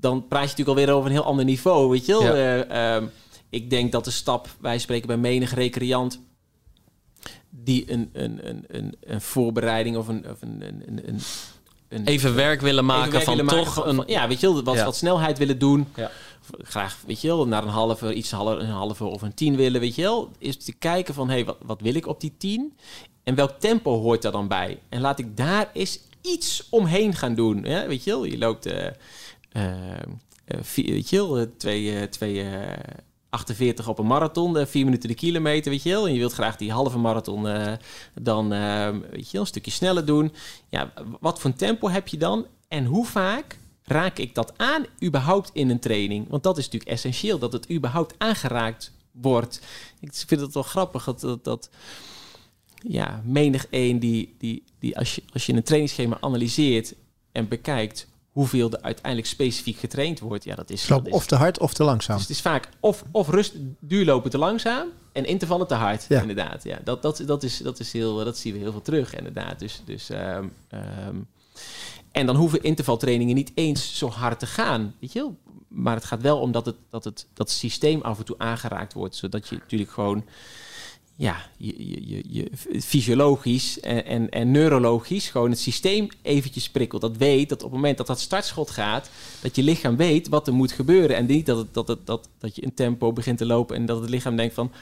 [0.00, 2.36] dan praat je natuurlijk alweer over een heel ander niveau, weet je wel.
[2.36, 2.64] Ja.
[2.64, 3.06] Eh, ehm,
[3.50, 6.20] ik denk dat de stap, wij spreken bij menig recreant,
[7.50, 11.20] die een, een, een, een, een voorbereiding of een, of een, een, een,
[11.88, 13.94] een, Even werk willen maken even werk van willen toch een...
[13.94, 14.84] van- ja, weet je wel, wat, Ja.
[14.84, 15.86] wat snelheid willen doen.
[15.96, 16.10] Ja.
[16.62, 19.80] Graag, weet je wel, naar een halve, iets halve, een halve of een tien willen,
[19.80, 20.30] weet je wel.
[20.38, 22.76] Is te kijken van, hé, hey, wat, wat wil ik op die tien?
[23.24, 24.78] En welk tempo hoort daar dan bij?
[24.88, 27.64] En laat ik daar eens iets omheen gaan doen.
[27.64, 28.86] Ja, weet je wel, je loopt, eh,
[30.60, 32.94] vier- weet je wel, eh, twee, eh, twee, eh,
[33.30, 36.06] 48 op een marathon, eh, vier minuten de kilometer, weet je wel.
[36.06, 37.72] En je wilt graag die halve marathon eh,
[38.14, 40.32] dan, eh, weet je wel, een stukje sneller doen.
[40.68, 42.46] Ja, wat voor een tempo heb je dan?
[42.68, 46.28] En hoe vaak raak ik dat aan überhaupt in een training?
[46.28, 49.60] Want dat is natuurlijk essentieel, dat het überhaupt aangeraakt wordt.
[50.00, 51.70] Ik vind het wel grappig dat, dat, dat
[52.88, 56.94] ja, menig één die, die, die als, je, als je een trainingsschema analyseert
[57.32, 60.86] en bekijkt hoeveel er uiteindelijk specifiek getraind wordt, ja, dat is...
[60.86, 62.16] Dat is of te hard of te langzaam.
[62.16, 66.06] dus het is vaak of, of rust, duurlopen te langzaam en intervallen te hard.
[66.08, 66.20] Ja.
[66.20, 66.78] Inderdaad, ja.
[66.84, 69.58] Dat, dat, dat, is, dat, is heel, dat zien we heel veel terug, inderdaad.
[69.58, 71.16] Dus, dus, ehm, ehm,
[72.12, 75.36] en dan hoeven intervaltrainingen niet eens zo hard te gaan, weet je wel.
[75.68, 78.38] Maar het gaat wel om dat het, dat het, dat het systeem af en toe
[78.38, 79.16] aangeraakt wordt.
[79.16, 80.24] Zodat je natuurlijk gewoon
[81.20, 81.74] ja, je,
[82.08, 82.50] je, je,
[82.80, 87.00] fysiologisch en, en, en neurologisch gewoon het systeem eventjes prikkelt.
[87.00, 89.10] Dat weet dat op het moment dat dat startschot gaat,
[89.40, 91.16] dat je lichaam weet wat er moet gebeuren.
[91.16, 93.86] En niet dat, het, dat, het, dat, dat je een tempo begint te lopen en
[93.86, 94.72] dat het lichaam denkt van...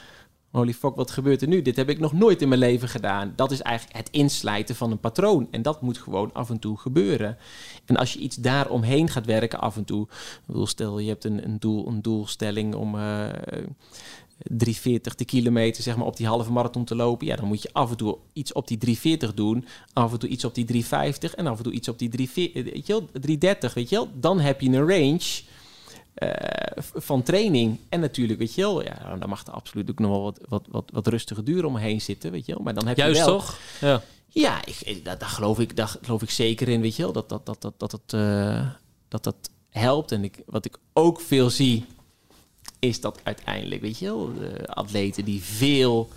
[0.51, 1.61] Holy fuck, wat gebeurt er nu?
[1.61, 3.33] Dit heb ik nog nooit in mijn leven gedaan.
[3.35, 5.47] Dat is eigenlijk het inslijten van een patroon.
[5.51, 7.37] En dat moet gewoon af en toe gebeuren.
[7.85, 10.07] En als je iets daaromheen gaat werken af en toe...
[10.63, 12.95] Stel, je hebt een, een, doel, een doelstelling om...
[12.95, 13.27] eh,
[14.43, 17.27] 340 de kilometer zeg maar, op die halve marathon te lopen.
[17.27, 19.65] Ja, dan moet je af en toe iets op die 340 doen.
[19.93, 22.73] Af en toe iets op die 350 en af en toe iets op die 340,
[22.73, 23.73] weet je wel, 330.
[23.73, 24.09] Weet je wel?
[24.13, 25.41] Dan heb je een range
[26.13, 27.79] eh, van training.
[27.89, 30.65] En natuurlijk, weet je wel, ja, dan mag er absoluut ook nog wel wat, wat,
[30.69, 32.31] wat, wat rustige duur omheen zitten.
[32.31, 32.63] Weet je wel?
[32.63, 33.57] Maar dan heb Juist je wel, toch?
[33.81, 34.01] Ja.
[34.27, 37.29] ja, ik, daar, daar, geloof ik, daar geloof ik zeker in, weet je wel, dat
[37.29, 38.69] dat, dat, dat, dat, het, eh,
[39.07, 40.11] dat, dat helpt.
[40.11, 41.85] En ik, wat ik ook veel zie,
[42.79, 46.09] is dat uiteindelijk, weet je wel, de atleten die veel,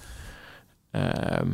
[0.91, 1.51] ehm,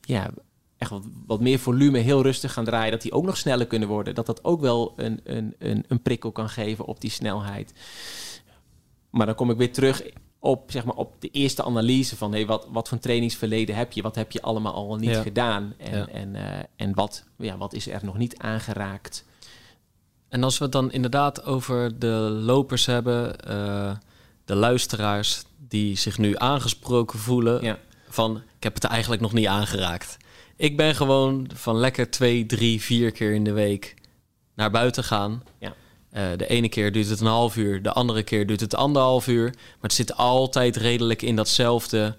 [0.00, 0.30] ja,
[0.78, 3.88] echt wat, wat meer volume heel rustig gaan draaien, dat die ook nog sneller kunnen
[3.88, 4.14] worden.
[4.14, 7.72] Dat dat ook wel een, een, een, een prikkel kan geven op die snelheid.
[9.10, 10.02] Maar dan kom ik weer terug
[10.38, 14.02] op, zeg maar, op de eerste analyse van hey, wat, wat voor trainingsverleden heb je?
[14.02, 15.22] Wat heb je allemaal al niet Ja.
[15.22, 15.74] gedaan?
[15.78, 16.06] En, Ja.
[16.08, 19.24] en, eh, en wat, ja, wat is er nog niet aangeraakt?
[20.30, 23.92] En als we het dan inderdaad over de lopers hebben, eh,
[24.44, 27.78] de luisteraars die zich nu aangesproken voelen Ja.
[28.08, 30.16] van ik heb het eigenlijk nog niet aangeraakt.
[30.56, 33.94] Ik ben gewoon van lekker twee, drie, vier keer in de week
[34.54, 35.42] naar buiten gaan.
[35.58, 35.74] Ja.
[36.10, 39.26] Eh, de ene keer duurt het een half uur, de andere keer duurt het anderhalf
[39.28, 39.44] uur.
[39.44, 42.16] Maar het zit altijd redelijk in datzelfde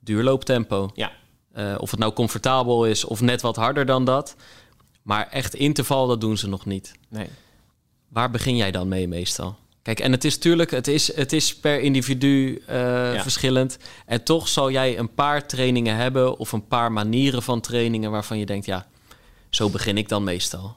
[0.00, 0.90] duurlooptempo.
[0.94, 1.12] Ja.
[1.52, 4.36] Eh, of het nou comfortabel is of net wat harder dan dat.
[5.02, 6.92] Maar echt interval, dat doen ze nog niet.
[7.08, 7.28] Nee.
[8.08, 9.56] Waar begin jij dan mee meestal?
[9.82, 13.78] Kijk, en het is natuurlijk, het is, het is per individu eh, verschillend.
[14.06, 18.38] En toch zal jij een paar trainingen hebben of een paar manieren van trainingen waarvan
[18.38, 18.86] je denkt, ja,
[19.50, 20.76] zo begin ik dan meestal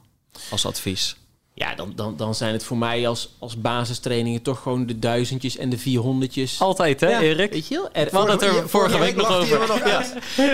[0.49, 1.15] als advies.
[1.53, 5.57] Ja, dan, dan, dan zijn het voor mij als, als basistrainingen toch gewoon de duizendjes
[5.57, 6.61] en de vierhonderdjes.
[6.61, 7.51] Altijd, hè, Ja, Erik?
[7.51, 7.89] Weet je wel?
[7.91, 9.59] Er, We hadden het er Vorige- week nog over.
[9.67, 10.03] nog Ja.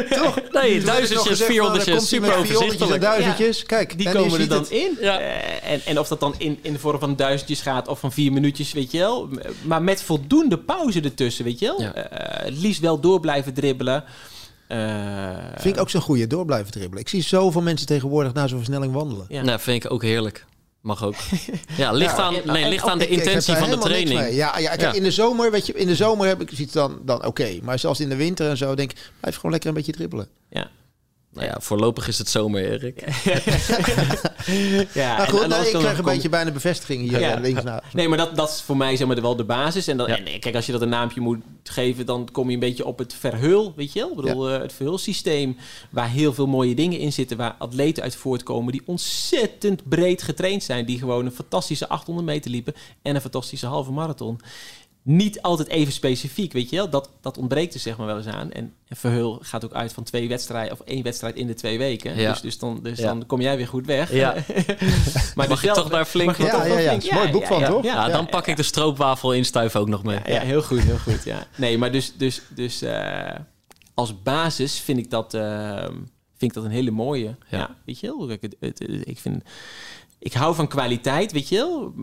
[0.09, 0.39] Toch?
[0.61, 3.01] Nee, duizendjes, vierhonderdjes, super overzichtelijk.
[3.01, 3.63] duizendjes.
[3.63, 4.69] Kijk, Die en komen er dan het.
[4.69, 4.97] in.
[5.01, 5.19] Ja.
[5.19, 8.11] Eh, en, en of dat dan in, in de vorm van duizendjes gaat of van
[8.11, 9.29] vier minuutjes, weet je wel.
[9.61, 11.81] Maar met voldoende pauze ertussen, weet je wel.
[11.81, 11.93] Ja.
[11.93, 14.03] Eh, het liefst wel door blijven dribbelen.
[14.67, 14.77] Eh,
[15.57, 16.99] Vind ik ook zo'n goede, door blijven dribbelen.
[16.99, 19.25] Ik zie zoveel mensen tegenwoordig na zo'n versnelling wandelen.
[19.29, 19.41] Ja.
[19.41, 20.45] Nou, vind ik ook heerlijk.
[20.81, 21.15] Mag ook.
[21.77, 24.19] Ja, ligt Ja, aan, nee, ligt ook- aan de Ik- intentie van de training.
[24.19, 24.93] Ja, ja, kijk, Ja.
[24.93, 27.59] in de zomer, weet je, in de zomer heb ik ziet dan, dan oké.
[27.63, 30.27] Maar zelfs in de winter en zo denk ik, blijf gewoon lekker een beetje dribbelen.
[30.49, 30.69] ja.
[31.37, 32.99] Nou ja, voorlopig is het zomer, Erik.
[34.93, 37.41] ja, en goed, nou, ik krijg een kom- beetje bijna bevestiging hier Ja.
[37.43, 37.77] eh.
[37.93, 39.87] Nee, maar dat, dat is voor mij zeg maar wel de basis.
[39.87, 40.17] En, dan, Ja.
[40.17, 42.85] en eh, kijk, als je dat een naampje moet geven, dan kom je een beetje
[42.85, 44.09] op het verheul, weet je wel?
[44.09, 45.57] Ik bedoel, eh, het verheulsysteem,
[45.89, 50.63] waar heel veel mooie dingen in zitten, waar atleten uit voortkomen die ontzettend breed getraind
[50.63, 54.39] zijn, die gewoon een fantastische 800 meter liepen en een fantastische halve marathon.
[55.09, 56.89] Niet altijd even specifiek, weet je wel?
[56.89, 58.51] Dat, dat ontbreekt er zeg maar wel eens aan.
[58.51, 61.77] En, en Verheul gaat ook uit van twee wedstrijden, of één wedstrijd in de twee
[61.77, 62.15] weken.
[62.19, 62.31] Ja.
[62.31, 63.05] Dus, dus, dan, dus Ja.
[63.05, 64.11] dan kom jij weer goed weg.
[64.13, 64.33] Ja.
[65.35, 66.87] maar Mag dus wel- toch daar flink mag je Ja, toch ja, ja.
[66.89, 67.83] flink- Is een mooi boek van, toch?
[67.83, 70.19] Ja, dan pak ik de stroopwafel instuif ook nog mee.
[70.25, 71.23] ja, ja, heel goed, heel goed.
[71.23, 71.47] Ja.
[71.57, 73.35] Nee, maar dus, dus, dus eh,
[73.93, 75.83] als basis vind ik dat, eh,
[76.37, 77.35] vind ik dat een hele mooie.
[77.49, 78.29] Ja, weet je wel?
[78.31, 79.43] Ik, het, het- ik vind,
[80.19, 81.93] ik hou van kwaliteit, weet je wel?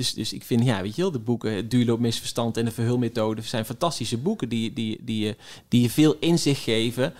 [0.00, 2.70] Dus, dus ik vind, ja, weet je wel, de boeken Het Duurloop Misverstand en de
[2.70, 5.36] Verhulmethode zijn fantastische boeken die, die, die, je,
[5.68, 7.14] die je veel inzicht geven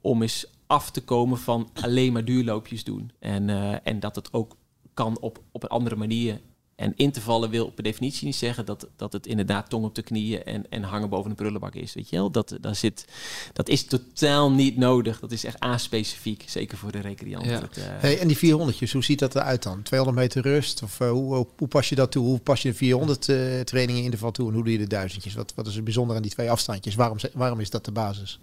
[0.00, 3.10] om eens af te komen van alleen maar duurloopjes doen.
[3.18, 4.56] En, eh, en dat het ook
[4.94, 6.40] kan op, op een andere manier.
[6.76, 9.94] En in te vallen wil per definitie niet zeggen dat, dat het inderdaad tong op
[9.94, 11.94] de knieën en, en hangen boven een prullenbak is.
[11.94, 12.30] Weet je wel?
[12.30, 13.04] Dat, daar zit,
[13.52, 15.20] dat is totaal niet nodig.
[15.20, 17.44] Dat is echt A-specifiek, zeker voor de recreant.
[17.44, 17.60] Ja.
[17.60, 19.82] Eh, Hey, en die 400, hoe ziet dat eruit dan?
[19.82, 20.82] 200 meter rust?
[20.82, 22.24] Of eh, hoe, hoe, hoe pas je dat toe?
[22.26, 24.48] Hoe pas je de 400 eh, trainingen in de val toe?
[24.48, 25.34] En hoe doe je de duizendjes?
[25.34, 26.94] Wat, wat is het bijzonder aan die twee afstandjes?
[26.94, 28.40] Waarom, waarom is dat de basis?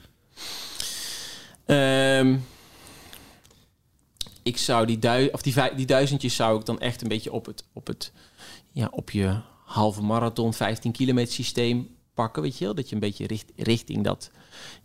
[1.65, 2.35] Ehm,
[4.43, 7.45] ik zou die, dui of die, die duizendjes zou ik dan echt een beetje op,
[7.45, 8.11] het, op, het,
[8.71, 12.41] ja, op je halve marathon, 15 kilometer systeem pakken.
[12.41, 12.75] Weet je wel?
[12.75, 14.31] Dat je een beetje richt, richting dat,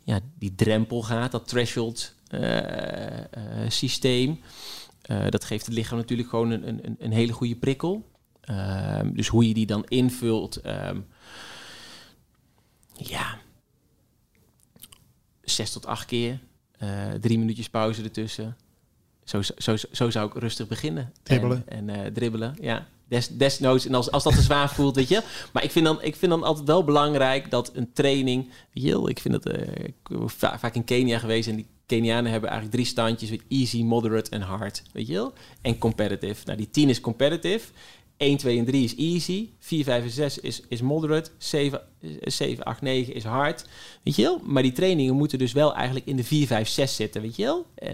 [0.05, 4.41] ja, die drempel gaat, dat threshold eh, eh, systeem.
[5.03, 8.11] Eh, dat geeft het lichaam natuurlijk gewoon een, een, een hele goede prikkel.
[8.41, 11.01] Ehm, dus hoe je die dan invult, ehm,
[12.93, 13.39] ja,
[15.43, 16.41] zes tot acht keer.
[17.21, 18.57] Drie minuutjes pauze ertussen.
[19.29, 21.13] Zo, zo, zo, zo zou ik rustig beginnen.
[21.23, 21.63] Dribbelen.
[21.67, 22.87] En, en eh, dribbelen, ja.
[23.09, 25.23] Des, desnoods, en als, als dat te zwaar voelt, weet je.
[25.53, 28.45] Maar ik vind, dan, ik vind dan altijd wel belangrijk dat een training...
[28.73, 29.47] Weet je, wel, ik vind dat...
[29.55, 29.95] eh, ik
[30.27, 33.31] va- vaak in Kenia geweest en die Kenianen hebben eigenlijk drie standjes.
[33.49, 34.83] Easy, moderate en hard.
[34.93, 35.33] Weet je wel?
[35.63, 36.43] En competitive.
[36.45, 37.67] Nou, die 10 is competitive.
[38.17, 39.49] 1, 2 en 3 is easy.
[39.59, 41.31] 4, 5 en 6 is, is moderate.
[41.39, 41.81] 7,
[42.21, 43.67] 7, 8, 9 is hard.
[44.03, 44.41] Weet je wel?
[44.45, 47.23] Maar die trainingen moeten dus wel eigenlijk in de 4, 5, 6 zitten.
[47.23, 47.67] Weet je wel?
[47.75, 47.93] Eh,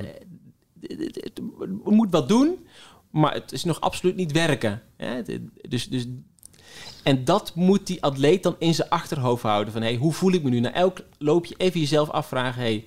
[0.87, 1.41] het-
[1.85, 2.67] moet wat doen,
[3.11, 4.83] maar het is nog absoluut niet werken.
[4.97, 5.23] Hè?
[5.69, 6.07] Dus, dus,
[7.03, 9.73] en dat moet die atleet dan in zijn achterhoofd houden.
[9.73, 10.61] Van, hey, hoe voel ik me nu?
[10.61, 12.63] Na elk loopje even jezelf afvragen...
[12.63, 12.87] Hey,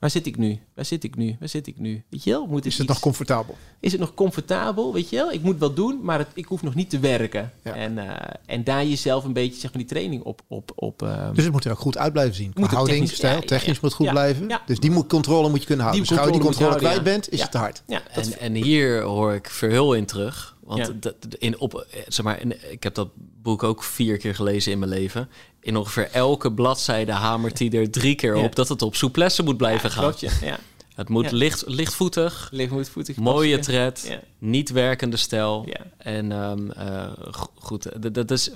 [0.00, 0.58] waar zit ik nu?
[0.74, 1.36] Waar zit ik nu?
[1.40, 2.02] Waar zit ik nu?
[2.10, 2.46] Weet je wel?
[2.46, 3.54] Moet ik Is het iets- nog comfortabel?
[3.80, 5.32] is het nog comfortabel, weet je wel?
[5.32, 7.52] Ik moet wat doen, maar het, ik hoef nog niet te werken.
[7.64, 7.74] Ja.
[7.74, 10.40] En, eh, en daar jezelf een beetje zeg maar, die training op...
[10.48, 12.50] op, op ehm, Dus het moet er ook goed uit blijven zien.
[12.54, 13.78] Moet houding, technisch- stijl, technisch ja.
[13.82, 14.48] moet goed Ja, blijven.
[14.48, 14.62] ja.
[14.66, 16.04] Dus die moet, controle moet je kunnen houden.
[16.06, 17.42] Die dus gauw je die controle kwijt bent, is ja.
[17.42, 17.82] het te hard.
[17.86, 20.55] ja, En, en hier hoor ik Verhul in terug.
[20.66, 20.92] Want Ja.
[21.00, 24.72] dat, in, op, eh, zeg maar, in- ik heb dat boek ook vier keer gelezen
[24.72, 25.28] in mijn leven.
[25.60, 28.42] In ongeveer elke bladzijde hamert hij er drie keer Ja.
[28.44, 30.14] op dat het op souplesse moet blijven ja, gaan.
[30.40, 30.58] Ja.
[30.94, 35.68] Het moet licht, lichtvoetig, Lichtvoetig mooie tred, niet werkende stijl.
[35.98, 38.50] En ehm, eh, go- goed, dat, dat is...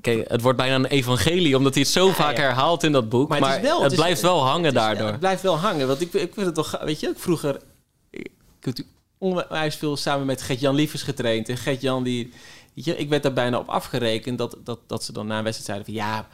[0.00, 3.28] Kijk, het wordt bijna een evagelie, omdat hij het zo vaak herhaalt in dat boek.
[3.28, 5.06] Maar, Maar het is wel- het, het is- blijft wel hangen Het is- daardoor.
[5.06, 5.86] Het blijft wel hangen.
[5.86, 6.78] Want ik, ik vind het toch...
[6.84, 7.60] Weet je, ik vroeger...
[9.20, 11.48] Onwijs veel samen met Gert-Jan Lievers getraind.
[11.48, 12.32] En Gert-Jan die...
[12.74, 15.44] Weet je, ik werd daar bijna op afgerekend dat, dat, dat ze dan na een
[15.44, 15.94] wedstrijd zeiden van...
[15.94, 16.28] Ja,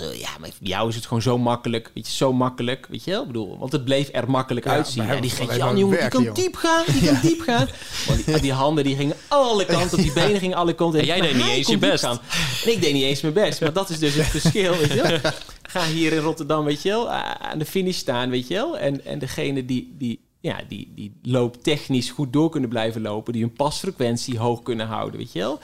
[0.00, 1.90] ja, maar voor jou is het gewoon zo makkelijk.
[1.94, 2.86] Weet je, zo makkelijk.
[2.90, 3.20] Weet je wel?
[3.20, 5.06] Ik bedoel, want het bleef er makkelijk Ja, uitzien.
[5.06, 6.84] Ja, die Gert-Jan, jongen, die kan diep gaan.
[6.86, 7.68] Die kan diep gaan.
[8.06, 10.04] Want die, die handen die gingen alle kanten op.
[10.04, 11.00] Die benen gingen alle kanten.
[11.00, 12.04] En jij Maar deed niet eens je best.
[12.04, 12.18] gaan.
[12.64, 13.60] En ik deed niet eens mijn best.
[13.60, 15.32] Maar dat is dus het verschil, weet je wel.
[15.62, 18.78] Ga hier in Rotterdam, weet je wel, aan de finish staan, weet je wel.
[18.78, 23.42] En, en degene die, die, ja, die, die looptechnisch goed door kunnen blijven lopen, die
[23.42, 25.60] hun pasfrequentie hoog kunnen houden, weet je wel.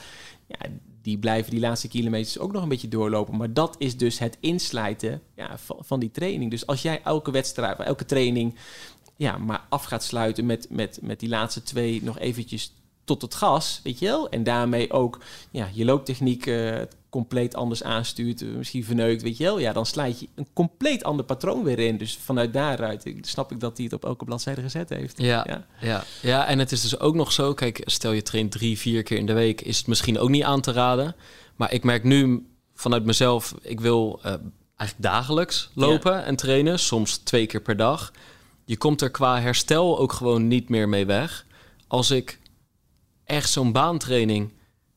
[0.47, 0.57] Ja,
[1.01, 3.37] die blijven die laatste kilometers ook nog een beetje doorlopen.
[3.37, 6.51] Maar dat is dus het inslijten ja, van, van die training.
[6.51, 8.55] Dus als jij elke wedstrijd, elke training,
[9.15, 12.73] ja, maar af gaat sluiten met, met, met die laatste twee nog eventjes
[13.09, 14.29] tot het gas, weet je wel?
[14.29, 15.19] En daarmee ook
[15.51, 16.75] ja, je looptechniek eh,
[17.09, 19.59] compleet anders aanstuurt, eh, misschien verneukt, weet je wel?
[19.59, 21.97] Ja, dan slijt je een compleet ander patroon weer in.
[21.97, 25.21] Dus vanuit daaruit ik- snap ik dat hij het op elke bladzijde gezet heeft.
[25.21, 25.65] Ja, Ja.
[25.81, 26.03] ja.
[26.21, 26.45] Ja.
[26.47, 27.53] en het is dus ook nog zo...
[27.53, 29.61] Kijk, stel je traint drie, vier keer in de week...
[29.61, 31.15] is het misschien ook niet aan te raden.
[31.55, 32.45] Maar ik merk nu
[32.75, 33.55] vanuit mezelf...
[33.61, 34.33] ik wil eh,
[34.75, 36.79] eigenlijk dagelijks lopen en trainen.
[36.79, 38.11] Soms twee keer per dag.
[38.65, 41.45] Je komt er qua herstel ook gewoon niet meer mee weg.
[41.87, 42.39] Als ik
[43.29, 44.51] echt zo'n baantraining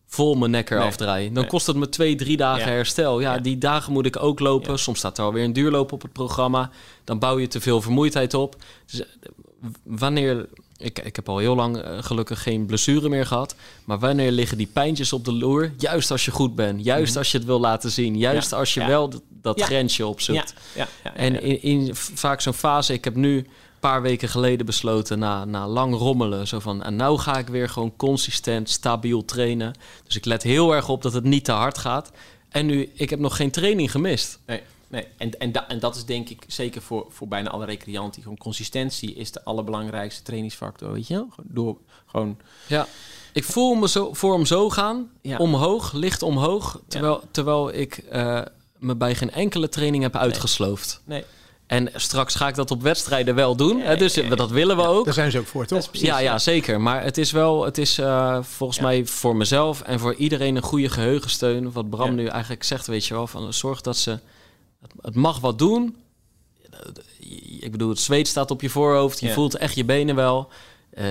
[0.07, 1.25] vol mijn nek eraf Nee, draai...
[1.25, 1.47] dan nee.
[1.47, 2.73] kost het me twee, drie dagen Ja.
[2.73, 3.21] herstel.
[3.21, 3.41] Ja, Ja.
[3.41, 4.71] die dagen moet ik ook lopen.
[4.71, 4.77] Ja.
[4.77, 6.71] Soms staat er alweer een duurloop op het programma.
[7.05, 8.57] Dan bouw je te veel vermoeidheid op.
[8.87, 9.07] Dus eh,
[9.83, 10.49] wanneer...
[10.77, 13.55] Ik, ik heb al heel lang eh, gelukkig geen blessure meer gehad.
[13.85, 15.73] Maar wanneer liggen die pijntjes op de loer?
[15.79, 16.85] Juist als je goed bent.
[16.85, 18.19] Juist als je het wil laten zien.
[18.19, 18.61] Juist Mhm.
[18.61, 19.65] Als je wel dat Ja.
[19.67, 20.55] grensje opzoekt.
[20.75, 22.93] ja, ja, ja, En in, vaak zo'n fase...
[22.93, 23.47] Ik heb nu
[23.83, 25.19] paar weken geleden besloten...
[25.19, 26.47] na, na lang rommelen...
[26.47, 26.83] zo van...
[26.83, 29.75] en nou ga ik weer gewoon consistent, stabiel trainen.
[30.05, 32.11] Dus ik let heel erg op dat het niet te hard gaat.
[32.49, 32.91] En nu...
[32.95, 34.39] Ik heb nog geen training gemist.
[34.47, 35.07] Nee, nee.
[35.17, 38.23] En, en, da- en dat is denk ik zeker voor, voor bijna alle recreanten.
[38.23, 41.29] Gewoon consistentie is de allerbelangrijkste trainingsfactor, weet je wel?
[41.43, 41.77] Door,
[42.07, 42.87] gewoon, Ja.
[43.33, 45.11] Ik voel me zo, voor hem zo gaan.
[45.23, 45.37] Ja.
[45.39, 46.81] Omhoog, licht omhoog.
[46.89, 48.41] Terwijl, terwijl ik eh,
[48.79, 51.01] me bij geen enkele training heb uitgesloofd.
[51.05, 51.25] nee.
[51.73, 53.81] En straks ga ik dat op wedstrijden wel doen.
[53.81, 54.35] hè, dus ja, ja.
[54.35, 55.05] dat willen we ook.
[55.05, 55.89] Daar zijn ze ook voor, toch?
[55.93, 56.81] ja, ja, zeker.
[56.81, 58.85] Maar het is wel, het is eh, volgens Ja.
[58.85, 61.73] mij voor mezelf en voor iedereen een goede geheugensteun.
[61.73, 62.13] Wat Bram Ja.
[62.15, 64.19] nu eigenlijk zegt, weet je wel, van zorg dat ze,
[65.01, 65.97] het, mag wat doen.
[67.61, 69.33] Ik bedoel, het zweet staat op je voorhoofd, je Ja.
[69.33, 70.49] voelt echt je benen wel.
[70.91, 71.05] Eh,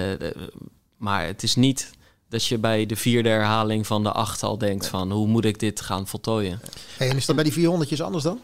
[0.97, 1.89] maar het is niet
[2.29, 5.59] dat je bij de vierde herhaling van de acht al denkt van hoe moet ik
[5.59, 6.61] dit gaan voltooien.
[6.97, 8.39] Hey, en is dat bij die 400 anders dan?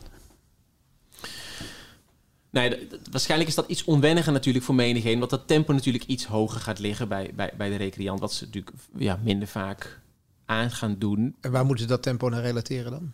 [3.12, 5.14] Waarschijnlijk is dat iets onwenniger natuurlijk voor menigeen.
[5.14, 8.20] Omdat dat tempo natuurlijk iets hoger gaat liggen bij, bij, bij de recreant.
[8.20, 10.00] Wat ze natuurlijk ja, minder vaak
[10.46, 11.36] aan gaan doen.
[11.42, 13.12] En waar moeten ze dat tempo naar relateren dan?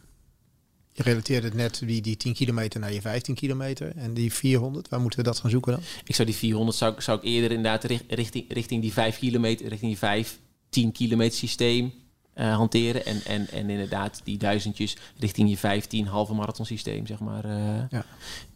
[0.95, 3.95] Je relateert het net, die, die 10 kilometer naar je 15 kilometer.
[3.95, 5.81] En die 400, waar moeten we dat gaan zoeken dan?
[6.03, 9.17] Ik zou die 400 zou, ik- zou ik eerder inderdaad richt- richting, richting die 5
[9.19, 10.39] kilometer, richting die 5,
[10.69, 11.93] 10 kilometer systeem
[12.33, 13.05] eh, hanteren.
[13.05, 17.83] En, en, en inderdaad die duizendjes richting je 15 halve marathon systeem, zeg maar, eh,
[17.89, 18.05] Ja.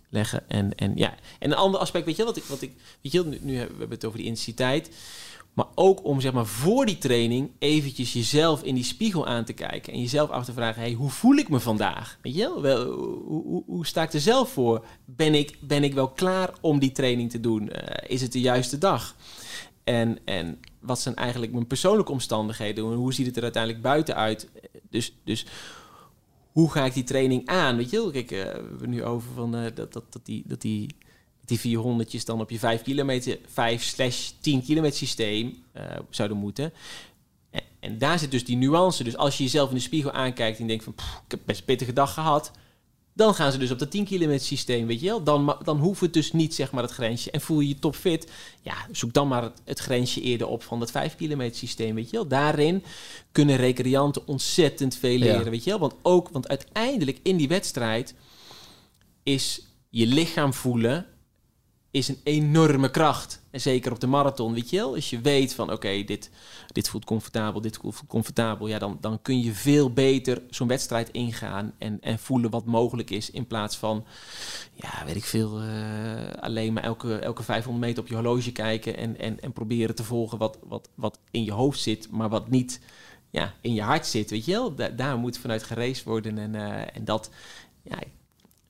[0.10, 0.50] Leggen.
[0.50, 1.16] En, en, ja.
[1.40, 2.72] en een ander aspect, weet je wat ik, wat ik
[3.02, 4.90] weet je nu, nu hebben we het over die intensiteit.
[5.58, 9.54] Maar ook om zeg maar voor die training eventjes jezelf in die spiegel aan te
[9.54, 9.94] kijken.
[9.94, 12.18] En jezelf af te vragen, hey, hoe voel ik me vandaag?
[12.22, 14.86] Weet je wel, hoe, hoe, hoe sta ik er zelf voor?
[15.06, 17.70] Ben ik, ben ik wel klaar om die training te doen?
[17.70, 19.16] Eh, is het de juiste dag?
[19.84, 22.92] En, en wat zijn eigenlijk mijn persoonlijke omstandigheden?
[22.92, 24.50] En hoe ziet het er uiteindelijk buiten uit?
[24.90, 25.46] Dus, dus
[26.58, 27.78] hoe ga ik die training aan?
[27.78, 30.62] Weet je wel, kijk, eh, we nu over van, eh, dat, dat, dat, die, dat
[30.62, 30.96] die
[31.46, 36.74] die 400'tjes dan op je 5 kilometer, 5 slash 10 kilometer systeem eh, zouden moeten.
[37.80, 39.04] En, daar zit dus die nuance.
[39.04, 41.66] Dus als je jezelf in de spiegel aankijkt en denkt van, "Pff, ik heb best
[41.66, 42.52] pittige dag gehad.
[43.18, 45.24] Dan gaan ze dus op dat 10 kilometer systeem, weet je wel.
[45.24, 47.32] Dan, dan hoeft het dus niet, zeg maar, het grensje.
[47.32, 48.32] En voel je je topfit,
[48.62, 52.10] ja, zoek dan maar het, het grensje eerder op van dat 5 kilometer systeem, weet
[52.10, 52.28] je wel.
[52.28, 52.84] Daarin
[53.32, 55.50] kunnen recreanten ontzettend veel leren, Ja.
[55.50, 55.80] weet je wel.
[55.80, 58.14] Want ook, want uiteindelijk in die wedstrijd
[59.24, 61.06] is je lichaam voelen
[61.92, 63.42] is een enorme kracht.
[63.58, 64.96] En zeker op de marathon, weet je wel.
[64.96, 66.30] Als je weet van, oké, dit,
[66.68, 68.68] dit voelt comfortabel, dit voelt comfortabel...
[68.68, 71.74] ja, dan, dan kun je veel beter zo'n wedstrijd ingaan...
[71.78, 73.32] En, en voelen wat mogelijk is...
[73.32, 74.06] in plaats van,
[74.74, 75.62] ja, weet ik veel...
[75.62, 78.98] eh, alleen maar elke, elke 500 meter op je horloge kijken...
[78.98, 82.12] en, en, en proberen te volgen wat, wat, wat in je hoofd zit...
[82.12, 82.80] maar wat niet
[83.30, 84.76] ja, in je hart zit, weet je wel.
[84.76, 86.38] Da- daar moet vanuit gereisd worden.
[86.38, 87.30] En, eh, en dat,
[87.82, 88.00] ja,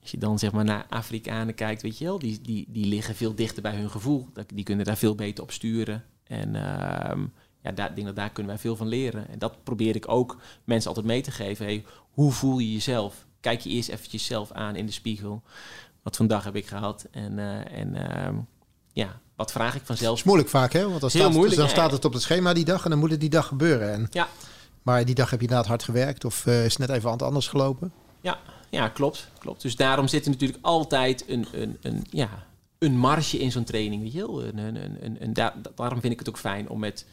[0.00, 3.14] als je dan zeg maar naar Afrikanen kijkt, weet je wel, die, die, die liggen
[3.14, 4.28] veel dichter bij hun gevoel.
[4.54, 6.04] Die kunnen daar veel beter op sturen.
[6.24, 7.24] En ehm,
[7.62, 9.28] ja, daar, denk dat daar kunnen wij veel van leren.
[9.28, 11.64] En dat probeer ik ook mensen altijd mee te geven.
[11.64, 13.26] Hey, hoe voel je jezelf?
[13.40, 15.42] Kijk je eerst eventjes zelf aan in de spiegel.
[16.02, 17.06] Wat dag heb ik gehad?
[17.10, 18.34] En, eh, en ehm,
[18.92, 20.18] ja, wat vraag ik Dat vanzelf?
[20.18, 20.88] is moeilijk vaak, hè?
[20.88, 21.70] Want dan, staat, moeilijk, dan ja.
[21.70, 23.92] staat het op het schema die dag en dan moet het die dag gebeuren.
[23.92, 24.28] En, Ja.
[24.82, 27.92] Maar die dag heb je inderdaad hard gewerkt of eh, is net even anders gelopen.
[28.20, 28.38] Ja,
[28.70, 29.62] ja klopt, klopt.
[29.62, 32.46] Dus daarom zit er natuurlijk altijd een, een, een, ja,
[32.78, 34.02] een marge in zo'n training.
[34.02, 34.44] Weet je wel?
[34.44, 37.06] Een, een, een, een, een- daar- daarom vind ik het ook fijn om met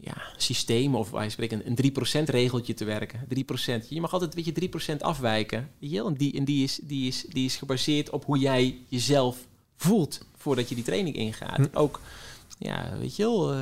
[0.00, 1.76] ja, systemen of wij spreken een
[2.22, 3.20] 3% regeltje te werken.
[3.82, 3.88] 3%.
[3.88, 5.70] Je mag altijd weet je, 3% afwijken.
[5.78, 6.06] Weet je wel?
[6.06, 9.36] En, die, en die, is, die, is, die is gebaseerd op hoe jij jezelf
[9.76, 11.56] voelt voordat je die training ingaat.
[11.56, 11.66] Hm.
[11.72, 12.00] Ook,
[12.58, 13.52] ja, weet je wel...
[13.52, 13.58] eh,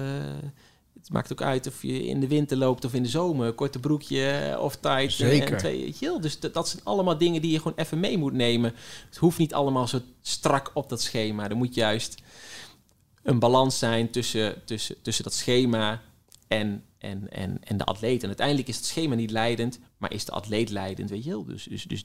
[1.04, 3.52] het maakt ook uit of je in de winter loopt of in de zomer.
[3.52, 5.12] Korte broekje of tight.
[5.12, 5.52] Zeker.
[5.52, 6.20] En twee, wel.
[6.20, 8.74] Dus dat, dat zijn allemaal dingen die je gewoon even mee moet nemen.
[9.08, 11.48] Het hoeft niet allemaal zo strak op dat schema.
[11.48, 12.22] Er moet juist
[13.22, 16.02] een balans zijn tussen, tussen, tussen dat schema
[16.48, 18.22] en, en, en, en de atleet.
[18.22, 21.44] En uiteindelijk is het schema niet leidend, maar is de atleet leidend, weet je wel.
[21.44, 22.04] Dus, dus, dus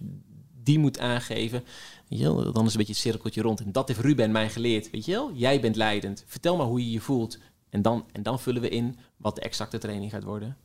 [0.63, 1.63] die moet aangeven,
[2.07, 3.59] weet je wel, dan is een beetje het cirkeltje rond.
[3.59, 5.31] En dat heeft Ruben mij geleerd, weet je wel.
[5.33, 6.23] Jij bent leidend.
[6.27, 7.37] Vertel maar hoe je je voelt.
[7.69, 10.57] En dan, en dan vullen we in wat de exacte training gaat worden.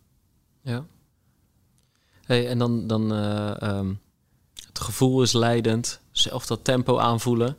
[0.62, 0.85] Ja.
[2.24, 3.93] Hey, en dan, dan eh, ehm,
[4.66, 7.56] het gevoel is leidend, zelf dat tempo aanvoelen.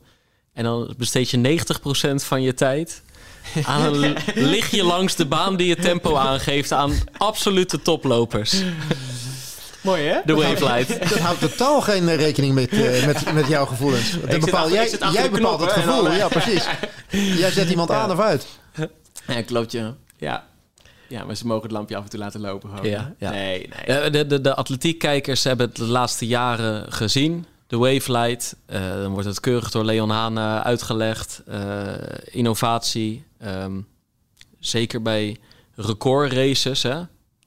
[0.54, 3.04] En dan besteed je 90% van je tijd
[3.64, 4.16] aan een
[4.52, 8.62] lichtje langs de baan die je tempo aangeeft aan absolute toplopers.
[9.82, 10.20] Mooi hè?
[10.26, 11.10] De Wavelight.
[11.10, 14.12] Dat houdt totaal geen eh, rekening met, eh, met, met jouw gevoelens.
[14.12, 16.12] Dat zit bepaal, achter- jij jij bepaalt het gevoel.
[16.12, 16.66] Ja, precies.
[17.42, 18.48] Jij zet iemand aan of uit.
[19.36, 19.94] Ja, klopt je.
[20.18, 20.48] Ja.
[21.08, 22.70] Ja, maar ze mogen het lampje af en toe laten lopen.
[22.70, 22.90] Gewoon.
[22.90, 23.30] Ja, ja.
[23.32, 24.10] Nee, nee.
[24.10, 27.46] De, de, de atletiekkijkers hebben het de laatste jaren gezien.
[27.68, 28.56] De Wavelight.
[28.66, 31.42] Eh, dan wordt het keurig door Leon Haan eh, uitgelegd.
[31.46, 31.94] Eh,
[32.26, 33.24] innovatie.
[33.40, 33.80] ehm,
[34.60, 35.38] zeker bij
[35.76, 37.02] recordraces hè,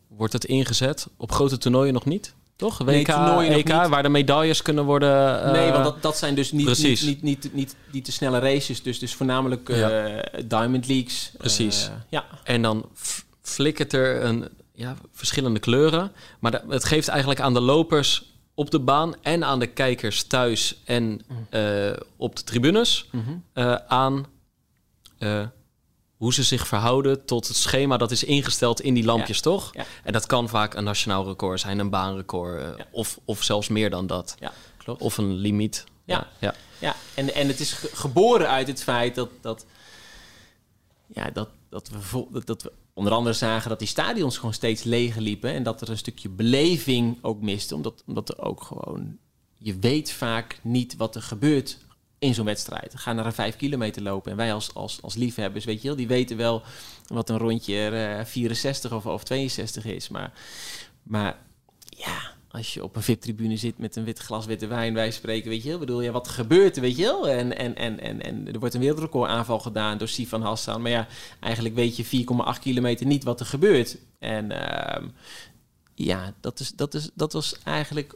[0.08, 1.06] wordt het ingezet.
[1.16, 2.34] Op grote toernooien nog niet.
[2.58, 2.78] Toch?
[2.78, 3.88] WK, Nee, EK, niet.
[3.88, 5.42] waar de medailles kunnen worden...
[5.44, 7.02] eh, nee, want dat, dat zijn dus niet, precies.
[7.02, 8.82] niet, niet, niet, niet, niet de snelle races.
[8.82, 10.06] Dus, dus voornamelijk eh,
[10.44, 11.32] Diamond Leagues.
[11.36, 11.86] Precies.
[11.86, 12.24] Eh, ja.
[12.44, 12.88] En dan
[13.42, 16.12] flikkert er een, ja, verschillende kleuren.
[16.38, 20.80] Maar het geeft eigenlijk aan de lopers op de baan en aan de kijkers thuis
[20.84, 21.20] en
[21.50, 23.78] eh, op de tribunes Mhm.
[23.88, 24.26] aan
[26.18, 29.70] hoe ze zich verhouden tot het schema dat is ingesteld in die lampjes, toch?
[29.74, 29.84] Ja.
[30.04, 32.86] En dat kan vaak een nationaal record zijn, een baanrecord eh, Ja.
[32.90, 34.34] of, of zelfs meer dan dat.
[34.38, 35.00] Ja, klopt.
[35.02, 35.84] Of een limiet.
[36.04, 36.26] Ja.
[36.38, 36.54] ja.
[36.78, 39.66] Ja, en, en het is ge- geboren uit het feit dat, dat,
[41.06, 44.82] ja, dat, dat, we dat, dat we onder andere zagen dat die stadions gewoon steeds
[44.82, 45.52] leeg liepen.
[45.54, 47.74] En dat er een stukje beleving ook miste.
[47.74, 49.16] Omdat, omdat er ook gewoon,
[49.58, 51.78] je weet vaak niet wat er gebeurt
[52.18, 52.92] in zo'n wedstrijd.
[52.96, 54.30] Ga naar een vijf kilometer lopen.
[54.30, 56.62] En wij als, als, als liefhebbers, weet je wel, die weten wel
[57.06, 60.08] wat een rondje eh, 64 of, of 62 is.
[60.08, 60.32] Maar,
[61.02, 61.36] maar
[61.84, 65.50] ja, als je op een VIP-tribune zit met een wit glas witte wijn, wij spreken,
[65.50, 67.28] weet je wel, bedoel, ja, wat gebeurt er, weet je wel?
[67.28, 70.90] En, en, en, en, en er wordt een wereldrecord aanval gedaan door Sifan Hassan, maar
[70.90, 71.06] ja,
[71.40, 72.26] eigenlijk weet je
[72.56, 73.98] 4,8 kilometer niet wat er gebeurt.
[74.18, 75.08] En ehm,
[75.94, 78.14] ja, dat, is, dat, is, dat was eigenlijk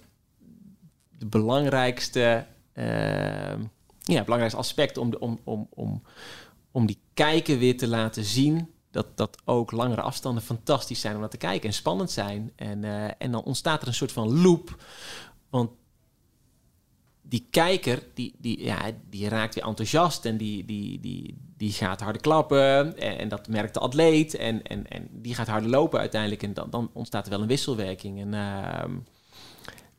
[1.19, 3.61] de belangrijkste, ehm,
[4.03, 6.03] ja, belangrijkste aspect om, de, om, om, om,
[6.71, 11.21] om die kijker weer te laten zien dat, dat ook langere afstanden fantastisch zijn om
[11.21, 12.53] naar te kijken en spannend zijn.
[12.57, 14.83] En, eh, en dan ontstaat er een soort van loop.
[15.51, 15.71] Want
[17.23, 22.01] die kijker, die, die, ja, die raakt weer enthousiast en die, die, die, die gaat
[22.01, 22.97] harder klappen.
[22.97, 24.35] En, en dat merkt de atleet.
[24.35, 26.43] En, en, en die gaat harder lopen uiteindelijk.
[26.43, 28.21] En dan, dan ontstaat er wel een wisselwerking.
[28.21, 28.93] En ehm,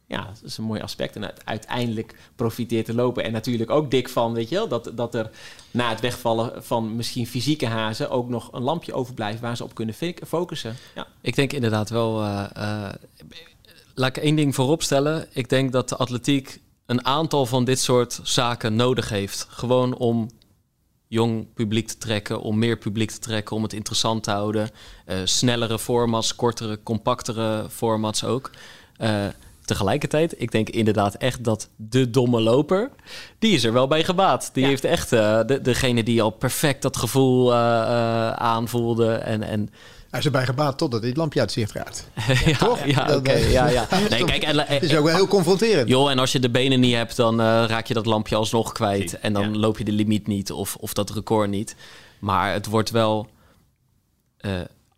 [0.08, 1.16] ja, dat is een mooi aspect.
[1.16, 3.24] En uit- uiteindelijk profiteert de lopen.
[3.24, 5.30] En natuurlijk ook dik van, weet je wel, dat, dat er
[5.72, 9.74] na het wegvallen van misschien fysieke hazen ook nog een lampje overblijft waar ze op
[9.76, 9.96] kunnen
[10.28, 10.76] focussen.
[10.96, 11.08] Ja.
[11.22, 12.22] Ik denk inderdaad wel.
[12.22, 12.94] eh, eh,
[13.96, 15.28] laat ik één ding vooropstellen.
[15.34, 19.46] Ik denk dat de atletiek een aantal van dit soort zaken nodig heeft.
[19.50, 20.30] Gewoon om
[21.08, 24.70] jong publiek te trekken, om meer publiek te trekken, om het interessant te houden.
[25.06, 28.52] Eh, snellere formats, kortere, compactere formats ook.
[29.66, 32.90] Tegelijkertijd, ik denk inderdaad echt dat de domme loper,
[33.40, 34.50] die is er wel bij gebaat.
[34.54, 34.70] Die Ja.
[34.70, 39.70] heeft echt eh, de, degene die al perfect dat gevoel eh, eh, aanvoelde en, en
[40.10, 42.08] Hij is erbij gebaat totdat hij het lampje uit zicht raakt.
[42.46, 42.86] ja, Toch?
[42.86, 43.32] Ja, oké.
[43.34, 43.88] ja, ja.
[44.10, 45.90] Nee, kijk, en, Het is ook wel heel confronterend.
[45.90, 48.72] joh, en als je de benen niet hebt, dan eh, raak je dat lampje alsnog
[48.72, 49.20] kwijt.
[49.20, 49.60] En dan Ja.
[49.60, 51.76] loop je de limiet niet of, of dat record niet.
[52.20, 53.28] Maar het wordt wel...
[54.38, 54.52] eh,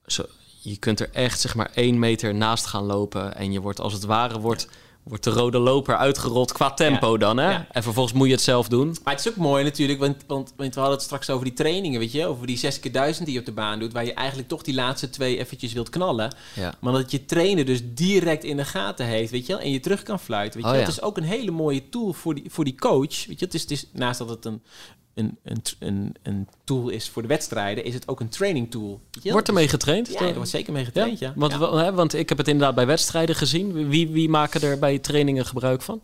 [0.05, 0.23] zo,
[0.69, 3.35] je kunt er echt zeg maar één meter naast gaan lopen.
[3.35, 4.67] En je wordt als het ware wordt,
[5.03, 7.17] wordt de rode loper uitgerold qua tempo Ja.
[7.17, 7.37] dan.
[7.37, 7.51] Hè?
[7.51, 7.67] Ja.
[7.71, 8.95] En vervolgens moet je het zelf doen.
[9.03, 11.53] Maar het is ook mooi natuurlijk, want, want, want we hadden het straks over die
[11.53, 14.05] trainingen, weet je, over die 6 keer 1000 die je op de baan doet, waar
[14.05, 16.35] je eigenlijk toch die laatste twee eventjes wilt knallen.
[16.53, 16.73] Ja.
[16.79, 19.79] Maar dat je trainer dus direct in de gaten heeft, weet je wel, en je
[19.79, 20.61] terug kan fluiten.
[20.61, 20.83] Weet je Oh.
[20.85, 23.25] Het is ook een hele mooie tool voor die, voor die coach.
[23.25, 24.61] Weet je, het is, het is naast dat het een,
[25.15, 29.01] een, een, een, een tool is voor de wedstrijden, is het ook een training tool.
[29.23, 30.07] Wordt ermee getraind?
[30.11, 31.33] Ja, er wordt zeker mee getraind, ja.
[31.35, 31.75] Want, Ja.
[31.77, 33.89] hè, want ik heb het inderdaad bij wedstrijden gezien.
[33.89, 36.01] Wie, wie maken er bij trainingen gebruik van?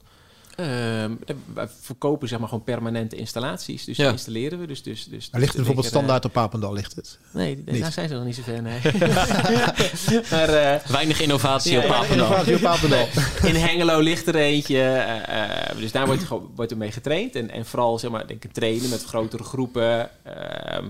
[0.62, 1.12] Ehm,
[1.54, 3.86] wij verkopen zeg maar gewoon permanente installaties.
[3.86, 4.04] Dus Ja.
[4.04, 4.68] die installeren we.
[4.68, 6.74] Dus, dus, dus, Maar ligt dus het bijvoorbeeld standaard op Papendal?
[6.74, 7.18] Ligt het?
[7.24, 8.80] eh, nee, daar zijn ze nog niet zo ver, nee.
[10.32, 12.26] maar eh, Weinig innovatie Ja, op Papendal.
[12.28, 13.08] Innovatie op Papendal.
[13.50, 14.78] in Hengelo ligt er eentje.
[14.82, 16.24] eh, eh, dus daar wordt,
[16.56, 17.36] wordt er mee getraind.
[17.36, 20.10] En, en vooral zeg maar, denk ik, trainen met grotere groepen.
[20.24, 20.86] Ehm,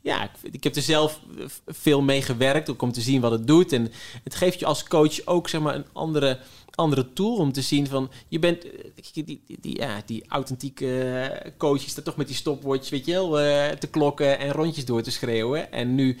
[0.00, 3.30] ja, ik, ik heb er zelf eh, veel mee gewerkt, ook om te zien wat
[3.30, 3.72] het doet.
[3.72, 3.92] En
[4.24, 6.38] het geeft je als coach ook zeg maar, een andere,
[6.74, 8.10] andere tool om te zien van...
[8.28, 8.70] Je bent, eh,
[9.12, 13.06] die, die, die, ja, die authentieke eh, coach is daar toch met die stopwatch, weet
[13.06, 15.72] je wel, eh, te klokken en rondjes door te schreeuwen.
[15.72, 16.18] En nu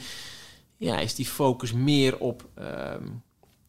[0.76, 2.48] ja, is die focus meer op...
[2.54, 3.06] ehm,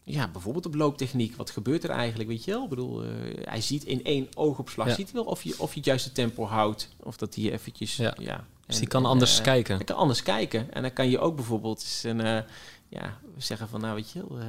[0.03, 1.36] ja, bijvoorbeeld op looptechniek.
[1.36, 2.64] Wat gebeurt er eigenlijk, weet je wel?
[2.64, 3.03] Ik bedoel,
[3.41, 4.94] hij ziet in één oogopslag, Ja.
[4.94, 6.90] ziet wel of je, of je het juiste tempo houdt.
[7.03, 8.16] Of dat hij eventjes, Ja.
[8.20, 8.45] ja.
[8.66, 9.76] Dus die kan en, anders kijken.
[9.76, 10.74] hij kan anders kijken.
[10.74, 12.44] En dan kan je ook bijvoorbeeld eens een,
[12.90, 14.40] ja, zeggen van, nou weet je wel,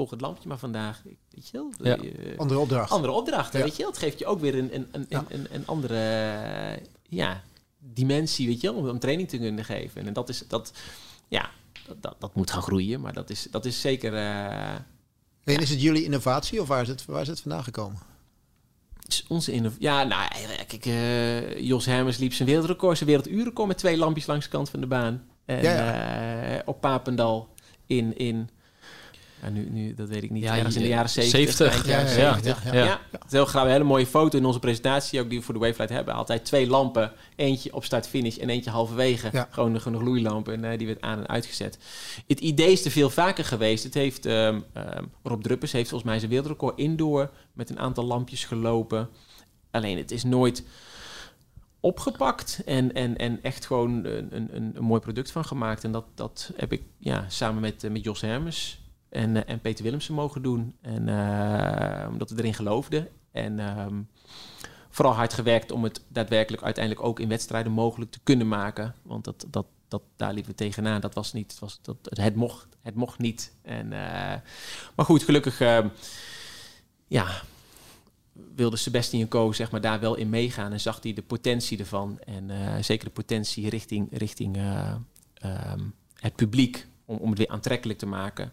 [0.00, 1.02] volg het lampje maar vandaag.
[1.30, 1.72] Weet je wel?
[1.82, 1.96] Ja.
[1.96, 2.90] Eh, Andere opdracht.
[2.90, 3.64] andere opdrachten, Ja.
[3.64, 3.90] weet je wel.
[3.90, 5.24] Het geeft je ook weer een, een, een, Ja.
[5.28, 7.42] een, een, een andere eh, ja,
[7.78, 10.06] dimensie, weet je wel, om, om training te kunnen geven.
[10.06, 10.72] En dat is, dat,
[11.28, 11.50] ja,
[11.86, 14.14] dat, dat, dat moet gaan groeien, maar dat is, dat is zeker...
[14.14, 14.74] eh,
[15.44, 17.98] En is het jullie innovatie of waar is het, waar is het vandaan gekomen?
[19.28, 20.28] Onze innov- Ja, nou,
[20.66, 24.70] kijk, eh, Jos Hermers liep zijn wereldrecord, zijn werelduurrecord met twee lampjes langs de kant
[24.70, 25.24] van de baan.
[25.44, 27.48] En Ja, eh, op Papendal
[27.86, 28.50] in, in
[29.42, 31.56] ja, nu, nu, dat weet ik niet, Ja, ergens in de jaren 70.
[31.56, 32.64] 70, eind jaren ja, ja, 70.
[32.64, 33.00] ja, Ja, ja.
[33.10, 35.54] Het is heel graag een hele mooie foto in onze presentatie, ook die we voor
[35.54, 36.14] de Wavelight hebben.
[36.14, 39.28] Altijd twee lampen, eentje op start-finish en eentje halverwege.
[39.32, 39.48] Ja.
[39.50, 41.78] Gewoon een genoeg gloeilamp en eh, die werd aan en uitgezet.
[42.26, 43.84] Het idee is er veel vaker geweest.
[43.84, 48.04] Het heeft, ehm, ehm, Rob Druppers heeft volgens mij zijn wereldrecord indoor met een aantal
[48.04, 49.08] lampjes gelopen.
[49.70, 50.64] Alleen het is nooit
[51.80, 55.84] opgepakt en, en, en echt gewoon een, een, een, een mooi product van gemaakt.
[55.84, 58.79] En dat, dat heb ik ja, samen met, eh, met Jos Hermes
[59.10, 60.76] en, eh, en Peter Willemsen mogen doen.
[60.80, 63.08] En, eh, omdat we erin geloofden.
[63.32, 64.02] En ehm,
[64.88, 68.94] vooral hard gewerkt om het daadwerkelijk uiteindelijk ook in wedstrijden mogelijk te kunnen maken.
[69.02, 71.00] Want dat, dat, dat, daar liepen we tegenaan.
[71.00, 73.52] Dat was niet, het, was, dat, het, mocht, het mocht niet.
[73.62, 74.40] En, eh,
[74.94, 75.88] maar goed, gelukkig ehm,
[77.06, 77.42] ja,
[78.54, 82.18] wilde Sebastian Co zeg maar, daar wel in meegaan en zag hij de potentie ervan.
[82.20, 82.50] En
[82.84, 84.56] zeker de potentie richting, richting
[85.34, 85.80] ehm,
[86.14, 88.52] het publiek om, om het weer aantrekkelijk te maken.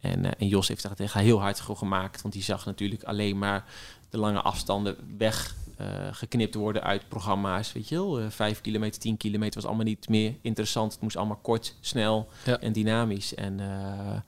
[0.00, 2.22] En, uh, en Jos heeft daar tegen heel hard voor gemaakt.
[2.22, 3.64] Want die zag natuurlijk alleen maar
[4.10, 7.72] de lange afstanden weggeknipt uh, worden uit programma's.
[7.72, 10.92] Weet je wel, uh, 5 kilometer, 10 kilometer was allemaal niet meer interessant.
[10.92, 12.58] Het moest allemaal kort, snel ja.
[12.58, 13.34] en dynamisch.
[13.34, 14.20] En eh,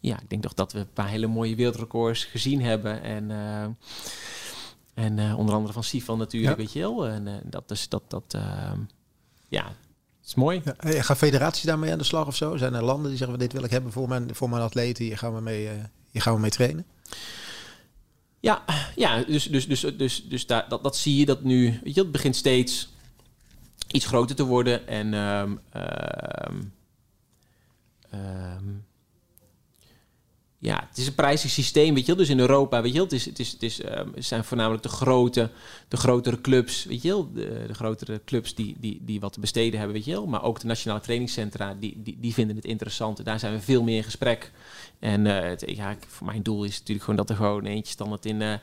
[0.00, 3.02] ja, ik denk toch dat we een paar hele mooie wereldrecords gezien hebben.
[3.02, 3.66] En, eh,
[4.94, 6.62] en onder andere van Sifan natuurlijk, ja.
[6.62, 7.06] weet je wel.
[7.08, 8.36] En dat is dat, dat
[9.48, 9.72] ja,
[10.26, 10.62] is mooi.
[10.80, 12.56] Ja, gaan federaties daarmee aan de slag of zo?
[12.56, 15.18] Zijn er landen die zeggen: dit wil ik hebben voor mijn, voor mijn atleten, hier
[15.18, 15.70] gaan we mee, uh,
[16.10, 16.86] hier gaan we mee trainen?
[18.40, 18.64] Ja,
[18.96, 21.80] ja dus, dus, dus, dus, dus daar, dat, dat zie je dat nu.
[21.84, 22.88] Weet je, het begint steeds
[23.86, 24.88] iets groter te worden.
[24.88, 26.72] En um, um,
[28.14, 28.84] um,
[30.58, 32.16] ja, het is een prijzensysteem, weet je wel.
[32.16, 33.80] Dus in Europa, weet je wel, het, is, het, is, het, is,
[34.14, 35.50] het zijn voornamelijk de, grote,
[35.88, 37.32] de grotere clubs, weet je wel.
[37.32, 40.26] De, de grotere clubs die, die, die wat te besteden hebben, weet je wel.
[40.26, 43.24] Maar ook de nationale trainingscentra, die, die, die vinden het interessant.
[43.24, 44.52] Daar zijn we veel meer in gesprek.
[44.98, 48.40] En uh, ja, voor mijn doel is natuurlijk gewoon dat er gewoon eentje standaard in...
[48.40, 48.54] Uh,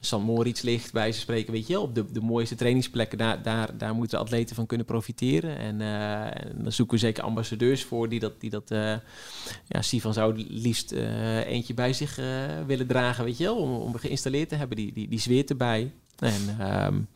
[0.00, 3.18] San Moritz ligt, bij ze spreken, weet je, op de, de mooiste trainingsplekken.
[3.18, 5.58] Daar, daar, daar moeten atleten van kunnen profiteren.
[5.58, 8.94] En, uh, dan zoeken we zeker ambassadeurs voor die dat, die dat uh,
[9.66, 12.16] ja, Sivan zou liefst uh, eentje bij zich
[12.66, 15.92] willen dragen, weet je wel, om, om geïnstalleerd te hebben, die, die, die zweert erbij.
[16.16, 17.08] En, um,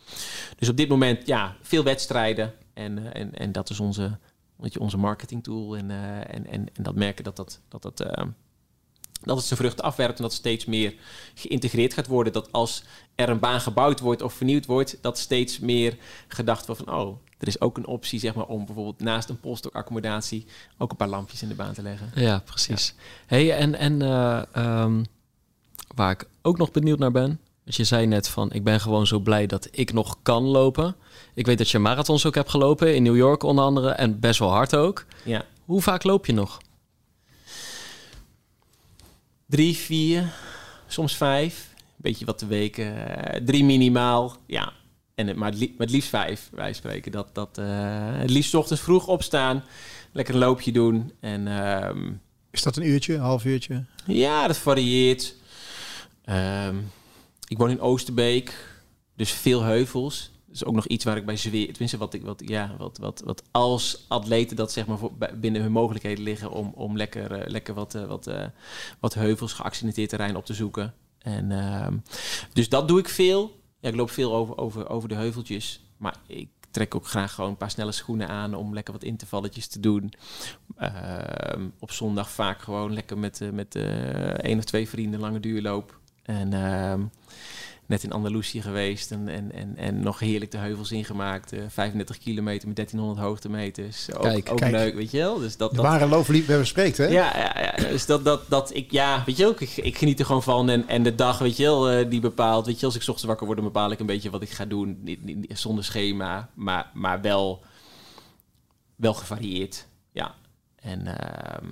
[0.59, 2.53] dus op dit moment, ja, veel wedstrijden.
[2.75, 4.19] En, en, en dat is onze,
[4.63, 5.77] je, onze marketing tool.
[5.77, 8.07] En, en, en, en dat merken dat dat, dat, dat
[9.21, 10.95] dat het zijn vruchten afwerpt en dat steeds meer
[11.35, 12.33] geïntegreerd gaat worden.
[12.33, 12.83] Dat als
[13.15, 15.97] er een baan gebouwd wordt of vernieuwd wordt, dat steeds meer
[16.29, 19.41] gedacht wordt van, oh, er is ook een optie zeg maar, om bijvoorbeeld naast een
[19.41, 20.47] postdoc-accommodatie
[20.79, 22.11] ook een paar lampjes in de baan te leggen.
[22.15, 22.95] Ja, precies.
[22.97, 23.03] Ja.
[23.27, 25.05] Hey, en en uh, um,
[25.95, 29.07] waar ik ook nog benieuwd naar ben, dus je zei net van, ik ben gewoon
[29.07, 30.97] zo blij dat ik nog kan lopen.
[31.35, 34.39] Ik weet dat je marathons ook hebt gelopen, in New York onder andere, en best
[34.39, 35.05] wel hard ook.
[35.25, 35.45] Ja.
[35.65, 36.61] Hoe vaak loop je nog?
[39.51, 40.33] Drie, vier,
[40.87, 41.69] soms vijf.
[41.97, 42.97] Beetje wat de weken.
[42.97, 44.37] Uh, drie minimaal.
[44.47, 44.73] Ja.
[45.15, 47.13] En het, maar, het liefst, maar het liefst vijf, wij spreken.
[47.13, 47.67] Dat, dat, uh,
[48.19, 49.65] het liefst ochtends vroeg opstaan.
[50.13, 51.13] Lekker een loopje doen.
[51.21, 51.91] En, uh,
[52.51, 53.85] Is dat een uurtje, een half uurtje?
[54.07, 55.35] Ja, dat varieert.
[56.25, 56.91] Um,
[57.49, 58.69] ik woon in Oosterbeek.
[59.17, 60.31] Dus veel heuvels.
[60.53, 61.67] Is ook nog iets waar ik bij zweer.
[61.67, 65.63] Tenminste, wat ik wat ja, wat, wat, wat als atleten dat zeg maar voor, binnen
[65.63, 68.45] hun mogelijkheden liggen om, om lekker, uh, lekker wat, uh, wat, uh,
[69.01, 70.95] wat heuvels, geaccidenteerd terrein op te zoeken.
[71.19, 71.87] En uh,
[72.53, 73.61] dus dat doe ik veel.
[73.81, 75.85] Ja, ik loop veel over, over, over de heuveltjes.
[75.97, 79.67] Maar ik trek ook graag gewoon een paar snelle schoenen aan om lekker wat intervalletjes
[79.67, 80.13] te doen.
[80.79, 83.75] Uh, op zondag vaak gewoon lekker met, met
[84.37, 85.99] één of twee vrienden lange duurloop.
[86.23, 86.95] En uh,
[87.91, 91.53] net in Andalusië geweest en, en, en, en nog heerlijk de heuvels ingemaakt.
[91.53, 94.15] Uh, 35 kilometer met 1300 hoogtemeters.
[94.15, 94.73] Ook, kijk, ook kijk.
[94.73, 95.39] leuk, weet je wel.
[95.39, 97.07] Dus dat, de dat, ware loofliefhebber spreekt, hè?
[97.07, 100.19] Ja, ja, ja, dus dat, dat, dat ik, ja, weet je ook, ik, ik geniet
[100.19, 100.71] er gewoon van.
[100.71, 103.09] En, en de dag, weet je wel, uh, die bepaalt, weet je, als ik 's
[103.09, 104.99] ochtends wakker word, dan bepaal ik een beetje wat ik ga doen.
[105.03, 107.63] Niet, niet, niet, zonder schema, maar, maar wel,
[108.97, 109.87] wel gevarieerd.
[110.13, 110.35] Ja.
[110.81, 111.71] En uh,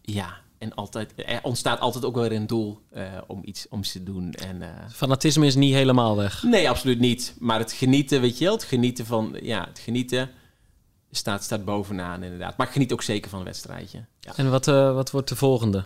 [0.00, 3.78] ja, en altijd, er ontstaat altijd ook wel weer een doel uh, om, iets, om
[3.78, 4.32] iets te doen.
[4.32, 6.42] En, uh, Fanatisme is niet helemaal weg.
[6.42, 7.34] Nee, absoluut niet.
[7.38, 10.30] Maar het genieten, weet je wel, het genieten van, ja, het genieten
[11.10, 12.56] staat, staat bovenaan inderdaad.
[12.56, 14.04] Maar ik geniet ook zeker van een wedstrijdje.
[14.20, 14.32] Ja.
[14.36, 15.84] En wat, uh, wat wordt de volgende?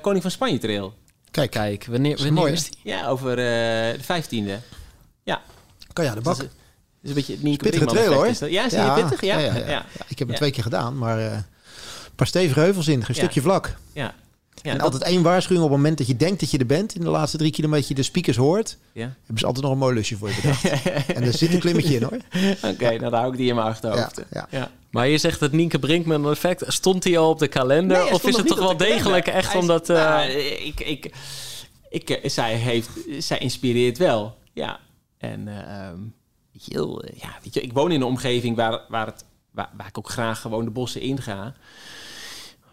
[0.00, 0.94] Koning van Spanje trail.
[1.30, 2.78] Kijk, kijk, wanneer, wanneer mooi, is die?
[2.82, 4.58] Ja, over de vijftiende.
[5.22, 5.42] Ja.
[5.92, 6.36] Kan ja, de bak.
[7.02, 8.26] Is een beetje niet pittige trail hoor.
[8.26, 8.50] Is dat.
[8.50, 9.20] Ja, is ja, pittig?
[9.20, 9.38] Ja.
[9.38, 9.68] Ja, ja, ja.
[9.68, 9.84] ja.
[10.08, 11.38] Ik heb het twee keer gedaan, maar uh,
[12.16, 13.76] paar stevige heuvels in, een stukje vlak.
[13.92, 14.14] Ja.
[14.62, 14.92] Ja, en dat...
[14.92, 16.94] altijd één waarschuwing op het moment dat je denkt dat je er bent.
[16.94, 18.78] In de laatste drie kilometer je de speakers hoort.
[18.92, 19.14] Ja.
[19.18, 20.64] Hebben ze altijd nog een mooi lusje voor je bedacht.
[21.16, 22.12] en er zit een klimmetje in hoor.
[22.12, 22.98] Oké, okay, ja.
[23.00, 24.22] nou daar hou ik die in mijn achterhoofd.
[24.30, 24.70] Ja, ja.
[24.90, 26.64] Maar je zegt dat Nienke Brinkman effect.
[26.66, 27.98] Stond hij al op de kalender?
[27.98, 29.90] Nee, of is het toch wel degelijk echt hij omdat...
[29.90, 29.96] Uh...
[29.96, 31.10] Nou, ik, ik,
[31.88, 32.88] ik, ik, zij, heeft,
[33.18, 34.38] zij inspireert wel.
[34.52, 34.78] Ja.
[35.18, 35.90] En uh,
[36.68, 39.98] heel, ja, weet je, ik woon in een omgeving waar, waar, het, waar, waar ik
[39.98, 41.54] ook graag gewoon de bossen inga.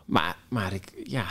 [0.06, 1.26] Maar, maar ik, ja,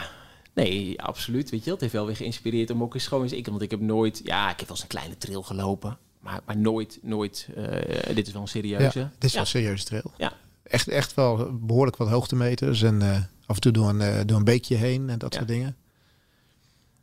[0.53, 1.49] nee, absoluut.
[1.49, 3.71] Weet je, het heeft wel weer geïnspireerd om ook eens gewoon eens ik, want ik
[3.71, 7.47] heb nooit, ja, ik heb wel eens een kleine trail gelopen, maar, maar nooit, nooit.
[7.57, 8.99] Uh, dit is wel een serieuze.
[8.99, 10.11] Ja, dit is wel een serieuze trail.
[10.17, 10.33] Ja.
[10.63, 12.81] echt, echt wel behoorlijk wat hoogtemeters.
[12.81, 15.37] En eh, af en toe door een, eh, door een beekje heen en dat Ja.
[15.39, 15.75] soort dingen.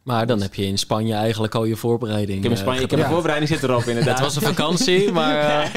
[0.03, 2.37] Maar dan heb je in Spanje eigenlijk al je voorbereiding.
[2.37, 3.05] Ik heb, in eh, Spanje, ik heb Ja.
[3.05, 4.19] een voorbereiding zit erop inderdaad.
[4.19, 5.37] Het was een vakantie, maar
[5.73, 5.75] eh,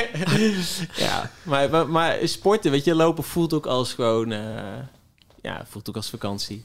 [0.96, 4.32] ja, maar, maar, maar sporten, weet je, lopen voelt ook als gewoon...
[4.32, 4.40] eh,
[5.44, 6.64] ja, voelt ook als vakantie.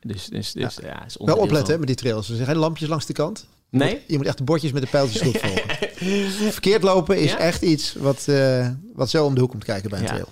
[0.00, 2.28] Dus, dus, dus ja, is Wel opletten van- met die trails.
[2.30, 3.46] Er zijn lampjes langs de kant.
[3.70, 3.92] Je Nee?
[3.94, 6.52] moet- Je moet echt de bordjes met de pijltjes goed volgen.
[6.52, 7.38] Verkeerd lopen is Ja?
[7.38, 10.10] echt iets wat, eh, wat zo om de hoek komt kijken bij een Ja.
[10.10, 10.28] trail.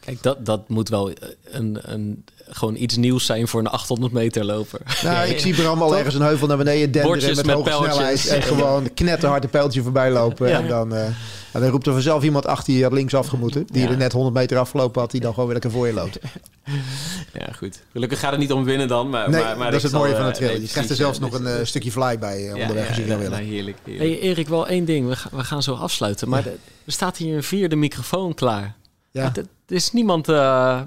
[0.00, 1.10] kijk, dat, dat moet wel
[1.44, 4.80] een, een, gewoon iets nieuws zijn voor een 800 meter loper.
[5.02, 7.92] Nou, ik zie Bram al ergens een heuvel naar beneden denderen met, met hoge pijltjes.
[7.94, 8.26] snelheid.
[8.26, 10.48] En gewoon knetterhard een pijltje voorbij lopen.
[10.48, 10.58] Ja.
[10.60, 11.04] En dan, eh,
[11.52, 13.66] en dan roept er vanzelf iemand achter je die had links afgemoeten.
[13.72, 13.88] Die Ja.
[13.90, 16.18] er net 100 meter afgelopen had, die dan gewoon weer lekker voor je loopt.
[17.32, 17.80] Ja, goed.
[17.92, 19.08] Gelukkig gaat het niet om winnen dan.
[19.10, 20.52] Maar, Nee, maar, maar dat is het zal, mooie van eh, een trail.
[20.52, 22.96] nee, je krijgt er zelfs ja, nog een eh, stukje fly bij ja, onderweg als
[22.96, 23.30] je ja, dat wil.
[23.30, 24.10] nou, heerlijk, heerlijk.
[24.10, 25.08] Hey Erik, wel één ding.
[25.08, 26.28] We, gaan- we gaan zo afsluiten.
[26.28, 26.52] Maar er
[26.92, 28.74] staat hier een vierde microfoon klaar.
[29.10, 29.32] Ja.
[29.66, 30.34] Er is niemand eh,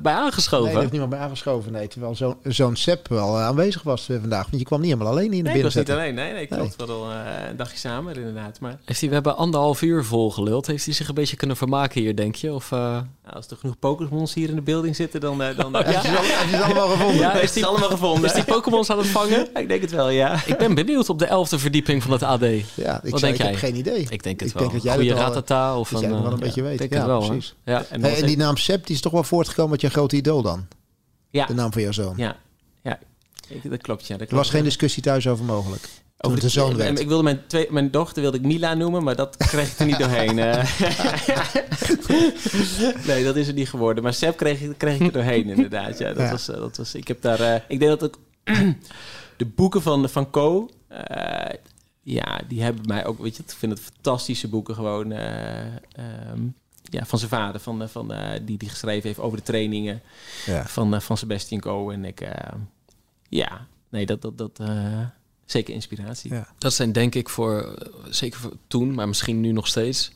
[0.02, 0.72] bij Nee, aangeschoven.
[0.72, 1.72] er heeft niemand bij aangeschoven.
[1.72, 4.46] Nee, terwijl zo'n zo'n Sepp wel eh, aanwezig was eh, vandaag.
[4.50, 6.16] Want je kwam niet helemaal alleen hier naar Nee, ik binnen was niet alleen.
[6.16, 6.76] Nee, nee, klopt.
[6.76, 8.60] We hadden al eh, een dagje samen inderdaad.
[8.60, 10.68] Maar Heeft hij, we hebben anderhalf uur volgeluld.
[10.68, 12.54] Heeft hij zich een beetje kunnen vermaken hier, denk je?
[12.54, 12.98] Of, eh,
[13.28, 15.42] nou, als er genoeg Pokémons hier in de building zitten, dan...
[15.44, 17.16] eh, dan je ze al- heb je ze allemaal gevonden?
[17.18, 18.26] Ja, is die allemaal gevonden?
[18.30, 19.48] is die Pokémons aan het vangen?
[19.54, 20.42] Ja, ik denk het wel, ja.
[20.46, 22.42] Ik ben benieuwd op de elfde verdieping van het AD.
[22.42, 24.08] Ja, ik, Wat ik heb geen idee.
[24.10, 24.62] Ik denk het Ik wel.
[24.62, 26.10] denk dat jij Goeie al, ratata of dat een...
[26.10, 26.80] wel een eh, beetje weet.
[26.82, 27.56] Ik denk Ja, wel, precies.
[27.66, 27.78] Ja.
[27.90, 30.42] En Hey, dan en die naam die is toch wel voortgekomen uit je grote idool
[30.42, 30.68] dan?
[31.30, 32.14] ja, De naam van jouw zoon.
[32.18, 32.36] ja,
[32.84, 33.00] ja.
[33.50, 34.14] Ik- dat klopt, ja.
[34.14, 34.44] Dat Er klopt.
[34.44, 35.88] was geen discussie thuis over mogelijk.
[36.20, 37.00] Over de zoon en werd.
[37.00, 39.86] Ik wilde mijn, twee, mijn dochter wilde ik Mila noemen, maar dat kreeg ik er
[39.86, 40.40] niet doorheen.
[40.40, 40.80] eh.
[43.08, 44.04] nee, dat is het niet geworden.
[44.04, 45.98] Maar Seb kreeg, ik- kreeg ik er doorheen, inderdaad.
[45.98, 46.32] Ja, dat Ja.
[46.32, 47.40] Was, eh, dat was, ik heb daar...
[47.40, 48.20] eh, ik denk dat ook
[49.38, 50.70] de boeken van, van Co...
[50.88, 51.54] eh,
[52.02, 53.20] ja, die hebben mij ook...
[53.20, 55.12] Weet je, ik vind het fantastische boeken gewoon...
[55.12, 56.42] eh, ehm,
[56.90, 58.14] ja, van zijn vader, van, van,
[58.46, 60.02] die die geschreven heeft over de trainingen
[60.46, 60.66] Ja.
[60.66, 61.90] van, van Sebastian Co.
[61.90, 62.28] En ik...
[63.30, 64.22] ja, nee, dat...
[64.22, 64.60] dat, dat
[65.48, 66.34] zeker inspiratie.
[66.34, 66.48] Ja.
[66.58, 67.74] Dat zijn denk ik voor,
[68.10, 70.12] zeker voor toen, maar misschien nu nog steeds.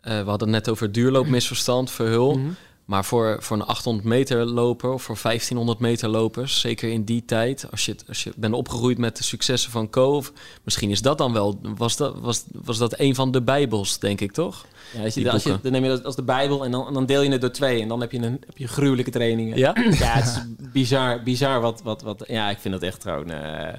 [0.00, 2.34] Eh, we hadden het net over duurloopmisverstand, verhul.
[2.38, 2.48] Mhm.
[2.84, 7.24] Maar voor, voor een 800 meter loper of voor 1500 meter lopers, zeker in die
[7.24, 10.32] tijd, als je, het- als je bent opgegroeid met de successen van Co, of
[10.64, 14.20] misschien is dat dan wel, was dat, was, was dat een van de bijbels, denk
[14.20, 14.66] ik toch?
[14.94, 16.92] Ja, als je, als je, dan neem je dat als de Bijbel en dan, en
[16.92, 17.82] dan deel je het door twee.
[17.82, 19.56] En dan heb je, een, heb je gruwelijke trainingen.
[19.58, 19.72] Ja?
[19.90, 22.24] Ja, het is bizar, bizar wat, wat, wat...
[22.28, 23.74] Ja, ik vind dat echt gewoon eh,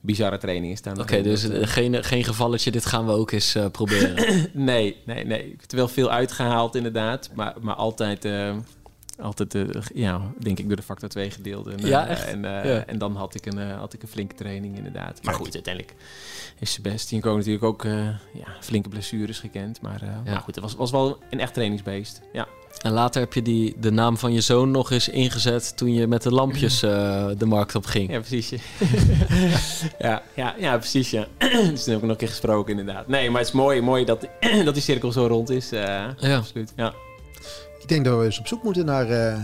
[0.00, 1.00] bizarre trainingen staan.
[1.00, 4.46] Oké, dus eh, eh, geen, geen gevalletje, dit gaan we ook eens eh, proberen.
[4.52, 5.52] Nee, nee, nee.
[5.52, 7.30] Ik heb er wel veel uitgehaald inderdaad.
[7.34, 8.28] Maar, maar altijd,
[9.20, 9.56] altijd
[9.94, 11.66] ja, denk ik door de factor 2 gedeeld.
[11.66, 12.26] En, Ja, echt?
[12.26, 12.84] En, Ja.
[12.86, 15.22] en dan had ik, een, had ik een flinke training inderdaad.
[15.22, 15.94] Maar goed, uiteindelijk
[16.58, 17.84] is Sebastian Coe natuurlijk ook
[18.32, 19.80] ja, flinke blessures gekend.
[19.80, 22.20] Maar, eh, maar goed, het was, was wel een echt trainingsbeest.
[22.32, 22.48] Ja.
[22.82, 26.06] En later heb je die, de naam van je zoon nog eens ingezet toen je
[26.06, 28.10] met de lampjes eh, de markt op ging.
[28.12, 28.50] Ja, precies.
[29.98, 31.10] ja, ja, ja, precies.
[31.10, 31.26] Ja.
[31.70, 33.08] dus toen heb ik nog een keer gesproken, inderdaad.
[33.08, 34.26] Nee, maar het is mooi, mooi dat,
[34.64, 35.72] dat die cirkel zo rond is.
[35.72, 36.36] eh, Ja.
[36.36, 36.72] Absoluut.
[36.76, 36.94] Ja.
[37.82, 39.34] Ik denk dat we eens op zoek moeten naar, eh,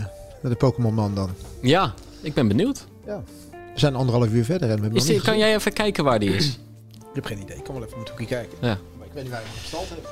[0.41, 1.29] naar de Pokémon Man dan.
[1.61, 2.85] Ja, ik ben benieuwd.
[3.05, 5.73] We zijn anderhalf uur verder en we hebben Is nog die, niet kan jij even
[5.73, 6.47] kijken waar die is?
[7.15, 7.57] Ik heb geen idee.
[7.57, 8.57] Ik kan wel even met hoekje kijken.
[8.61, 8.77] Ja.
[8.97, 10.07] Maar ik weet niet waar je hem gestald hebt.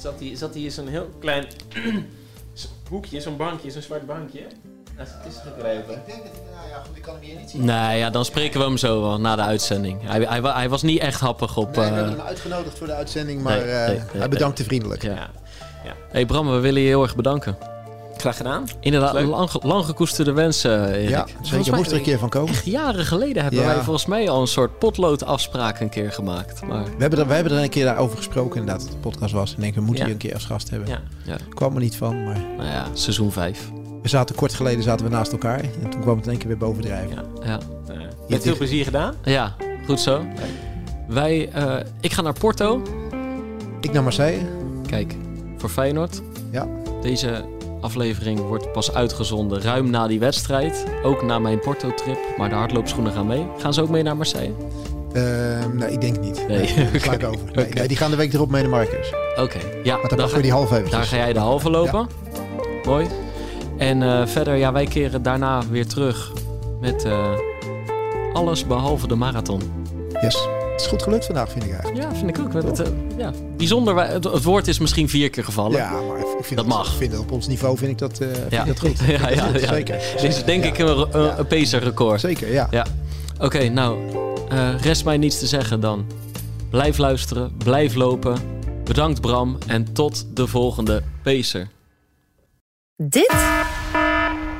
[0.00, 1.46] Zat hier, zat hier zo'n heel klein
[2.88, 4.40] hoekje, zo'n bankje, zo'n zwart bankje.
[4.96, 5.94] Nou, het is gegrepen.
[5.94, 7.64] Ik denk dat hij, nou ja, goed, ik kan hem hier niet zien.
[7.64, 10.00] Nee, ja, dan spreken we hem zo wel na de uitzending.
[10.02, 11.76] Hij, hij, hij was niet echt happig op...
[11.76, 14.28] Nee, we eh, hebben hem uitgenodigd voor de uitzending, maar Nee, eh, nee, nee, hij
[14.28, 15.02] bedankte vriendelijk.
[15.02, 15.30] ja.
[15.84, 15.94] Ja.
[16.10, 17.56] hey Bram, we willen je heel erg bedanken.
[18.24, 18.64] Graag gedaan.
[18.80, 21.08] Inderdaad, lang, lang gekoesterde wensen, Erik.
[21.08, 21.70] Ja, zeker.
[21.70, 22.48] mij- Moest er een keer van komen.
[22.48, 23.66] Echt jaren geleden hebben Ja.
[23.66, 26.66] wij volgens mij al een soort potloodafspraak een keer gemaakt.
[26.66, 29.32] Maar We hebben, er, we hebben er een keer over gesproken, inderdaad, dat de podcast
[29.32, 29.50] was.
[29.50, 30.06] En ik denk, we moeten Ja.
[30.06, 30.88] je een keer als gast hebben.
[30.88, 31.00] Ja.
[31.24, 33.70] ja, Kwam er niet van, maar nou ja, seizoen 5.
[34.02, 35.60] we zaten kort geleden zaten we naast elkaar.
[35.82, 37.14] En toen kwam het in één keer weer bovendrijven.
[37.14, 37.22] Ja.
[37.46, 37.58] Ja.
[37.94, 39.14] Eh, met veel plezier gedaan.
[39.24, 39.54] ja,
[39.86, 40.22] goed zo.
[41.08, 42.82] Wij, eh, ik ga naar Porto.
[43.80, 44.40] Ik naar Marseille.
[44.86, 45.14] Kijk,
[45.56, 46.22] voor Feyenoord.
[46.50, 46.66] Ja.
[47.02, 47.44] Deze
[47.84, 50.84] aflevering wordt pas uitgezonden ruim na die wedstrijd.
[51.02, 52.18] Ook na mijn Porto-trip.
[52.36, 53.46] Maar de hardloopschoenen gaan mee.
[53.58, 54.54] Gaan ze ook mee naar Marseille?
[55.12, 56.48] Ehm, nee, ik denk niet.
[56.48, 56.58] Nee.
[56.58, 57.68] Nee, dat sla ik over.
[57.74, 59.12] Nee, die gaan de week erop mee naar Marcus.
[59.36, 59.96] Oké, ja.
[59.96, 60.90] Maar dan dan we die half eventjes.
[60.90, 62.08] Daar ga jij de halve lopen.
[62.84, 63.06] Mooi.
[63.76, 66.32] En eh, verder, ja, wij keren daarna weer terug
[66.80, 67.30] met eh,
[68.32, 69.60] alles behalve de marathon.
[70.22, 70.48] Yes.
[70.74, 72.02] Het is goed gelukt vandaag, vind ik eigenlijk.
[72.02, 72.52] Ja, vind ik ook.
[72.52, 73.96] We hebben het, eh, ja, bijzonder.
[74.08, 75.76] Het, het woord is misschien vier keer gevallen.
[75.76, 76.90] Ja, maar ik vind Dat dat, mag.
[76.92, 78.60] Ik vind op ons niveau vind ik dat, eh, vind Ja.
[78.60, 78.98] ik dat goed.
[79.06, 79.58] Ja, ja, ja.
[79.68, 79.98] Zeker.
[80.20, 80.70] Dit is denk Ja.
[80.70, 80.88] ik een,
[81.18, 81.42] een, Ja.
[81.42, 82.20] pacer-record.
[82.20, 82.86] Zeker, ja.
[83.40, 83.98] Oké, nou,
[84.48, 86.06] eh, rest mij niets te zeggen dan.
[86.70, 88.38] Blijf luisteren, blijf lopen.
[88.84, 91.68] Bedankt Bram en tot de volgende pacer.
[92.96, 93.32] Dit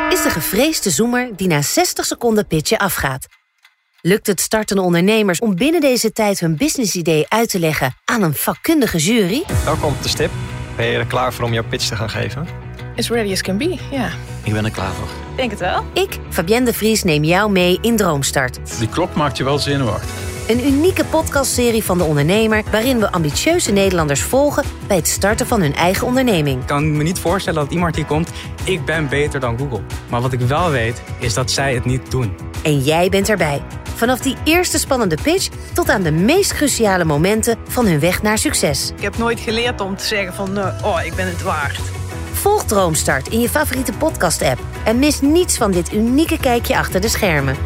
[0.08, 3.26] is de gevreesde zoemer die na 60 seconden pitchen afgaat.
[4.06, 8.34] Lukt het startende ondernemers om binnen deze tijd hun businessidee uit te leggen aan een
[8.34, 9.42] vakkundige jury?
[9.64, 10.30] Welkom op de stip.
[10.76, 12.46] Ben je er klaar voor om jouw pitch te gaan geven?
[12.96, 14.10] As ready as can be, ja.
[14.42, 15.08] Ik ben er klaar voor.
[15.36, 15.84] Denk het wel.
[15.94, 18.78] Ik, Fabienne de Vries, neem jou mee in Droomstart.
[18.78, 20.10] Die klok maakt je wel zenuwachtig.
[20.48, 25.60] Een unieke podcastserie van de ondernemer waarin we ambitieuze Nederlanders volgen bij het starten van
[25.60, 26.60] hun eigen onderneming.
[26.60, 28.30] Ik kan me niet voorstellen dat iemand hier komt,
[28.64, 29.80] ik ben beter dan Google.
[30.10, 32.36] Maar wat ik wel weet, is dat zij het niet doen.
[32.62, 33.62] En jij bent erbij.
[33.94, 38.38] Vanaf die eerste spannende pitch tot aan de meest cruciale momenten van hun weg naar
[38.38, 38.92] succes.
[38.96, 41.78] Ik heb nooit geleerd om te zeggen van, uh, oh, ik ben het waard.
[42.32, 47.08] Volg Droomstart in je favoriete podcast-app en mis niets van dit unieke kijkje achter de
[47.08, 47.56] schermen.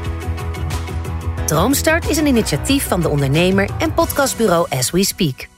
[1.46, 5.57] Droomstart is een initiatief van de ondernemer en podcastbureau As We Speak.